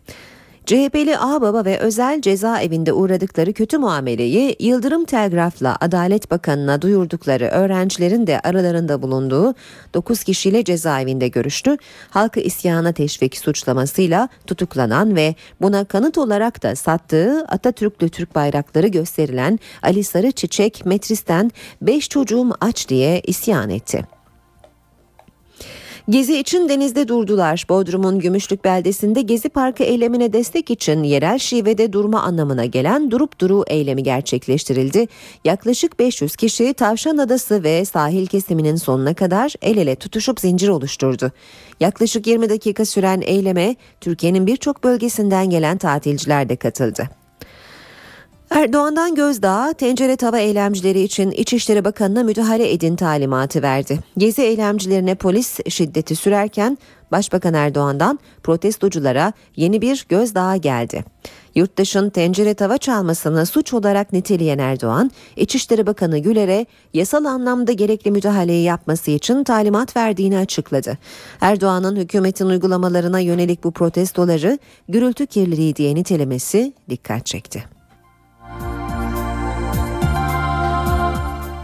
CHP'li 0.68 1.18
Ağbaba 1.18 1.64
ve 1.64 1.78
özel 1.78 2.20
cezaevinde 2.20 2.92
uğradıkları 2.92 3.52
kötü 3.52 3.78
muameleyi 3.78 4.56
Yıldırım 4.60 5.04
Telgraf'la 5.04 5.76
Adalet 5.80 6.30
Bakanı'na 6.30 6.82
duyurdukları 6.82 7.44
öğrencilerin 7.44 8.26
de 8.26 8.40
aralarında 8.40 9.02
bulunduğu 9.02 9.54
9 9.94 10.24
kişiyle 10.24 10.64
cezaevinde 10.64 11.28
görüştü. 11.28 11.76
Halkı 12.10 12.40
isyana 12.40 12.92
teşvik 12.92 13.36
suçlamasıyla 13.36 14.28
tutuklanan 14.46 15.16
ve 15.16 15.34
buna 15.60 15.84
kanıt 15.84 16.18
olarak 16.18 16.62
da 16.62 16.76
sattığı 16.76 17.44
Atatürklü 17.48 18.08
Türk 18.08 18.34
bayrakları 18.34 18.88
gösterilen 18.88 19.58
Ali 19.82 20.04
Sarı 20.04 20.32
Çiçek 20.32 20.86
Metris'ten 20.86 21.50
5 21.82 22.08
çocuğum 22.08 22.50
aç 22.60 22.88
diye 22.88 23.20
isyan 23.20 23.70
etti. 23.70 24.17
Gezi 26.08 26.38
için 26.38 26.68
denizde 26.68 27.08
durdular. 27.08 27.64
Bodrum'un 27.68 28.18
Gümüşlük 28.18 28.64
beldesinde 28.64 29.22
Gezi 29.22 29.48
Parkı 29.48 29.82
eylemine 29.82 30.32
destek 30.32 30.70
için 30.70 31.02
yerel 31.02 31.38
şivede 31.38 31.92
durma 31.92 32.22
anlamına 32.22 32.64
gelen 32.64 33.10
durup 33.10 33.40
duru 33.40 33.64
eylemi 33.66 34.02
gerçekleştirildi. 34.02 35.06
Yaklaşık 35.44 35.98
500 35.98 36.36
kişi 36.36 36.74
Tavşan 36.74 37.18
Adası 37.18 37.62
ve 37.62 37.84
sahil 37.84 38.26
kesiminin 38.26 38.76
sonuna 38.76 39.14
kadar 39.14 39.54
el 39.62 39.76
ele 39.76 39.96
tutuşup 39.96 40.40
zincir 40.40 40.68
oluşturdu. 40.68 41.32
Yaklaşık 41.80 42.26
20 42.26 42.48
dakika 42.48 42.84
süren 42.84 43.20
eyleme 43.20 43.76
Türkiye'nin 44.00 44.46
birçok 44.46 44.84
bölgesinden 44.84 45.50
gelen 45.50 45.78
tatilciler 45.78 46.48
de 46.48 46.56
katıldı. 46.56 47.08
Erdoğan'dan 48.50 49.14
Gözdağ, 49.14 49.72
tencere 49.72 50.16
tava 50.16 50.38
eylemcileri 50.38 51.00
için 51.00 51.30
İçişleri 51.30 51.84
Bakanı'na 51.84 52.22
müdahale 52.22 52.72
edin 52.72 52.96
talimatı 52.96 53.62
verdi. 53.62 53.98
Gezi 54.18 54.42
eylemcilerine 54.42 55.14
polis 55.14 55.58
şiddeti 55.68 56.16
sürerken 56.16 56.78
Başbakan 57.12 57.54
Erdoğan'dan 57.54 58.18
protestoculara 58.42 59.32
yeni 59.56 59.82
bir 59.82 60.06
gözdağı 60.08 60.56
geldi. 60.56 61.04
Yurttaşın 61.54 62.10
tencere 62.10 62.54
tava 62.54 62.78
çalmasını 62.78 63.46
suç 63.46 63.74
olarak 63.74 64.12
niteleyen 64.12 64.58
Erdoğan, 64.58 65.10
İçişleri 65.36 65.86
Bakanı 65.86 66.18
Güler'e 66.18 66.66
yasal 66.94 67.24
anlamda 67.24 67.72
gerekli 67.72 68.10
müdahaleyi 68.10 68.64
yapması 68.64 69.10
için 69.10 69.44
talimat 69.44 69.96
verdiğini 69.96 70.38
açıkladı. 70.38 70.98
Erdoğan'ın 71.40 71.96
hükümetin 71.96 72.46
uygulamalarına 72.46 73.20
yönelik 73.20 73.64
bu 73.64 73.70
protestoları 73.72 74.58
gürültü 74.88 75.26
kirliliği 75.26 75.76
diye 75.76 75.94
nitelemesi 75.94 76.72
dikkat 76.90 77.26
çekti. 77.26 77.77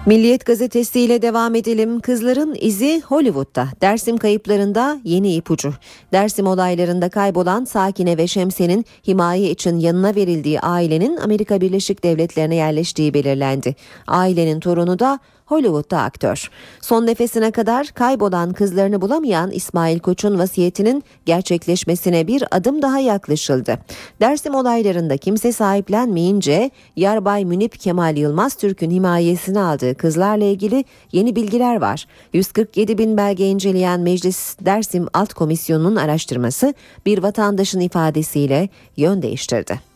Milliyet 0.07 0.47
gazetesiyle 0.47 1.23
devam 1.23 1.55
edelim. 1.55 2.01
Kızların 2.01 2.57
izi 2.61 3.03
Hollywood'da. 3.07 3.69
Dersim 3.81 4.17
kayıplarında 4.17 4.99
yeni 5.05 5.35
ipucu. 5.35 5.75
Dersim 6.13 6.47
olaylarında 6.47 7.09
kaybolan 7.09 7.65
Sakine 7.65 8.19
ve 8.19 8.27
Şemse'nin 8.27 8.85
himaye 9.07 9.51
için 9.51 9.79
yanına 9.79 10.15
verildiği 10.15 10.61
ailenin 10.61 11.17
Amerika 11.17 11.61
Birleşik 11.61 12.05
Devletleri'ne 12.05 12.55
yerleştiği 12.55 13.15
belirlendi. 13.15 13.75
Ailenin 14.07 14.61
torunu 14.61 14.99
da 14.99 15.19
Hollywood'da 15.47 16.03
aktör. 16.03 16.51
Son 16.81 17.07
nefesine 17.07 17.51
kadar 17.51 17.87
kaybolan 17.87 18.53
kızlarını 18.53 19.01
bulamayan 19.01 19.51
İsmail 19.51 19.99
Koç'un 19.99 20.39
vasiyetinin 20.39 21.05
gerçekleşmesine 21.27 22.27
bir 22.27 22.45
adım 22.51 22.83
daha 22.83 22.99
yaklaşıldı. 22.99 23.79
Dersim 24.21 24.55
olaylarında 24.55 25.17
kimse 25.17 25.53
sahiplenmeyince 25.53 26.71
Yarbay 26.97 27.45
Münip 27.45 27.81
Kemal 27.81 28.17
Yılmaz 28.17 28.55
Türk'ün 28.55 28.91
himayesini 28.91 29.61
aldığı 29.61 29.95
kızlarla 29.95 30.45
ilgili 30.45 30.85
yeni 31.13 31.37
bilgiler 31.37 31.81
var. 31.81 32.07
147 32.33 32.99
bin 32.99 33.17
belge 33.17 33.47
inceleyen 33.47 34.01
Meclis 34.01 34.57
Dersim 34.61 35.07
Alt 35.15 35.35
Komisyonu'nun 35.35 35.97
araştırması 35.97 36.75
bir 37.07 37.23
vatandaşın 37.23 37.81
ifadesiyle 37.81 38.69
yön 38.97 39.23
değiştirdi. 39.23 39.94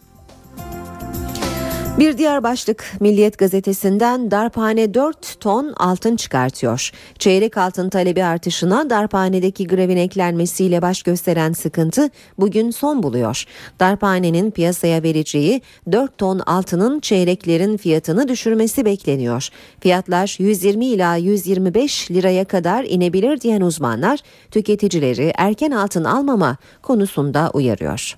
Bir 1.99 2.19
diğer 2.19 2.43
başlık 2.43 2.85
Milliyet 3.01 3.39
gazetesinden 3.39 4.31
darphane 4.31 4.95
4 4.95 5.41
ton 5.41 5.73
altın 5.77 6.17
çıkartıyor. 6.17 6.91
Çeyrek 7.19 7.57
altın 7.57 7.89
talebi 7.89 8.25
artışına 8.25 8.91
darphanedeki 8.91 9.67
grevin 9.67 9.97
eklenmesiyle 9.97 10.83
baş 10.83 11.03
gösteren 11.03 11.53
sıkıntı 11.53 12.11
bugün 12.39 12.71
son 12.71 13.03
buluyor. 13.03 13.45
Darphanenin 13.81 14.51
piyasaya 14.51 15.03
vereceği 15.03 15.63
4 15.93 16.19
ton 16.19 16.39
altının 16.39 17.01
çeyreklerin 17.01 17.77
fiyatını 17.77 18.29
düşürmesi 18.29 18.85
bekleniyor. 18.85 19.49
Fiyatlar 19.81 20.37
120 20.39 20.87
ila 20.87 21.17
125 21.17 22.11
liraya 22.11 22.45
kadar 22.45 22.85
inebilir 22.85 23.41
diyen 23.41 23.61
uzmanlar 23.61 24.19
tüketicileri 24.51 25.33
erken 25.37 25.71
altın 25.71 26.05
almama 26.05 26.57
konusunda 26.83 27.51
uyarıyor. 27.55 28.17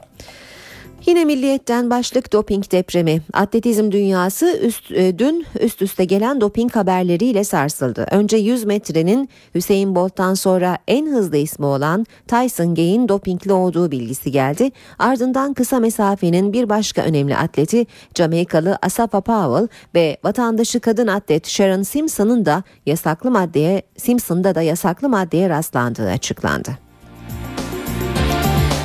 Yine 1.06 1.24
milliyetten 1.24 1.90
başlık 1.90 2.32
doping 2.32 2.72
depremi. 2.72 3.22
Atletizm 3.32 3.92
dünyası 3.92 4.58
üst, 4.62 4.92
e, 4.92 5.18
dün 5.18 5.46
üst 5.60 5.82
üste 5.82 6.04
gelen 6.04 6.40
doping 6.40 6.76
haberleriyle 6.76 7.44
sarsıldı. 7.44 8.06
Önce 8.10 8.36
100 8.36 8.64
metrenin 8.64 9.28
Hüseyin 9.54 9.94
Bolt'tan 9.94 10.34
sonra 10.34 10.78
en 10.88 11.06
hızlı 11.06 11.36
ismi 11.36 11.66
olan 11.66 12.06
Tyson 12.28 12.74
Gay'in 12.74 13.08
dopingli 13.08 13.52
olduğu 13.52 13.90
bilgisi 13.90 14.30
geldi. 14.30 14.70
Ardından 14.98 15.54
kısa 15.54 15.80
mesafenin 15.80 16.52
bir 16.52 16.68
başka 16.68 17.02
önemli 17.02 17.36
atleti 17.36 17.86
Jamaikalı 18.14 18.78
Asafa 18.82 19.20
Powell 19.20 19.68
ve 19.94 20.16
vatandaşı 20.24 20.80
kadın 20.80 21.06
atlet 21.06 21.46
Sharon 21.46 21.82
Simpson'ın 21.82 22.46
da 22.46 22.62
yasaklı 22.86 23.30
maddeye 23.30 23.82
Simpson'da 23.96 24.54
da 24.54 24.62
yasaklı 24.62 25.08
maddeye 25.08 25.48
rastlandığı 25.48 26.10
açıklandı. 26.10 26.89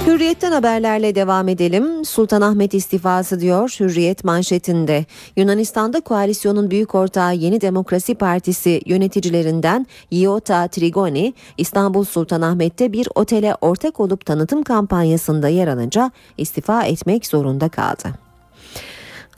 Hürriyetten 0.08 0.51
haberlerle 0.51 1.16
devam 1.16 1.47
edelim. 1.47 2.06
Sultanahmet 2.06 2.74
istifası 2.74 3.39
diyor 3.39 3.76
Hürriyet 3.80 4.24
manşetinde. 4.24 5.06
Yunanistan'da 5.36 6.01
koalisyonun 6.01 6.72
büyük 6.72 6.95
ortağı 6.95 7.36
Yeni 7.36 7.62
Demokrasi 7.62 8.16
Partisi 8.16 8.82
yöneticilerinden 8.86 9.88
Iota 10.12 10.68
Trigoni, 10.68 11.34
İstanbul 11.58 12.03
Sultanahmet'te 12.03 12.93
bir 12.93 13.08
otele 13.16 13.56
ortak 13.62 13.99
olup 13.99 14.26
tanıtım 14.26 14.64
kampanyasında 14.64 15.47
yer 15.47 15.68
alınca 15.68 16.12
istifa 16.38 16.84
etmek 16.84 17.26
zorunda 17.26 17.70
kaldı. 17.70 18.25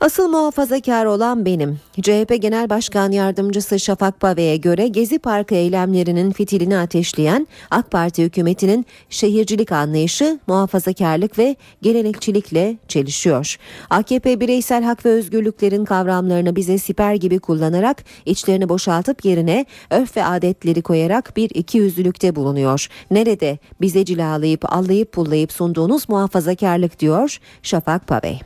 Asıl 0.02 0.28
muhafazakar 0.28 1.06
olan 1.06 1.46
benim. 1.46 1.80
CHP 2.02 2.42
Genel 2.42 2.70
Başkan 2.70 3.12
Yardımcısı 3.12 3.80
Şafak 3.80 4.20
Pave'ye 4.20 4.58
göre 4.58 4.88
Gezi 4.88 5.20
Parkı 5.20 5.56
eylemlerinin 5.56 6.32
fitilini 6.32 6.78
ateşleyen 6.78 7.48
AK 7.72 7.92
Parti 7.92 8.24
hükümetinin 8.24 8.86
şehircilik 9.10 9.72
anlayışı 9.72 10.40
muhafazakarlık 10.48 11.40
ve 11.40 11.56
gelenekçilikle 11.82 12.78
çelişiyor. 12.88 13.58
AKP 13.90 14.40
bireysel 14.40 14.84
hak 14.84 15.06
ve 15.06 15.10
özgürlüklerin 15.10 15.86
kavramlarını 15.86 16.56
bize 16.56 16.78
siper 16.78 17.16
gibi 17.16 17.40
kullanarak 17.40 18.04
içlerini 18.26 18.70
boşaltıp 18.70 19.26
yerine 19.26 19.66
örf 19.90 20.18
ve 20.18 20.26
adetleri 20.26 20.82
koyarak 20.82 21.38
bir 21.38 21.50
iki 21.50 21.78
yüzlülükte 21.78 22.36
bulunuyor. 22.36 22.88
Nerede 23.12 23.58
bize 23.82 24.06
cilalayıp 24.06 24.74
allayıp 24.74 25.12
pullayıp 25.12 25.52
sunduğunuz 25.52 26.10
muhafazakarlık 26.10 27.00
diyor 27.00 27.38
Şafak 27.64 28.08
Pave. 28.08 28.40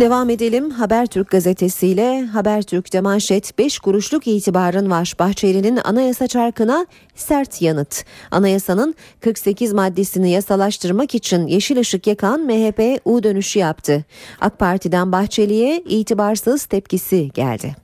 Devam 0.00 0.30
edelim 0.30 0.70
Habertürk 0.70 1.30
gazetesiyle 1.30 2.26
Habertürk'te 2.26 3.00
manşet 3.00 3.58
5 3.58 3.78
kuruşluk 3.78 4.26
itibarın 4.26 4.90
var. 4.90 5.14
Bahçeli'nin 5.18 5.76
anayasa 5.84 6.26
çarkına 6.26 6.86
sert 7.14 7.62
yanıt. 7.62 8.04
Anayasanın 8.30 8.94
48 9.20 9.72
maddesini 9.72 10.30
yasalaştırmak 10.30 11.14
için 11.14 11.46
yeşil 11.46 11.78
ışık 11.78 12.06
yakan 12.06 12.40
MHP 12.40 13.00
U 13.04 13.22
dönüşü 13.22 13.58
yaptı. 13.58 14.04
AK 14.40 14.58
Parti'den 14.58 15.12
Bahçeli'ye 15.12 15.80
itibarsız 15.80 16.64
tepkisi 16.64 17.30
geldi. 17.34 17.83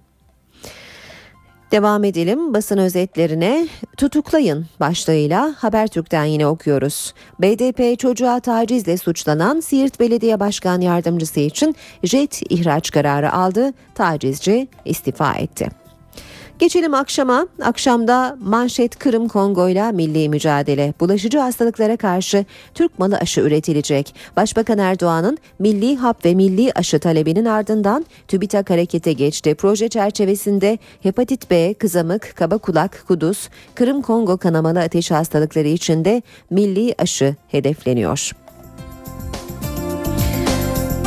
Devam 1.73 2.05
edelim 2.05 2.55
basın 2.55 2.79
özetlerine. 2.79 3.69
Tutuklayın 3.97 4.67
başlığıyla 4.81 5.55
Habertürk'ten 5.59 6.25
yine 6.25 6.47
okuyoruz. 6.47 7.15
BDP 7.41 7.99
çocuğa 7.99 8.41
tacizle 8.41 8.97
suçlanan 8.97 9.61
Siirt 9.61 10.01
Belediye 10.01 10.41
Başkan 10.41 10.81
Yardımcısı 10.81 11.41
için 11.41 11.77
jet 12.03 12.43
ihraç 12.53 12.91
kararı 12.91 13.33
aldı. 13.33 13.73
Tacizci 13.95 14.69
istifa 14.85 15.35
etti. 15.35 15.80
Geçelim 16.61 16.95
akşama. 16.95 17.47
Akşamda 17.63 18.37
manşet 18.41 18.99
Kırım 18.99 19.29
Kongo 19.29 19.69
ile 19.69 19.93
milli 19.93 20.29
mücadele. 20.29 20.95
Bulaşıcı 21.01 21.39
hastalıklara 21.39 21.97
karşı 21.97 22.45
Türk 22.75 22.99
malı 22.99 23.17
aşı 23.17 23.41
üretilecek. 23.41 24.15
Başbakan 24.37 24.79
Erdoğan'ın 24.79 25.39
milli 25.59 25.97
hap 25.97 26.25
ve 26.25 26.35
milli 26.35 26.73
aşı 26.73 26.99
talebinin 26.99 27.45
ardından 27.45 28.07
TÜBİTAK 28.29 28.71
harekete 28.71 29.13
geçti. 29.13 29.55
Proje 29.55 29.89
çerçevesinde 29.89 30.79
hepatit 31.03 31.51
B, 31.51 31.75
kızamık, 31.75 32.33
kaba 32.37 32.59
kulak, 32.59 33.05
kuduz, 33.09 33.49
Kırım 33.75 34.03
Kongo 34.03 34.37
kanamalı 34.37 34.81
ateş 34.81 35.11
hastalıkları 35.11 35.69
içinde 35.69 36.23
milli 36.51 36.95
aşı 36.99 37.37
hedefleniyor. 37.49 38.31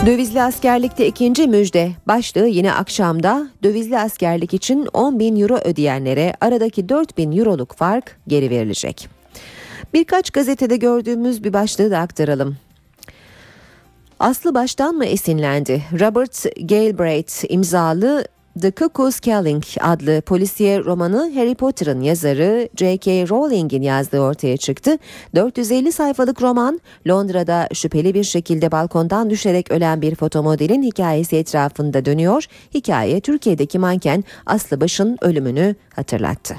Dövizli 0.06 0.42
askerlikte 0.42 1.08
ikinci 1.08 1.48
müjde 1.48 1.92
başlığı 2.08 2.48
yine 2.48 2.74
akşamda 2.74 3.48
dövizli 3.64 4.00
askerlik 4.00 4.54
için 4.54 4.88
10 4.94 5.20
bin 5.20 5.42
euro 5.42 5.58
ödeyenlere 5.58 6.34
aradaki 6.42 6.90
4 6.90 7.18
bin 7.18 7.38
euroluk 7.38 7.76
fark 7.76 8.18
geri 8.28 8.50
verilecek. 8.50 9.10
Birkaç 9.94 10.32
gazetede 10.32 10.78
gördüğümüz 10.78 11.44
bir 11.44 11.54
başlığı 11.54 11.92
da 11.92 12.00
aktaralım. 12.00 12.58
Aslı 14.20 14.56
baştan 14.56 14.96
mı 14.96 15.06
esinlendi? 15.06 15.84
Robert 16.00 16.46
Galbraith 16.70 17.52
imzalı 17.52 18.26
The 18.62 18.72
Cuckoo's 18.72 19.22
Calling 19.22 19.64
adlı 19.82 20.22
polisiye 20.22 20.80
romanı 20.80 21.32
Harry 21.36 21.56
Potter'ın 21.56 22.02
yazarı 22.02 22.70
J.K. 22.76 23.28
Rowling'in 23.30 23.82
yazdığı 23.82 24.20
ortaya 24.20 24.58
çıktı. 24.58 24.98
450 25.36 25.92
sayfalık 25.92 26.42
roman 26.42 26.82
Londra'da 27.08 27.68
şüpheli 27.74 28.14
bir 28.14 28.24
şekilde 28.24 28.72
balkondan 28.72 29.30
düşerek 29.30 29.72
ölen 29.72 30.02
bir 30.02 30.16
fotomodelin 30.16 30.84
hikayesi 30.84 31.36
etrafında 31.36 32.06
dönüyor. 32.06 32.46
Hikaye 32.74 33.20
Türkiye'deki 33.20 33.80
manken 33.80 34.24
Aslı 34.46 34.82
Baş'ın 34.82 35.18
ölümünü 35.22 35.76
hatırlattı. 35.96 36.56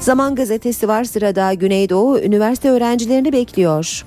Zaman 0.00 0.34
gazetesi 0.34 0.88
var 0.88 1.04
sırada 1.04 1.54
Güneydoğu 1.54 2.18
üniversite 2.18 2.70
öğrencilerini 2.70 3.32
bekliyor. 3.32 4.04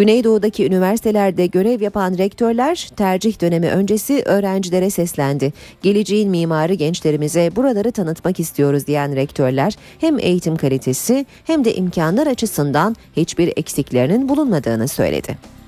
Güneydoğu'daki 0.00 0.66
üniversitelerde 0.66 1.46
görev 1.46 1.80
yapan 1.80 2.18
rektörler 2.18 2.88
tercih 2.96 3.40
dönemi 3.40 3.70
öncesi 3.70 4.22
öğrencilere 4.24 4.90
seslendi. 4.90 5.52
Geleceğin 5.82 6.30
mimarı 6.30 6.74
gençlerimize 6.74 7.56
buraları 7.56 7.92
tanıtmak 7.92 8.40
istiyoruz 8.40 8.86
diyen 8.86 9.16
rektörler 9.16 9.76
hem 9.98 10.18
eğitim 10.18 10.56
kalitesi 10.56 11.26
hem 11.44 11.64
de 11.64 11.74
imkanlar 11.74 12.26
açısından 12.26 12.96
hiçbir 13.16 13.52
eksiklerinin 13.56 14.28
bulunmadığını 14.28 14.88
söyledi. 14.88 15.59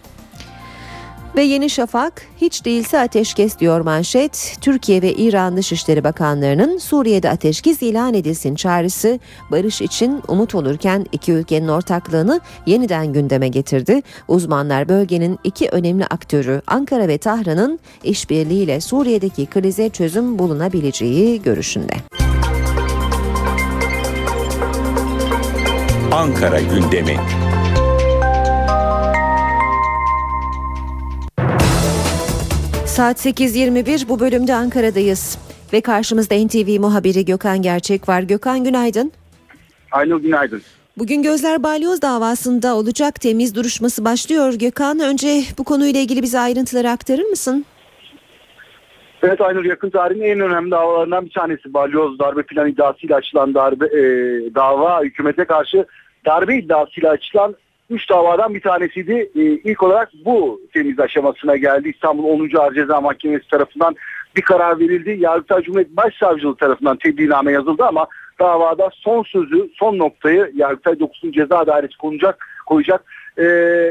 Ve 1.37 1.43
Yeni 1.43 1.71
Şafak 1.71 2.23
hiç 2.41 2.65
değilse 2.65 2.99
ateşkes 3.01 3.59
diyor 3.59 3.81
manşet. 3.81 4.57
Türkiye 4.61 5.03
ve 5.03 5.13
İran 5.13 5.57
Dışişleri 5.57 6.05
Bakanlarının 6.05 6.79
Suriye'de 6.79 7.31
ateşkes 7.31 7.83
ilan 7.83 8.15
edilsin 8.15 8.55
çağrısı 8.55 9.19
barış 9.51 9.81
için 9.81 10.23
umut 10.29 10.55
olurken 10.55 11.07
iki 11.13 11.33
ülkenin 11.33 11.69
ortaklığını 11.69 12.41
yeniden 12.67 13.13
gündeme 13.13 13.49
getirdi. 13.49 14.03
Uzmanlar 14.29 14.89
bölgenin 14.89 15.39
iki 15.45 15.69
önemli 15.69 16.07
aktörü 16.07 16.63
Ankara 16.67 17.09
ve 17.09 17.19
Tahran'ın 17.19 17.79
işbirliğiyle 18.05 18.81
Suriye'deki 18.81 19.47
krize 19.47 19.89
çözüm 19.89 20.39
bulunabileceği 20.39 21.43
görüşünde. 21.43 21.95
Ankara 26.13 26.61
gündemi. 26.61 27.17
Saat 32.93 33.27
8.21 33.27 34.09
bu 34.09 34.21
bölümde 34.21 34.55
Ankara'dayız 34.55 35.39
ve 35.73 35.81
karşımızda 35.81 36.35
NTV 36.35 36.81
muhabiri 36.81 37.25
Gökhan 37.25 37.63
Gerçek 37.63 38.09
var. 38.09 38.23
Gökhan 38.23 38.65
günaydın. 38.65 39.13
Aynur 39.93 40.23
günaydın. 40.23 40.63
Bugün 40.99 41.23
Gözler 41.23 41.63
Balyoz 41.63 42.03
davasında 42.03 42.77
olacak 42.77 43.21
temiz 43.21 43.55
duruşması 43.55 44.05
başlıyor. 44.05 44.55
Gökhan 44.55 45.01
önce 45.01 45.29
bu 45.59 45.65
konuyla 45.65 46.01
ilgili 46.01 46.23
bize 46.23 46.39
ayrıntıları 46.39 46.91
aktarır 46.91 47.25
mısın? 47.25 47.65
Evet 49.23 49.41
Aynur 49.41 49.65
yakın 49.65 49.91
tarihin 49.91 50.23
en 50.23 50.41
önemli 50.41 50.71
davalarından 50.71 51.25
bir 51.25 51.33
tanesi 51.33 51.75
balyoz 51.75 52.19
darbe 52.19 52.43
plan 52.43 52.69
iddiasıyla 52.69 53.17
açılan 53.17 53.55
darbe 53.55 53.87
e, 53.87 54.03
dava 54.55 55.03
hükümete 55.03 55.45
karşı 55.45 55.87
darbe 56.27 56.57
iddiasıyla 56.57 57.11
açılan 57.11 57.57
3 57.93 58.11
davadan 58.11 58.55
bir 58.55 58.61
tanesiydi. 58.61 59.31
E, 59.35 59.43
ilk 59.43 59.83
olarak 59.83 60.11
bu 60.25 60.61
temiz 60.73 61.01
aşamasına 61.01 61.57
geldi. 61.57 61.89
İstanbul 61.89 62.25
10. 62.25 62.51
Ağır 62.59 62.75
Ceza 62.75 63.01
Mahkemesi 63.01 63.49
tarafından 63.49 63.97
bir 64.37 64.43
karar 64.43 64.79
verildi. 64.79 65.17
Yargıtay 65.21 65.63
Cumhuriyet 65.63 65.97
Başsavcılığı 65.97 66.57
tarafından 66.57 66.97
tebliğname 66.97 67.53
yazıldı 67.53 67.85
ama 67.85 68.07
davada 68.41 68.91
son 68.93 69.23
sözü, 69.23 69.71
son 69.75 69.99
noktayı 69.99 70.53
Yargıtay 70.55 71.01
9. 71.01 71.33
Ceza 71.33 71.67
Dairesi 71.67 71.99
konacak 71.99 72.47
koyacak. 72.67 73.05
E, 73.39 73.45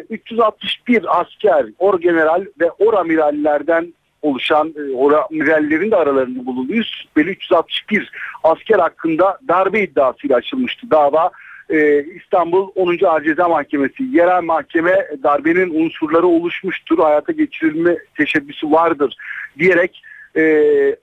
361 0.09 1.21
asker, 1.21 1.65
orgeneral 1.79 2.45
ve 2.61 2.71
oramirallerden 2.71 3.93
oluşan 4.21 4.73
e, 4.77 4.95
oramirallerin 4.95 5.91
de 5.91 5.95
aralarında 5.95 6.45
bulunduğu 6.45 6.73
100 6.73 6.87
şüpheli 6.87 7.29
361 7.29 8.11
asker 8.43 8.79
hakkında 8.79 9.37
darbe 9.47 9.83
iddiasıyla 9.83 10.35
açılmıştı 10.35 10.91
dava. 10.91 11.31
Ee, 11.71 12.05
İstanbul 12.15 12.71
10. 12.75 13.05
Ağır 13.05 13.23
Ceza 13.23 13.47
Mahkemesi 13.47 14.03
yerel 14.03 14.43
mahkeme 14.43 15.07
darbenin 15.23 15.85
unsurları 15.85 16.27
oluşmuştur, 16.27 16.99
hayata 16.99 17.31
geçirilme 17.31 17.97
teşebbüsü 18.17 18.71
vardır 18.71 19.15
diyerek 19.59 20.03
e, 20.35 20.41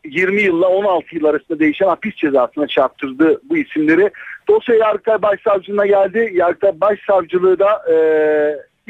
20 0.05 0.43
yılla 0.43 0.69
16 0.69 1.17
yıl 1.17 1.25
arasında 1.25 1.59
değişen 1.59 1.89
hapis 1.89 2.15
cezasına 2.15 2.67
çarptırdı 2.67 3.41
bu 3.51 3.57
isimleri. 3.57 4.11
Dosya 4.49 4.75
Yargıtay 4.75 5.23
Başsavcılığına 5.23 5.87
geldi. 5.87 6.31
Yargıtay 6.35 6.81
Başsavcılığı 6.81 7.59
da 7.59 7.93
e, 7.93 7.97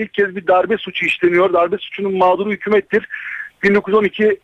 ilk 0.02 0.14
kez 0.14 0.36
bir 0.36 0.46
darbe 0.46 0.76
suçu 0.76 1.06
işleniyor. 1.06 1.52
Darbe 1.52 1.78
suçunun 1.78 2.16
mağduru 2.16 2.50
hükümettir. 2.50 3.08
1912 3.62 4.38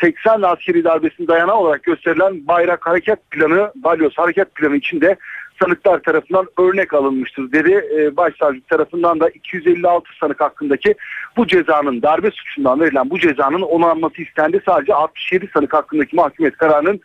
80 0.00 0.42
askeri 0.42 0.84
darbesinin 0.84 1.28
dayanağı 1.28 1.56
olarak 1.56 1.82
gösterilen 1.82 2.46
bayrak 2.46 2.86
hareket 2.86 3.30
planı, 3.30 3.72
balyoz 3.74 4.18
hareket 4.18 4.54
planı 4.54 4.76
içinde 4.76 5.16
sanıklar 5.62 5.98
tarafından 5.98 6.46
örnek 6.58 6.94
alınmıştır 6.94 7.52
dedi. 7.52 7.84
Ee, 7.98 8.16
başsavcı 8.16 8.60
tarafından 8.60 9.20
da 9.20 9.28
256 9.28 10.08
sanık 10.20 10.40
hakkındaki 10.40 10.94
bu 11.36 11.46
cezanın 11.46 12.02
darbe 12.02 12.30
suçundan 12.30 12.80
verilen 12.80 13.10
bu 13.10 13.18
cezanın 13.18 13.62
onanması 13.62 14.22
istendi. 14.22 14.62
Sadece 14.66 14.94
67 14.94 15.50
sanık 15.54 15.72
hakkındaki 15.74 16.16
mahkumiyet 16.16 16.56
kararının 16.56 17.00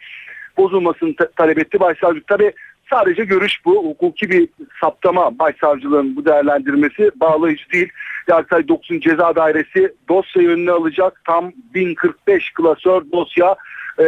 bozulmasını 0.58 1.16
ta- 1.16 1.32
talep 1.32 1.58
etti. 1.58 1.80
Başsavcı 1.80 2.22
tabi 2.28 2.54
sadece 2.94 3.24
görüş 3.24 3.66
bu. 3.66 3.86
Hukuki 3.86 4.30
bir 4.30 4.50
saptama 4.82 5.40
başsavcılığın 5.40 6.16
bu 6.16 6.26
değerlendirmesi 6.26 7.12
bağlayıcı 7.16 7.70
değil. 7.74 7.90
Yargıtay 8.28 8.68
9. 8.68 9.02
Ceza 9.02 9.36
Dairesi 9.36 9.94
dosyayı 10.10 10.50
önüne 10.50 10.72
alacak. 10.72 11.22
Tam 11.26 11.52
1045 11.74 12.54
klasör 12.54 13.02
dosya 13.12 13.56
e, 14.00 14.06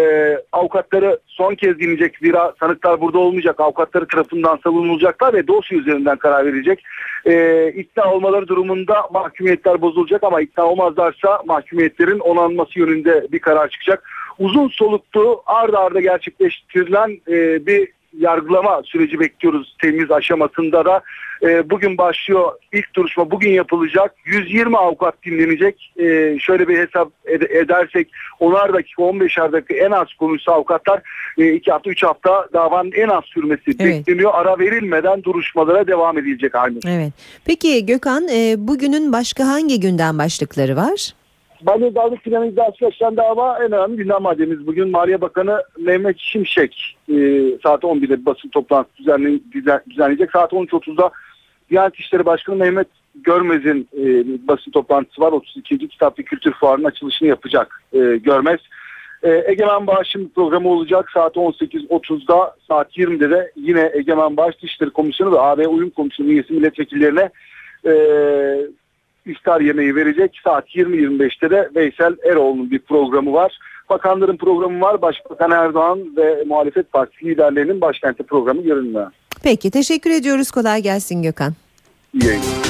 avukatları 0.51 1.19
son 1.27 1.55
kez 1.55 1.79
dinleyecek 1.79 2.17
zira 2.17 2.53
sanıklar 2.59 3.01
burada 3.01 3.19
olmayacak 3.19 3.59
avukatları 3.59 4.07
tarafından 4.07 4.59
savunulacaklar 4.63 5.33
ve 5.33 5.47
dosya 5.47 5.77
üzerinden 5.77 6.17
karar 6.17 6.45
verecek 6.45 6.83
e, 7.25 7.67
ikna 7.67 8.13
olmaları 8.13 8.47
durumunda 8.47 9.07
mahkumiyetler 9.13 9.81
bozulacak 9.81 10.23
ama 10.23 10.41
ikna 10.41 10.63
olmazlarsa 10.63 11.41
mahkumiyetlerin 11.45 12.19
onanması 12.19 12.79
yönünde 12.79 13.27
bir 13.31 13.39
karar 13.39 13.69
çıkacak 13.69 14.03
uzun 14.39 14.67
soluklu 14.67 15.43
arda 15.45 15.79
arda 15.79 15.99
gerçekleştirilen 15.99 17.17
e, 17.27 17.65
bir 17.65 17.94
yargılama 18.20 18.82
süreci 18.86 19.20
bekliyoruz 19.20 19.76
temiz 19.82 20.11
aşamasında 20.11 20.86
da 20.86 21.01
e, 21.43 21.70
bugün 21.70 21.97
başlıyor 21.97 22.51
ilk 22.74 22.93
duruşma 22.95 23.32
bugün 23.32 23.49
yapılacak 23.49 24.16
120 24.26 24.78
avukat 24.78 25.24
dinlenecek 25.26 25.91
E, 25.99 26.38
şöyle 26.39 26.68
bir 26.68 26.78
hesap 26.78 27.09
ed- 27.26 27.57
edersek 27.57 28.07
onar 28.39 28.74
dakika 28.74 29.03
15'er 29.03 29.51
dakika 29.51 29.74
en 29.74 29.91
az 29.91 30.07
konuşsa 30.20 30.51
avukatlar 30.51 31.01
2 31.38 31.72
hafta 31.72 31.89
3 31.89 32.03
hafta 32.03 32.47
davanın 32.53 32.91
en 32.91 33.07
az 33.09 33.24
sürmesi 33.26 33.61
Evet. 33.80 33.80
bekleniyor 33.80 34.32
ara 34.34 34.59
verilmeden 34.59 35.24
duruşmalara 35.24 35.88
devam 35.88 36.18
edilecek 36.18 36.55
aynı. 36.55 36.80
Evet. 36.88 37.13
Peki 37.45 37.86
Gökhan 37.86 38.28
e, 38.28 38.55
bugünün 38.57 39.13
başka 39.13 39.47
hangi 39.47 39.80
gündem 39.80 40.18
başlıkları 40.18 40.76
var? 40.76 41.13
Balyoz 41.66 42.20
Planı 42.20 42.47
iddiası 42.47 42.86
açılan 42.86 43.18
dava 43.18 43.57
en 43.57 43.72
önemli 43.72 43.97
gündem 43.97 44.22
maddemiz. 44.22 44.68
Bugün 44.68 44.89
Maliye 44.91 45.22
Bakanı 45.22 45.63
Mehmet 45.80 46.20
Şimşek 46.20 46.97
e, 47.09 47.13
saat 47.63 47.84
11'de 47.84 48.09
bir 48.20 48.26
basın 48.26 48.49
toplantısı 48.49 49.03
düzenle- 49.03 49.39
düzen- 49.51 49.82
düzenleyecek. 49.89 50.32
Saat 50.32 50.53
13.30'da 50.53 51.11
Diyanet 51.70 51.95
İşleri 51.95 52.26
Başkanı 52.26 52.55
Mehmet 52.55 52.88
Görmez'in 53.16 53.88
e, 53.97 54.03
basın 54.47 54.72
toplantısı 54.72 55.22
var. 55.22 55.32
32. 55.32 55.88
Kitap 55.88 56.20
ve 56.20 56.24
Kültür 56.24 56.51
Fuarı'nın 56.53 56.88
açılışını 56.88 57.28
yapacak 57.28 57.82
e, 57.93 57.99
Görmez. 57.99 58.59
E, 59.24 59.43
Egemen 59.47 59.88
Bağış'ın 59.88 60.32
programı 60.36 60.70
olacak 60.70 61.11
saat 61.13 61.36
18.30'da 61.36 62.55
saat 62.68 62.97
20'de 62.97 63.30
de 63.30 63.51
yine 63.55 63.91
Egemen 63.93 64.38
Bağış 64.38 64.61
Dışişleri 64.61 64.89
Komisyonu 64.89 65.32
ve 65.32 65.39
AB 65.39 65.68
Uyum 65.68 65.89
Komisyonu 65.89 66.32
üyesi 66.32 66.53
milletvekillerine 66.53 67.30
e, 67.86 67.91
iftar 69.26 69.61
yemeği 69.61 69.95
verecek. 69.95 70.39
Saat 70.43 70.76
20.25'te 70.76 71.49
de 71.49 71.69
Veysel 71.76 72.15
Eroğlu'nun 72.23 72.71
bir 72.71 72.80
programı 72.80 73.34
var. 73.34 73.59
Bakanların 73.89 74.38
programı 74.38 74.82
var. 74.82 75.01
Başbakan 75.01 75.51
Erdoğan 75.51 75.99
ve 76.17 76.43
muhalefet 76.47 76.91
partisi 76.91 77.26
liderlerinin 77.26 77.82
başkenti 77.82 78.23
programı 78.23 78.61
görünmüyor. 78.61 79.11
Peki 79.43 79.71
teşekkür 79.71 80.09
ediyoruz. 80.11 80.51
Kolay 80.51 80.82
gelsin 80.82 81.23
Gökhan. 81.23 81.53
İyi 82.13 82.26
yayınlar. 82.26 82.65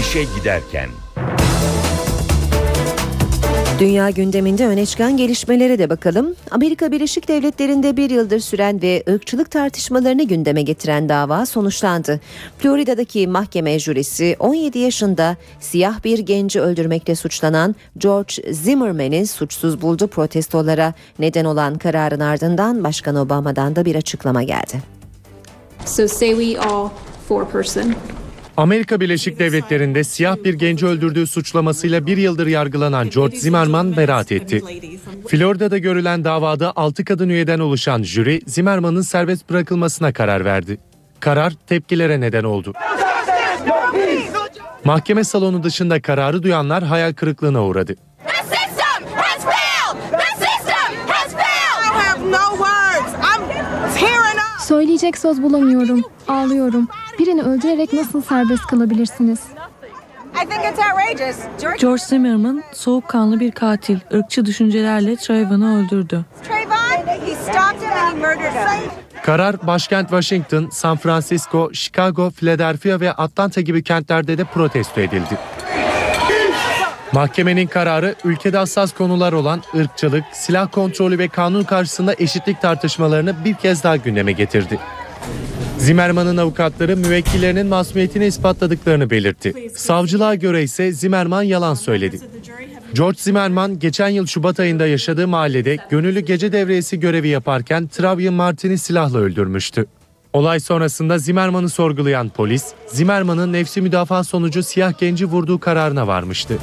İşe 0.00 0.24
giderken. 0.40 0.88
Dünya 3.78 4.10
gündeminde 4.10 4.66
öne 4.66 4.86
çıkan 4.86 5.16
gelişmelere 5.16 5.78
de 5.78 5.90
bakalım. 5.90 6.34
Amerika 6.50 6.92
Birleşik 6.92 7.28
Devletleri'nde 7.28 7.96
bir 7.96 8.10
yıldır 8.10 8.40
süren 8.40 8.82
ve 8.82 9.04
ırkçılık 9.08 9.50
tartışmalarını 9.50 10.22
gündeme 10.22 10.62
getiren 10.62 11.08
dava 11.08 11.46
sonuçlandı. 11.46 12.20
Florida'daki 12.58 13.26
mahkeme 13.26 13.78
jürisi 13.78 14.36
17 14.38 14.78
yaşında 14.78 15.36
siyah 15.60 16.04
bir 16.04 16.18
genci 16.18 16.60
öldürmekle 16.60 17.14
suçlanan 17.14 17.74
George 17.98 18.52
Zimmerman'i 18.52 19.26
suçsuz 19.26 19.82
buldu 19.82 20.06
protestolara 20.06 20.94
neden 21.18 21.44
olan 21.44 21.78
kararın 21.78 22.20
ardından 22.20 22.84
Başkan 22.84 23.16
Obama'dan 23.16 23.76
da 23.76 23.84
bir 23.84 23.94
açıklama 23.94 24.42
geldi. 24.42 24.82
So 25.86 26.08
say 26.08 26.30
we 26.30 26.60
all 26.60 26.88
four 27.28 27.50
person. 27.50 27.94
Amerika 28.58 29.00
Birleşik 29.00 29.38
Devletleri'nde 29.38 30.04
siyah 30.04 30.36
bir 30.44 30.54
genci 30.54 30.86
öldürdüğü 30.86 31.26
suçlamasıyla 31.26 32.06
bir 32.06 32.16
yıldır 32.16 32.46
yargılanan 32.46 33.10
George 33.10 33.36
Zimmerman 33.36 33.96
beraat 33.96 34.32
etti. 34.32 34.62
Florida'da 35.28 35.78
görülen 35.78 36.24
davada 36.24 36.72
6 36.76 37.04
kadın 37.04 37.28
üyeden 37.28 37.58
oluşan 37.58 38.02
jüri 38.02 38.40
Zimmerman'ın 38.46 39.00
serbest 39.00 39.50
bırakılmasına 39.50 40.12
karar 40.12 40.44
verdi. 40.44 40.78
Karar 41.20 41.52
tepkilere 41.66 42.20
neden 42.20 42.44
oldu. 42.44 42.72
Mahkeme 44.84 45.24
salonu 45.24 45.62
dışında 45.62 46.02
kararı 46.02 46.42
duyanlar 46.42 46.84
hayal 46.84 47.12
kırıklığına 47.12 47.64
uğradı. 47.64 47.96
Söyleyecek 54.60 55.18
söz 55.18 55.42
bulamıyorum. 55.42 56.02
Ağlıyorum. 56.28 56.88
Birini 57.18 57.42
öldürerek 57.42 57.92
nasıl 57.92 58.22
serbest 58.22 58.66
kalabilirsiniz? 58.66 59.40
George 61.80 62.02
Zimmerman 62.02 62.62
soğukkanlı 62.72 63.40
bir 63.40 63.50
katil, 63.50 63.98
ırkçı 64.14 64.46
düşüncelerle 64.46 65.16
Trayvon'u 65.16 65.78
öldürdü. 65.78 66.24
Karar 69.22 69.66
başkent 69.66 70.08
Washington, 70.08 70.68
San 70.72 70.96
Francisco, 70.96 71.70
Chicago, 71.72 72.30
Philadelphia 72.30 73.00
ve 73.00 73.12
Atlanta 73.12 73.60
gibi 73.60 73.82
kentlerde 73.82 74.38
de 74.38 74.44
protesto 74.44 75.00
edildi. 75.00 75.38
Mahkemenin 77.12 77.66
kararı 77.66 78.14
ülkede 78.24 78.56
hassas 78.56 78.92
konular 78.92 79.32
olan 79.32 79.62
ırkçılık, 79.76 80.24
silah 80.32 80.72
kontrolü 80.72 81.18
ve 81.18 81.28
kanun 81.28 81.64
karşısında 81.64 82.14
eşitlik 82.18 82.62
tartışmalarını 82.62 83.44
bir 83.44 83.54
kez 83.54 83.84
daha 83.84 83.96
gündeme 83.96 84.32
getirdi. 84.32 84.78
Zimmerman'ın 85.78 86.36
avukatları 86.36 86.96
müvekkillerinin 86.96 87.66
masumiyetini 87.66 88.26
ispatladıklarını 88.26 89.10
belirtti. 89.10 89.54
Savcılığa 89.74 90.34
göre 90.34 90.62
ise 90.62 90.92
Zimmerman 90.92 91.42
yalan 91.42 91.74
söyledi. 91.74 92.20
George 92.94 93.18
Zimmerman 93.18 93.78
geçen 93.78 94.08
yıl 94.08 94.26
Şubat 94.26 94.60
ayında 94.60 94.86
yaşadığı 94.86 95.28
mahallede 95.28 95.76
gönüllü 95.90 96.20
gece 96.20 96.52
devriyesi 96.52 97.00
görevi 97.00 97.28
yaparken 97.28 97.86
Travian 97.86 98.34
Martin'i 98.34 98.78
silahla 98.78 99.18
öldürmüştü. 99.18 99.86
Olay 100.32 100.60
sonrasında 100.60 101.18
Zimmerman'ı 101.18 101.68
sorgulayan 101.68 102.28
polis, 102.28 102.64
Zimmerman'ın 102.86 103.52
nefsi 103.52 103.80
müdafaa 103.80 104.24
sonucu 104.24 104.62
siyah 104.62 104.98
genci 104.98 105.26
vurduğu 105.26 105.58
kararına 105.58 106.06
varmıştı. 106.06 106.58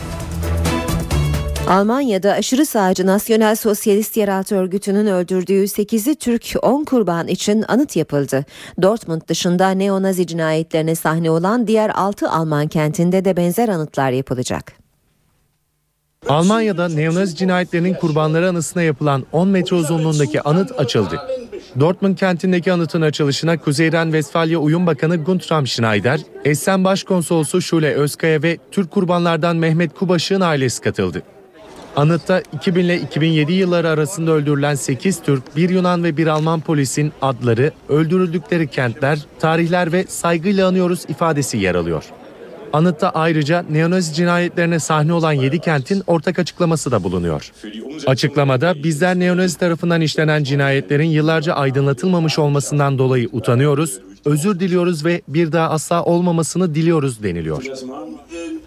Almanya'da 1.69 2.33
aşırı 2.33 2.65
sağcı 2.65 3.05
Nasyonel 3.05 3.55
Sosyalist 3.55 4.17
Yeraltı 4.17 4.55
Örgütü'nün 4.55 5.05
öldürdüğü 5.05 5.63
8'i 5.63 6.15
Türk 6.15 6.53
10 6.61 6.83
kurban 6.83 7.27
için 7.27 7.65
anıt 7.67 7.95
yapıldı. 7.95 8.45
Dortmund 8.81 9.21
dışında 9.27 9.69
neonazi 9.69 10.27
cinayetlerine 10.27 10.95
sahne 10.95 11.31
olan 11.31 11.67
diğer 11.67 11.91
6 11.95 12.29
Alman 12.29 12.67
kentinde 12.67 13.25
de 13.25 13.37
benzer 13.37 13.69
anıtlar 13.69 14.11
yapılacak. 14.11 14.73
Almanya'da 16.29 16.89
neonazi 16.89 17.35
cinayetlerinin 17.35 17.93
kurbanları 17.93 18.49
anısına 18.49 18.81
yapılan 18.83 19.25
10 19.31 19.47
metre 19.47 19.75
uzunluğundaki 19.75 20.41
anıt 20.41 20.79
açıldı. 20.79 21.21
Dortmund 21.79 22.17
kentindeki 22.17 22.73
anıtın 22.73 23.01
açılışına 23.01 23.57
Kuzeyren 23.57 24.05
Westfalya 24.05 24.59
Uyum 24.59 24.87
Bakanı 24.87 25.23
Guntram 25.23 25.67
Schneider, 25.67 26.19
Essen 26.45 26.83
Başkonsolosu 26.83 27.61
Şule 27.61 27.93
Özkaya 27.93 28.43
ve 28.43 28.57
Türk 28.71 28.91
kurbanlardan 28.91 29.55
Mehmet 29.55 29.93
Kubaşık'ın 29.93 30.41
ailesi 30.41 30.81
katıldı. 30.81 31.23
Anıtta 31.95 32.41
2000 32.53 32.83
ile 32.85 33.01
2007 33.01 33.53
yılları 33.53 33.89
arasında 33.89 34.31
öldürülen 34.31 34.75
8 34.75 35.21
Türk, 35.21 35.55
1 35.55 35.69
Yunan 35.69 36.03
ve 36.03 36.17
1 36.17 36.27
Alman 36.27 36.61
polisin 36.61 37.11
adları, 37.21 37.71
öldürüldükleri 37.89 38.67
kentler, 38.67 39.19
tarihler 39.39 39.91
ve 39.91 40.05
saygıyla 40.07 40.67
anıyoruz 40.67 41.05
ifadesi 41.09 41.57
yer 41.57 41.75
alıyor. 41.75 42.03
Anıtta 42.73 43.09
ayrıca 43.09 43.65
neonazi 43.69 44.13
cinayetlerine 44.13 44.79
sahne 44.79 45.13
olan 45.13 45.31
7 45.31 45.59
kentin 45.59 46.03
ortak 46.07 46.39
açıklaması 46.39 46.91
da 46.91 47.03
bulunuyor. 47.03 47.51
Açıklamada 48.07 48.83
bizler 48.83 49.19
neonazi 49.19 49.57
tarafından 49.57 50.01
işlenen 50.01 50.43
cinayetlerin 50.43 51.09
yıllarca 51.09 51.53
aydınlatılmamış 51.53 52.39
olmasından 52.39 52.97
dolayı 52.97 53.29
utanıyoruz, 53.31 53.99
özür 54.25 54.59
diliyoruz 54.59 55.05
ve 55.05 55.21
bir 55.27 55.51
daha 55.51 55.69
asla 55.69 56.03
olmamasını 56.03 56.75
diliyoruz 56.75 57.23
deniliyor. 57.23 57.63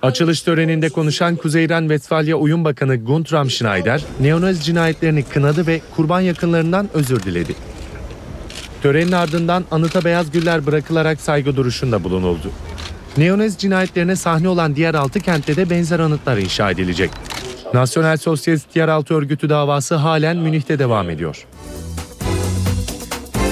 Açılış 0.03 0.43
töreninde 0.43 0.89
konuşan 0.89 1.37
Kuzeyren 1.37 1.81
Westfalia 1.81 2.37
Uyum 2.37 2.65
Bakanı 2.65 2.97
Guntram 2.97 3.51
Schneider, 3.51 4.03
neonazi 4.21 4.63
cinayetlerini 4.63 5.23
kınadı 5.23 5.67
ve 5.67 5.81
kurban 5.97 6.21
yakınlarından 6.21 6.89
özür 6.95 7.23
diledi. 7.23 7.55
Törenin 8.83 9.13
ardından 9.13 9.65
anıta 9.71 10.05
beyaz 10.05 10.31
güller 10.31 10.67
bırakılarak 10.67 11.21
saygı 11.21 11.57
duruşunda 11.57 12.05
bulunuldu. 12.05 12.51
Neonez 13.17 13.59
cinayetlerine 13.59 14.17
sahne 14.17 14.49
olan 14.49 14.77
diğer 14.77 14.95
altı 14.95 15.21
kentte 15.21 15.57
de 15.57 15.71
benzer 15.71 15.99
anıtlar 15.99 16.37
inşa 16.37 16.71
edilecek. 16.71 17.11
Nasyonel 17.75 18.17
Sosyalist 18.17 18.77
Yeraltı 18.77 19.15
Örgütü 19.15 19.49
davası 19.49 19.95
halen 19.95 20.37
Münih'te 20.37 20.79
devam 20.79 21.11
ediyor. 21.11 21.47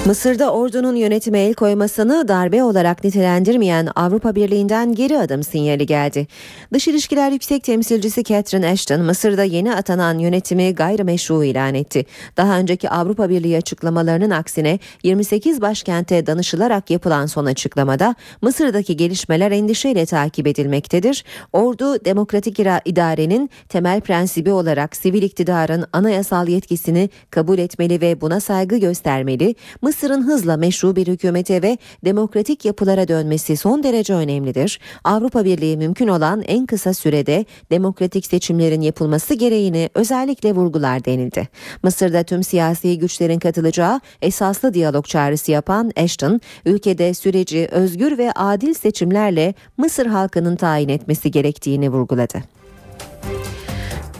Mısır'da 0.07 0.53
ordunun 0.53 0.97
yönetime 0.97 1.41
el 1.41 1.55
koymasını 1.55 2.29
darbe 2.29 2.63
olarak 2.63 3.05
nitelendirmeyen 3.05 3.89
Avrupa 3.97 4.35
Birliği'nden 4.35 4.95
geri 4.95 5.19
adım 5.19 5.43
sinyali 5.43 5.87
geldi. 5.87 6.27
Dış 6.73 6.89
İlişkiler 6.89 7.31
Yüksek 7.31 7.65
Temsilcisi 7.65 8.25
Catherine 8.25 8.69
Ashton, 8.69 9.01
Mısır'da 9.01 9.45
yeni 9.45 9.75
atanan 9.75 10.19
yönetimi 10.19 10.75
gayrimeşru 10.75 11.45
ilan 11.45 11.75
etti. 11.75 12.07
Daha 12.37 12.59
önceki 12.59 12.91
Avrupa 12.91 13.29
Birliği 13.29 13.57
açıklamalarının 13.57 14.31
aksine 14.31 14.79
28 15.03 15.61
başkente 15.61 16.27
danışılarak 16.27 16.91
yapılan 16.91 17.27
son 17.27 17.47
açıklamada 17.47 18.15
Mısır'daki 18.43 18.97
gelişmeler 18.97 19.51
endişeyle 19.51 20.07
takip 20.07 20.47
edilmektedir. 20.47 21.25
Ordu 21.53 22.05
demokratik 22.05 22.59
idarenin 22.85 23.51
temel 23.69 24.01
prensibi 24.01 24.53
olarak 24.53 24.97
sivil 24.97 25.23
iktidarın 25.23 25.85
anayasal 25.93 26.49
yetkisini 26.49 27.11
kabul 27.31 27.59
etmeli 27.59 28.01
ve 28.01 28.21
buna 28.21 28.41
saygı 28.41 28.77
göstermeli. 28.77 29.55
Mısır'ın 29.97 30.26
hızla 30.26 30.57
meşru 30.57 30.97
bir 30.97 31.07
hükümete 31.07 31.62
ve 31.62 31.78
demokratik 32.05 32.64
yapılara 32.64 33.09
dönmesi 33.09 33.57
son 33.57 33.82
derece 33.82 34.14
önemlidir. 34.14 34.80
Avrupa 35.05 35.44
Birliği 35.44 35.76
mümkün 35.76 36.09
olan 36.09 36.42
en 36.42 36.66
kısa 36.66 36.94
sürede 36.94 37.44
demokratik 37.70 38.26
seçimlerin 38.26 38.80
yapılması 38.80 39.34
gereğini 39.34 39.90
özellikle 39.94 40.53
vurgular 40.53 41.05
denildi. 41.05 41.49
Mısır'da 41.82 42.22
tüm 42.22 42.42
siyasi 42.42 42.99
güçlerin 42.99 43.38
katılacağı 43.38 44.01
esaslı 44.22 44.74
diyalog 44.74 45.05
çağrısı 45.05 45.53
yapan 45.53 45.92
Ashton, 45.97 46.40
ülkede 46.66 47.14
süreci 47.14 47.68
özgür 47.70 48.18
ve 48.18 48.32
adil 48.32 48.74
seçimlerle 48.74 49.55
Mısır 49.76 50.07
halkının 50.07 50.57
tayin 50.57 50.88
etmesi 50.88 51.30
gerektiğini 51.30 51.90
vurguladı. 51.90 52.42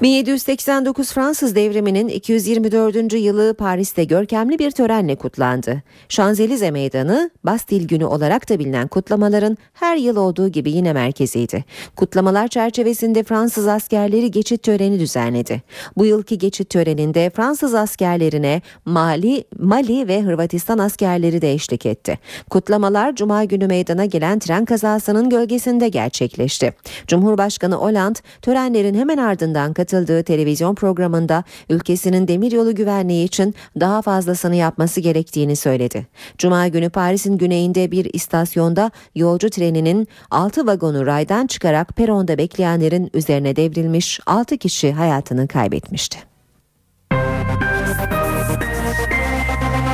1789 0.03 1.13
Fransız 1.13 1.55
devriminin 1.55 2.09
224. 2.09 3.13
yılı 3.13 3.55
Paris'te 3.55 4.05
görkemli 4.05 4.59
bir 4.59 4.71
törenle 4.71 5.17
kutlandı. 5.17 5.83
Şanzelize 6.09 6.71
Meydanı, 6.71 7.31
Bastil 7.45 7.89
Günü 7.89 8.05
olarak 8.05 8.51
da 8.51 8.59
bilinen 8.59 8.89
kutlamaların 8.89 9.57
her 9.73 9.97
yıl 9.97 10.17
olduğu 10.17 10.49
gibi 10.49 10.71
yine 10.71 10.93
merkeziydi. 10.93 11.65
Kutlamalar 11.97 12.49
çerçevesinde 12.49 13.23
Fransız 13.23 13.67
askerleri 13.67 14.31
geçit 14.31 14.63
töreni 14.63 15.01
düzenledi. 15.01 15.63
Bu 15.97 16.07
yılki 16.07 16.39
geçit 16.39 16.71
töreninde 16.71 17.31
Fransız 17.31 17.75
askerlerine 17.75 18.63
Mali, 18.85 19.45
Mali 19.59 20.09
ve 20.09 20.23
Hırvatistan 20.23 20.79
askerleri 20.79 21.43
de 21.43 21.53
eşlik 21.53 21.87
etti. 21.87 22.19
Kutlamalar 22.51 23.15
Cuma 23.15 23.45
günü 23.45 23.67
meydana 23.67 24.05
gelen 24.05 24.39
tren 24.39 24.65
kazasının 24.65 25.31
gölgesinde 25.31 25.89
gerçekleşti. 25.89 26.75
Cumhurbaşkanı 27.07 27.75
Hollande 27.75 28.19
törenlerin 28.43 28.95
hemen 28.95 29.19
ardından 29.19 29.75
katıldığı 29.87 30.23
televizyon 30.23 30.75
programında 30.75 31.45
ülkesinin 31.71 32.29
demiryolu 32.29 32.75
güvenliği 32.75 33.25
için 33.27 33.55
daha 33.81 34.03
fazlasını 34.03 34.57
yapması 34.57 35.01
gerektiğini 35.01 35.57
söyledi. 35.57 36.07
Cuma 36.39 36.69
günü 36.69 36.91
Paris'in 36.91 37.39
güneyinde 37.39 37.91
bir 37.91 38.05
istasyonda 38.13 38.91
yolcu 39.15 39.51
treninin 39.51 40.09
6 40.31 40.67
vagonu 40.67 41.07
raydan 41.07 41.47
çıkarak 41.47 41.97
peronda 41.97 42.39
bekleyenlerin 42.39 43.11
üzerine 43.15 43.57
devrilmiş 43.57 44.21
6 44.27 44.59
kişi 44.59 44.93
hayatını 44.93 45.49
kaybetmişti. 45.49 46.19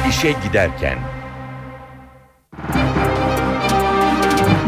İşe 0.09 0.34
giderken 0.47 0.99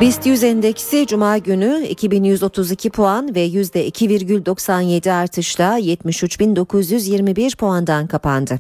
BIST 0.01 0.27
100 0.27 0.45
endeksi 0.45 1.07
cuma 1.07 1.39
günü 1.39 1.87
2132 1.89 2.91
puan 2.91 3.35
ve 3.35 3.47
%2,97 3.47 5.13
artışla 5.13 5.79
73.921 5.79 7.57
puandan 7.57 8.07
kapandı. 8.07 8.59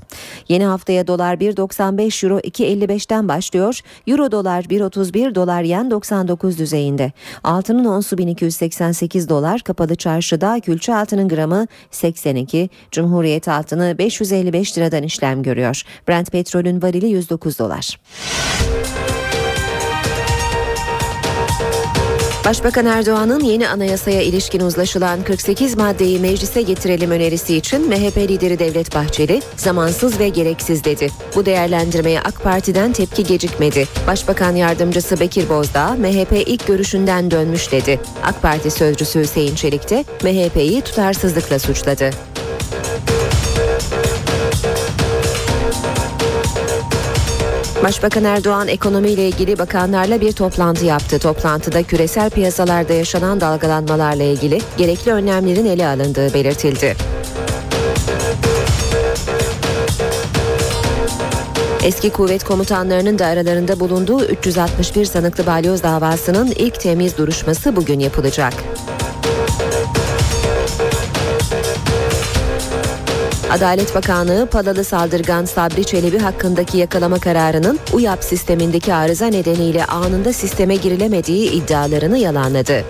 Yeni 0.49 0.65
haftaya 0.65 1.07
dolar 1.07 1.35
1.95 1.35 2.27
euro 2.27 2.39
2.55'ten 2.39 3.29
başlıyor. 3.29 3.81
Euro 4.07 4.33
dolar 4.33 4.65
1.31 4.65 5.35
dolar 5.35 5.63
yen 5.63 5.91
99 5.91 6.59
düzeyinde. 6.59 7.13
Altının 7.45 7.85
onsu 7.85 8.19
1288 8.19 9.29
dolar 9.29 9.61
kapalı 9.61 9.97
çarşıda 9.97 10.61
külçe 10.61 10.95
altının 10.95 11.29
gramı 11.29 11.67
82 11.91 12.71
Cumhuriyet 12.91 13.49
altını 13.49 13.99
555 13.99 14.79
liradan 14.79 15.03
işlem 15.03 15.43
görüyor. 15.43 15.83
Brent 16.09 16.33
petrolün 16.33 16.83
varili 16.83 17.07
109 17.07 17.59
dolar. 17.59 17.99
Başbakan 22.45 22.87
Erdoğan'ın 22.87 23.41
yeni 23.41 23.69
anayasaya 23.69 24.23
ilişkin 24.23 24.61
uzlaşılan 24.61 25.23
48 25.23 25.77
maddeyi 25.77 26.21
meclise 26.21 26.63
getirelim 26.63 27.11
önerisi 27.11 27.57
için 27.57 27.89
MHP 27.89 28.17
lideri 28.17 28.59
Devlet 28.59 28.95
Bahçeli 28.95 29.43
zamansız 29.57 30.19
ve 30.19 30.29
gereksiz 30.29 30.85
dedi. 30.85 31.11
Bu 31.37 31.47
değerlendirmeye 31.47 32.21
AK 32.21 32.43
Parti'den 32.43 32.93
tepki 32.93 33.25
gecikmedi. 33.25 33.89
Başbakan 34.07 34.57
yardımcısı 34.57 35.21
Bekir 35.21 35.49
Bozdağ 35.49 35.91
MHP 35.91 36.33
ilk 36.47 36.67
görüşünden 36.67 37.31
dönmüş 37.31 37.73
dedi. 37.73 38.01
AK 38.25 38.43
Parti 38.43 38.71
sözcüsü 38.71 39.21
Hüseyin 39.21 39.55
Çelik 39.55 39.91
de 39.91 40.05
MHP'yi 40.23 40.81
tutarsızlıkla 40.81 41.59
suçladı. 41.59 42.11
Başbakan 47.85 48.25
Erdoğan 48.25 48.69
ekonomiyle 48.69 49.29
ilgili 49.29 49.59
bakanlarla 49.59 50.21
bir 50.21 50.33
toplantı 50.33 50.85
yaptı. 50.85 51.19
Toplantıda 51.19 51.83
küresel 51.83 52.31
piyasalarda 52.31 52.93
yaşanan 52.93 53.41
dalgalanmalarla 53.41 54.23
ilgili 54.23 54.61
gerekli 54.77 55.13
önlemlerin 55.13 55.65
ele 55.65 55.87
alındığı 55.87 56.35
belirtildi. 56.35 56.97
Eski 61.85 62.11
kuvvet 62.11 62.45
komutanlarının 62.45 63.19
da 63.19 63.27
aralarında 63.27 63.81
bulunduğu 63.81 64.25
361 64.25 65.05
sanıklı 65.05 65.47
balyoz 65.47 65.83
davasının 65.83 66.47
ilk 66.47 66.81
temiz 66.81 67.19
duruşması 67.19 67.77
bugün 67.77 67.99
yapılacak. 67.99 68.55
Adalet 73.51 73.95
Bakanlığı 73.95 74.47
Palalı 74.47 74.85
saldırgan 74.85 75.45
Sabri 75.45 75.85
Çelebi 75.85 76.19
hakkındaki 76.19 76.79
yakalama 76.79 77.19
kararının 77.19 77.79
UYAP 77.93 78.25
sistemindeki 78.25 78.95
arıza 78.95 79.27
nedeniyle 79.27 79.85
anında 79.85 80.33
sisteme 80.33 80.77
girilemediği 80.77 81.51
iddialarını 81.51 82.19
yalanladı. 82.19 82.85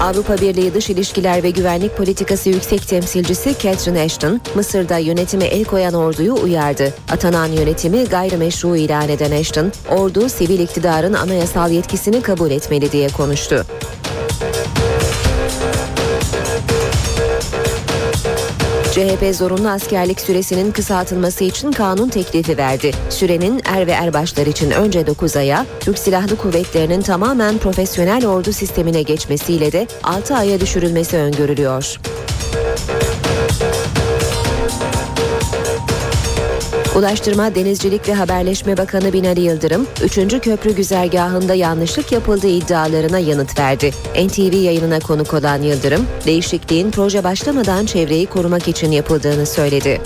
Avrupa 0.00 0.36
Birliği 0.40 0.74
Dış 0.74 0.90
İlişkiler 0.90 1.42
ve 1.42 1.50
Güvenlik 1.50 1.96
Politikası 1.96 2.48
Yüksek 2.48 2.88
Temsilcisi 2.88 3.54
Catherine 3.58 4.00
Ashton, 4.00 4.40
Mısır'da 4.54 4.98
yönetime 4.98 5.44
el 5.44 5.64
koyan 5.64 5.94
orduyu 5.94 6.34
uyardı. 6.34 6.94
Atanan 7.10 7.46
yönetimi 7.46 8.04
gayrimeşru 8.04 8.76
ilan 8.76 9.08
eden 9.08 9.40
Ashton, 9.40 9.72
ordu 9.90 10.28
sivil 10.28 10.58
iktidarın 10.58 11.12
anayasal 11.12 11.70
yetkisini 11.70 12.22
kabul 12.22 12.50
etmeli 12.50 12.92
diye 12.92 13.08
konuştu. 13.08 13.66
CHP 18.92 19.34
zorunlu 19.34 19.68
askerlik 19.68 20.20
süresinin 20.20 20.72
kısaltılması 20.72 21.44
için 21.44 21.72
kanun 21.72 22.08
teklifi 22.08 22.58
verdi. 22.58 22.90
Sürenin 23.10 23.62
er 23.64 23.86
ve 23.86 23.90
erbaşlar 23.90 24.46
için 24.46 24.70
önce 24.70 25.06
9 25.06 25.36
aya, 25.36 25.66
Türk 25.80 25.98
Silahlı 25.98 26.36
Kuvvetleri'nin 26.36 27.02
tamamen 27.02 27.58
profesyonel 27.58 28.26
ordu 28.26 28.52
sistemine 28.52 29.02
geçmesiyle 29.02 29.72
de 29.72 29.86
6 30.02 30.36
aya 30.36 30.60
düşürülmesi 30.60 31.16
öngörülüyor. 31.16 31.98
Ulaştırma, 36.96 37.54
Denizcilik 37.54 38.08
ve 38.08 38.14
Haberleşme 38.14 38.76
Bakanı 38.76 39.12
Binali 39.12 39.40
Yıldırım, 39.40 39.86
3. 40.04 40.14
köprü 40.40 40.74
güzergahında 40.74 41.54
yanlışlık 41.54 42.12
yapıldığı 42.12 42.48
iddialarına 42.48 43.18
yanıt 43.18 43.58
verdi. 43.58 43.90
NTV 44.26 44.54
yayınına 44.54 45.00
konuk 45.00 45.34
olan 45.34 45.62
Yıldırım, 45.62 46.06
değişikliğin 46.26 46.90
proje 46.90 47.24
başlamadan 47.24 47.86
çevreyi 47.86 48.26
korumak 48.26 48.68
için 48.68 48.90
yapıldığını 48.90 49.46
söyledi. 49.46 50.00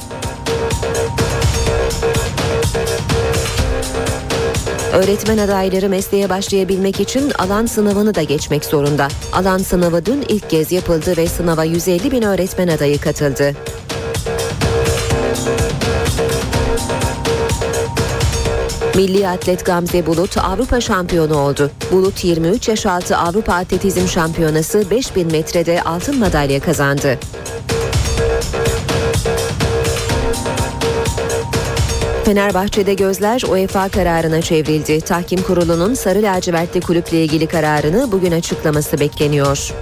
Öğretmen 4.92 5.38
adayları 5.38 5.88
mesleğe 5.88 6.28
başlayabilmek 6.28 7.00
için 7.00 7.30
alan 7.38 7.66
sınavını 7.66 8.14
da 8.14 8.22
geçmek 8.22 8.64
zorunda. 8.64 9.08
Alan 9.32 9.58
sınavı 9.58 10.06
dün 10.06 10.24
ilk 10.28 10.50
kez 10.50 10.72
yapıldı 10.72 11.16
ve 11.16 11.26
sınava 11.26 11.64
150 11.64 12.10
bin 12.10 12.22
öğretmen 12.22 12.68
adayı 12.68 13.00
katıldı. 13.00 13.54
Milli 18.96 19.28
atlet 19.28 19.66
Gamze 19.66 20.06
Bulut 20.06 20.38
Avrupa 20.38 20.80
şampiyonu 20.80 21.38
oldu. 21.38 21.70
Bulut 21.92 22.24
23 22.24 22.68
yaş 22.68 22.86
altı 22.86 23.16
Avrupa 23.16 23.54
Atletizm 23.54 24.06
Şampiyonası 24.06 24.90
5000 24.90 25.32
metrede 25.32 25.82
altın 25.82 26.18
madalya 26.18 26.60
kazandı. 26.60 27.18
Fenerbahçe'de 32.24 32.94
gözler 32.94 33.42
UEFA 33.42 33.88
kararına 33.88 34.42
çevrildi. 34.42 35.00
Tahkim 35.00 35.42
kurulunun 35.42 35.94
sarı 35.94 36.22
lacivertli 36.22 36.80
kulüple 36.80 37.24
ilgili 37.24 37.46
kararını 37.46 38.12
bugün 38.12 38.32
açıklaması 38.32 39.00
bekleniyor. 39.00 39.72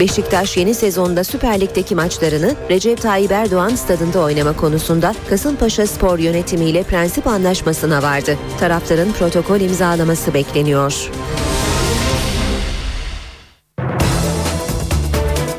Beşiktaş 0.00 0.56
yeni 0.56 0.74
sezonda 0.74 1.24
Süper 1.24 1.60
Lig'deki 1.60 1.94
maçlarını 1.94 2.54
Recep 2.70 3.02
Tayyip 3.02 3.32
Erdoğan 3.32 3.68
stadında 3.68 4.20
oynama 4.20 4.56
konusunda 4.56 5.14
Kasımpaşa 5.28 5.86
Spor 5.86 6.18
yönetimiyle 6.18 6.82
prensip 6.82 7.26
anlaşmasına 7.26 8.02
vardı. 8.02 8.36
Tarafların 8.60 9.12
protokol 9.12 9.60
imzalaması 9.60 10.34
bekleniyor. 10.34 11.10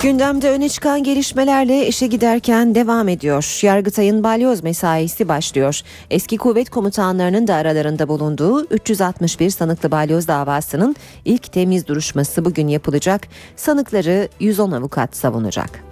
Gündemde 0.04 0.50
öne 0.50 0.70
çıkan 0.70 1.04
gelişmelerle 1.04 1.88
işe 1.88 2.08
giderken 2.08 2.76
devam 2.76 3.08
ediyor. 3.08 3.60
Yargıtay'ın 3.62 4.24
balyoz 4.24 4.64
mesaisi 4.64 5.28
başlıyor. 5.28 5.82
Eski 6.10 6.38
kuvvet 6.38 6.70
komutanlarının 6.70 7.47
da 7.47 7.56
aralarında 7.56 8.08
bulunduğu 8.08 8.66
361 8.66 9.50
sanıklı 9.50 9.91
balyoz 9.91 10.28
davasının 10.28 10.95
ilk 11.26 11.52
temiz 11.52 11.88
duruşması 11.88 12.45
bugün 12.45 12.68
yapılacak. 12.68 13.28
Sanıkları 13.56 14.30
110 14.39 14.72
avukat 14.72 15.16
savunacak. 15.16 15.84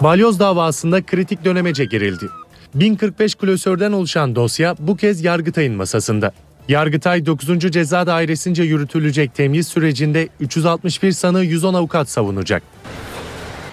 Balyoz 0.00 0.40
davasında 0.40 1.02
kritik 1.02 1.44
dönemece 1.44 1.84
girildi. 1.84 2.26
1045 2.74 3.34
klasörden 3.34 3.92
oluşan 3.92 4.36
dosya 4.36 4.74
bu 4.78 4.96
kez 4.96 5.24
Yargıtay'ın 5.24 5.74
masasında. 5.74 6.32
Yargıtay 6.68 7.26
9. 7.26 7.70
Ceza 7.70 8.06
Dairesi'nce 8.06 8.62
yürütülecek 8.62 9.34
temyiz 9.34 9.68
sürecinde 9.68 10.28
361 10.40 11.12
sanığı 11.12 11.44
110 11.44 11.74
avukat 11.74 12.08
savunacak. 12.10 12.62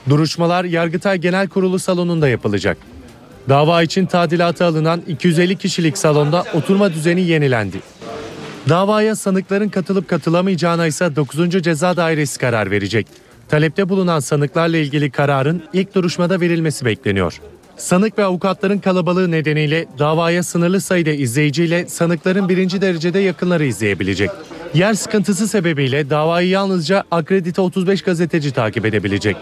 Duruşmalar 0.09 0.65
Yargıtay 0.65 1.17
Genel 1.17 1.47
Kurulu 1.47 1.79
salonunda 1.79 2.27
yapılacak. 2.27 2.77
Dava 3.49 3.83
için 3.83 4.05
tadilata 4.05 4.65
alınan 4.65 5.01
250 5.07 5.55
kişilik 5.55 5.97
salonda 5.97 6.43
oturma 6.53 6.93
düzeni 6.93 7.21
yenilendi. 7.21 7.79
Davaya 8.69 9.15
sanıkların 9.15 9.69
katılıp 9.69 10.07
katılamayacağına 10.07 10.87
ise 10.87 11.15
9. 11.15 11.63
Ceza 11.63 11.97
Dairesi 11.97 12.39
karar 12.39 12.71
verecek. 12.71 13.07
Talepte 13.47 13.89
bulunan 13.89 14.19
sanıklarla 14.19 14.77
ilgili 14.77 15.11
kararın 15.11 15.63
ilk 15.73 15.95
duruşmada 15.95 16.41
verilmesi 16.41 16.85
bekleniyor. 16.85 17.41
Sanık 17.78 18.17
ve 18.17 18.23
avukatların 18.23 18.78
kalabalığı 18.78 19.32
nedeniyle 19.32 19.86
davaya 19.99 20.43
sınırlı 20.43 20.82
sayıda 20.82 21.09
izleyiciyle 21.09 21.88
sanıkların 21.88 22.49
birinci 22.49 22.82
derecede 22.82 23.19
yakınları 23.19 23.65
izleyebilecek. 23.65 24.30
Yer 24.73 24.93
sıkıntısı 24.93 25.47
sebebiyle 25.47 26.09
davayı 26.09 26.49
yalnızca 26.49 27.03
akredite 27.11 27.61
35 27.61 28.01
gazeteci 28.01 28.51
takip 28.51 28.86
edebilecek. 28.86 29.38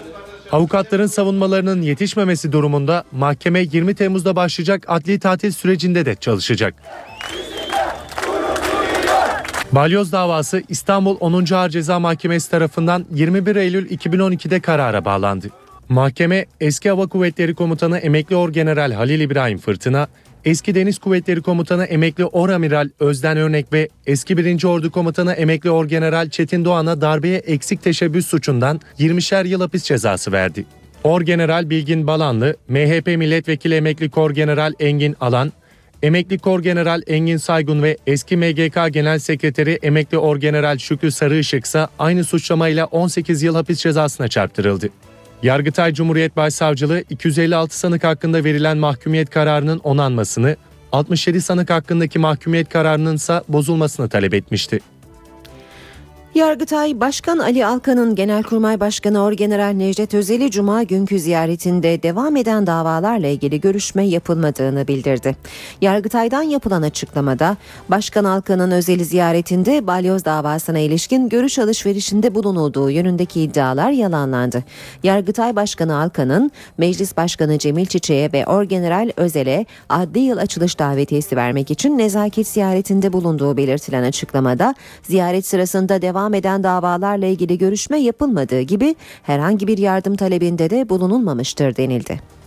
Avukatların 0.51 1.07
savunmalarının 1.07 1.81
yetişmemesi 1.81 2.51
durumunda 2.51 3.03
mahkeme 3.11 3.59
20 3.59 3.95
Temmuz'da 3.95 4.35
başlayacak 4.35 4.85
adli 4.87 5.19
tatil 5.19 5.51
sürecinde 5.51 6.05
de 6.05 6.15
çalışacak. 6.15 6.75
Balyoz 9.71 10.11
davası 10.11 10.63
İstanbul 10.69 11.17
10. 11.19 11.53
Ağır 11.53 11.69
Ceza 11.69 11.99
Mahkemesi 11.99 12.51
tarafından 12.51 13.05
21 13.11 13.55
Eylül 13.55 13.89
2012'de 13.89 14.59
karara 14.59 15.05
bağlandı. 15.05 15.47
Mahkeme 15.89 16.45
eski 16.61 16.89
Hava 16.89 17.07
Kuvvetleri 17.07 17.55
Komutanı 17.55 17.97
Emekli 17.97 18.35
Orgeneral 18.35 18.91
Halil 18.91 19.19
İbrahim 19.19 19.57
Fırtına, 19.57 20.07
eski 20.45 20.75
Deniz 20.75 20.99
Kuvvetleri 20.99 21.41
Komutanı 21.41 21.85
Emekli 21.85 22.25
Oramiral 22.25 22.89
Özden 22.99 23.37
Örnek 23.37 23.73
ve 23.73 23.89
eski 24.05 24.37
1. 24.37 24.63
Ordu 24.63 24.91
Komutanı 24.91 25.33
Emekli 25.33 25.71
Orgeneral 25.71 26.29
Çetin 26.29 26.65
Doğan'a 26.65 27.01
darbeye 27.01 27.37
eksik 27.37 27.83
teşebbüs 27.83 28.27
suçundan 28.27 28.81
20'şer 28.99 29.47
yıl 29.47 29.61
hapis 29.61 29.83
cezası 29.83 30.31
verdi. 30.31 30.65
Orgeneral 31.03 31.69
Bilgin 31.69 32.07
Balanlı, 32.07 32.55
MHP 32.67 33.07
Milletvekili 33.07 33.75
Emekli 33.75 34.09
Korgeneral 34.09 34.73
Engin 34.79 35.15
Alan, 35.21 35.53
Emekli 36.03 36.39
Korgeneral 36.39 37.01
Engin 37.07 37.37
Saygun 37.37 37.83
ve 37.83 37.97
eski 38.07 38.37
MGK 38.37 38.93
Genel 38.93 39.19
Sekreteri 39.19 39.79
Emekli 39.83 40.17
Orgeneral 40.17 40.77
Şükrü 40.77 41.11
Sarıışık 41.11 41.65
ise 41.65 41.87
aynı 41.99 42.23
suçlamayla 42.23 42.85
18 42.85 43.43
yıl 43.43 43.55
hapis 43.55 43.79
cezasına 43.79 44.27
çarptırıldı. 44.27 44.89
Yargıtay 45.43 45.93
Cumhuriyet 45.93 46.37
Başsavcılığı 46.37 47.03
256 47.09 47.79
sanık 47.79 48.03
hakkında 48.03 48.43
verilen 48.43 48.77
mahkumiyet 48.77 49.29
kararının 49.29 49.79
onanmasını, 49.79 50.55
67 50.91 51.41
sanık 51.41 51.69
hakkındaki 51.69 52.19
mahkumiyet 52.19 52.69
kararının 52.69 53.15
ise 53.15 53.41
bozulmasını 53.47 54.09
talep 54.09 54.33
etmişti. 54.33 54.79
Yargıtay 56.35 56.99
Başkan 56.99 57.37
Ali 57.37 57.65
Alkan'ın 57.65 58.15
Genelkurmay 58.15 58.79
Başkanı 58.79 59.23
Orgeneral 59.23 59.73
Necdet 59.73 60.13
Özel'i 60.13 60.51
Cuma 60.51 60.83
günkü 60.83 61.19
ziyaretinde 61.19 62.03
devam 62.03 62.35
eden 62.35 62.67
davalarla 62.67 63.27
ilgili 63.27 63.61
görüşme 63.61 64.07
yapılmadığını 64.07 64.87
bildirdi. 64.87 65.35
Yargıtay'dan 65.81 66.41
yapılan 66.41 66.81
açıklamada 66.81 67.57
Başkan 67.89 68.23
Alkan'ın 68.23 68.71
Özel'i 68.71 69.05
ziyaretinde 69.05 69.87
balyoz 69.87 70.25
davasına 70.25 70.79
ilişkin 70.79 71.29
görüş 71.29 71.59
alışverişinde 71.59 72.35
bulunulduğu 72.35 72.89
yönündeki 72.89 73.41
iddialar 73.41 73.91
yalanlandı. 73.91 74.63
Yargıtay 75.03 75.55
Başkanı 75.55 75.97
Alkan'ın 75.97 76.51
Meclis 76.77 77.17
Başkanı 77.17 77.57
Cemil 77.57 77.85
Çiçek'e 77.85 78.37
ve 78.37 78.45
Orgeneral 78.45 79.11
Özel'e 79.17 79.65
adli 79.89 80.19
yıl 80.19 80.37
açılış 80.37 80.79
davetiyesi 80.79 81.35
vermek 81.35 81.71
için 81.71 81.97
nezaket 81.97 82.47
ziyaretinde 82.47 83.13
bulunduğu 83.13 83.57
belirtilen 83.57 84.03
açıklamada 84.03 84.75
ziyaret 85.03 85.45
sırasında 85.45 86.01
devam 86.01 86.22
devam 86.23 86.33
eden 86.33 86.63
davalarla 86.63 87.25
ilgili 87.25 87.57
görüşme 87.57 87.97
yapılmadığı 87.97 88.61
gibi 88.61 88.95
herhangi 89.23 89.67
bir 89.67 89.77
yardım 89.77 90.15
talebinde 90.15 90.69
de 90.69 90.89
bulunulmamıştır 90.89 91.75
denildi. 91.75 92.42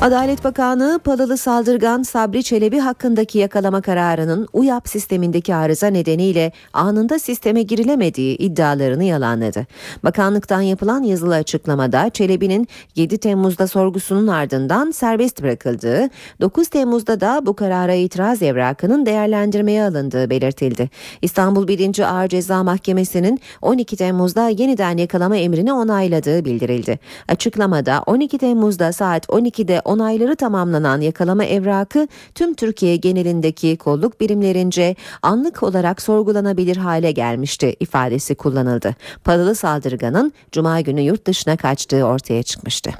Adalet 0.00 0.44
Bakanı 0.44 1.00
Palalı 1.04 1.36
saldırgan 1.38 2.02
Sabri 2.02 2.42
Çelebi 2.42 2.78
hakkındaki 2.78 3.38
yakalama 3.38 3.80
kararının 3.80 4.48
UYAP 4.52 4.88
sistemindeki 4.88 5.54
arıza 5.54 5.86
nedeniyle 5.86 6.52
anında 6.72 7.18
sisteme 7.18 7.62
girilemediği 7.62 8.36
iddialarını 8.36 9.04
yalanladı. 9.04 9.66
Bakanlıktan 10.04 10.60
yapılan 10.60 11.02
yazılı 11.02 11.34
açıklamada 11.34 12.10
Çelebi'nin 12.10 12.68
7 12.96 13.18
Temmuz'da 13.18 13.66
sorgusunun 13.66 14.26
ardından 14.26 14.90
serbest 14.90 15.42
bırakıldığı, 15.42 16.08
9 16.40 16.68
Temmuz'da 16.68 17.20
da 17.20 17.46
bu 17.46 17.56
karara 17.56 17.94
itiraz 17.94 18.42
evrakının 18.42 19.06
değerlendirmeye 19.06 19.84
alındığı 19.84 20.30
belirtildi. 20.30 20.90
İstanbul 21.22 21.68
1. 21.68 22.14
Ağır 22.14 22.28
Ceza 22.28 22.62
Mahkemesi'nin 22.62 23.40
12 23.62 23.96
Temmuz'da 23.96 24.48
yeniden 24.48 24.96
yakalama 24.96 25.36
emrini 25.36 25.72
onayladığı 25.72 26.44
bildirildi. 26.44 26.98
Açıklamada 27.28 28.02
12 28.06 28.38
Temmuz'da 28.38 28.92
saat 28.92 29.26
12'de 29.26 29.89
onayları 29.90 30.36
tamamlanan 30.36 31.00
yakalama 31.00 31.44
evrakı 31.44 32.08
tüm 32.34 32.54
Türkiye 32.54 32.96
genelindeki 32.96 33.76
kolluk 33.76 34.20
birimlerince 34.20 34.96
anlık 35.22 35.62
olarak 35.62 36.02
sorgulanabilir 36.02 36.76
hale 36.76 37.12
gelmişti 37.12 37.76
ifadesi 37.80 38.34
kullanıldı. 38.34 38.96
Paralı 39.24 39.54
saldırganın 39.54 40.32
cuma 40.52 40.80
günü 40.80 41.00
yurt 41.00 41.26
dışına 41.26 41.56
kaçtığı 41.56 42.04
ortaya 42.04 42.42
çıkmıştı. 42.42 42.90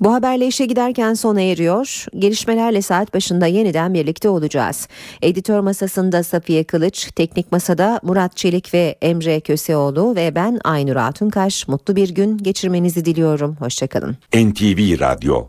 Bu 0.00 0.14
haberle 0.14 0.46
işe 0.46 0.66
giderken 0.66 1.14
sona 1.14 1.40
eriyor. 1.40 2.06
Gelişmelerle 2.18 2.82
saat 2.82 3.14
başında 3.14 3.46
yeniden 3.46 3.94
birlikte 3.94 4.28
olacağız. 4.28 4.88
Editör 5.22 5.60
masasında 5.60 6.22
Safiye 6.22 6.64
Kılıç, 6.64 7.10
teknik 7.16 7.52
masada 7.52 8.00
Murat 8.02 8.36
Çelik 8.36 8.74
ve 8.74 8.96
Emre 9.02 9.40
Köseoğlu 9.40 10.16
ve 10.16 10.34
ben 10.34 10.60
Aynur 10.64 10.96
Altunkaş. 10.96 11.68
Mutlu 11.68 11.96
bir 11.96 12.08
gün 12.08 12.38
geçirmenizi 12.38 13.04
diliyorum. 13.04 13.56
Hoşçakalın. 13.60 14.16
NTV 14.34 15.00
Radyo 15.00 15.46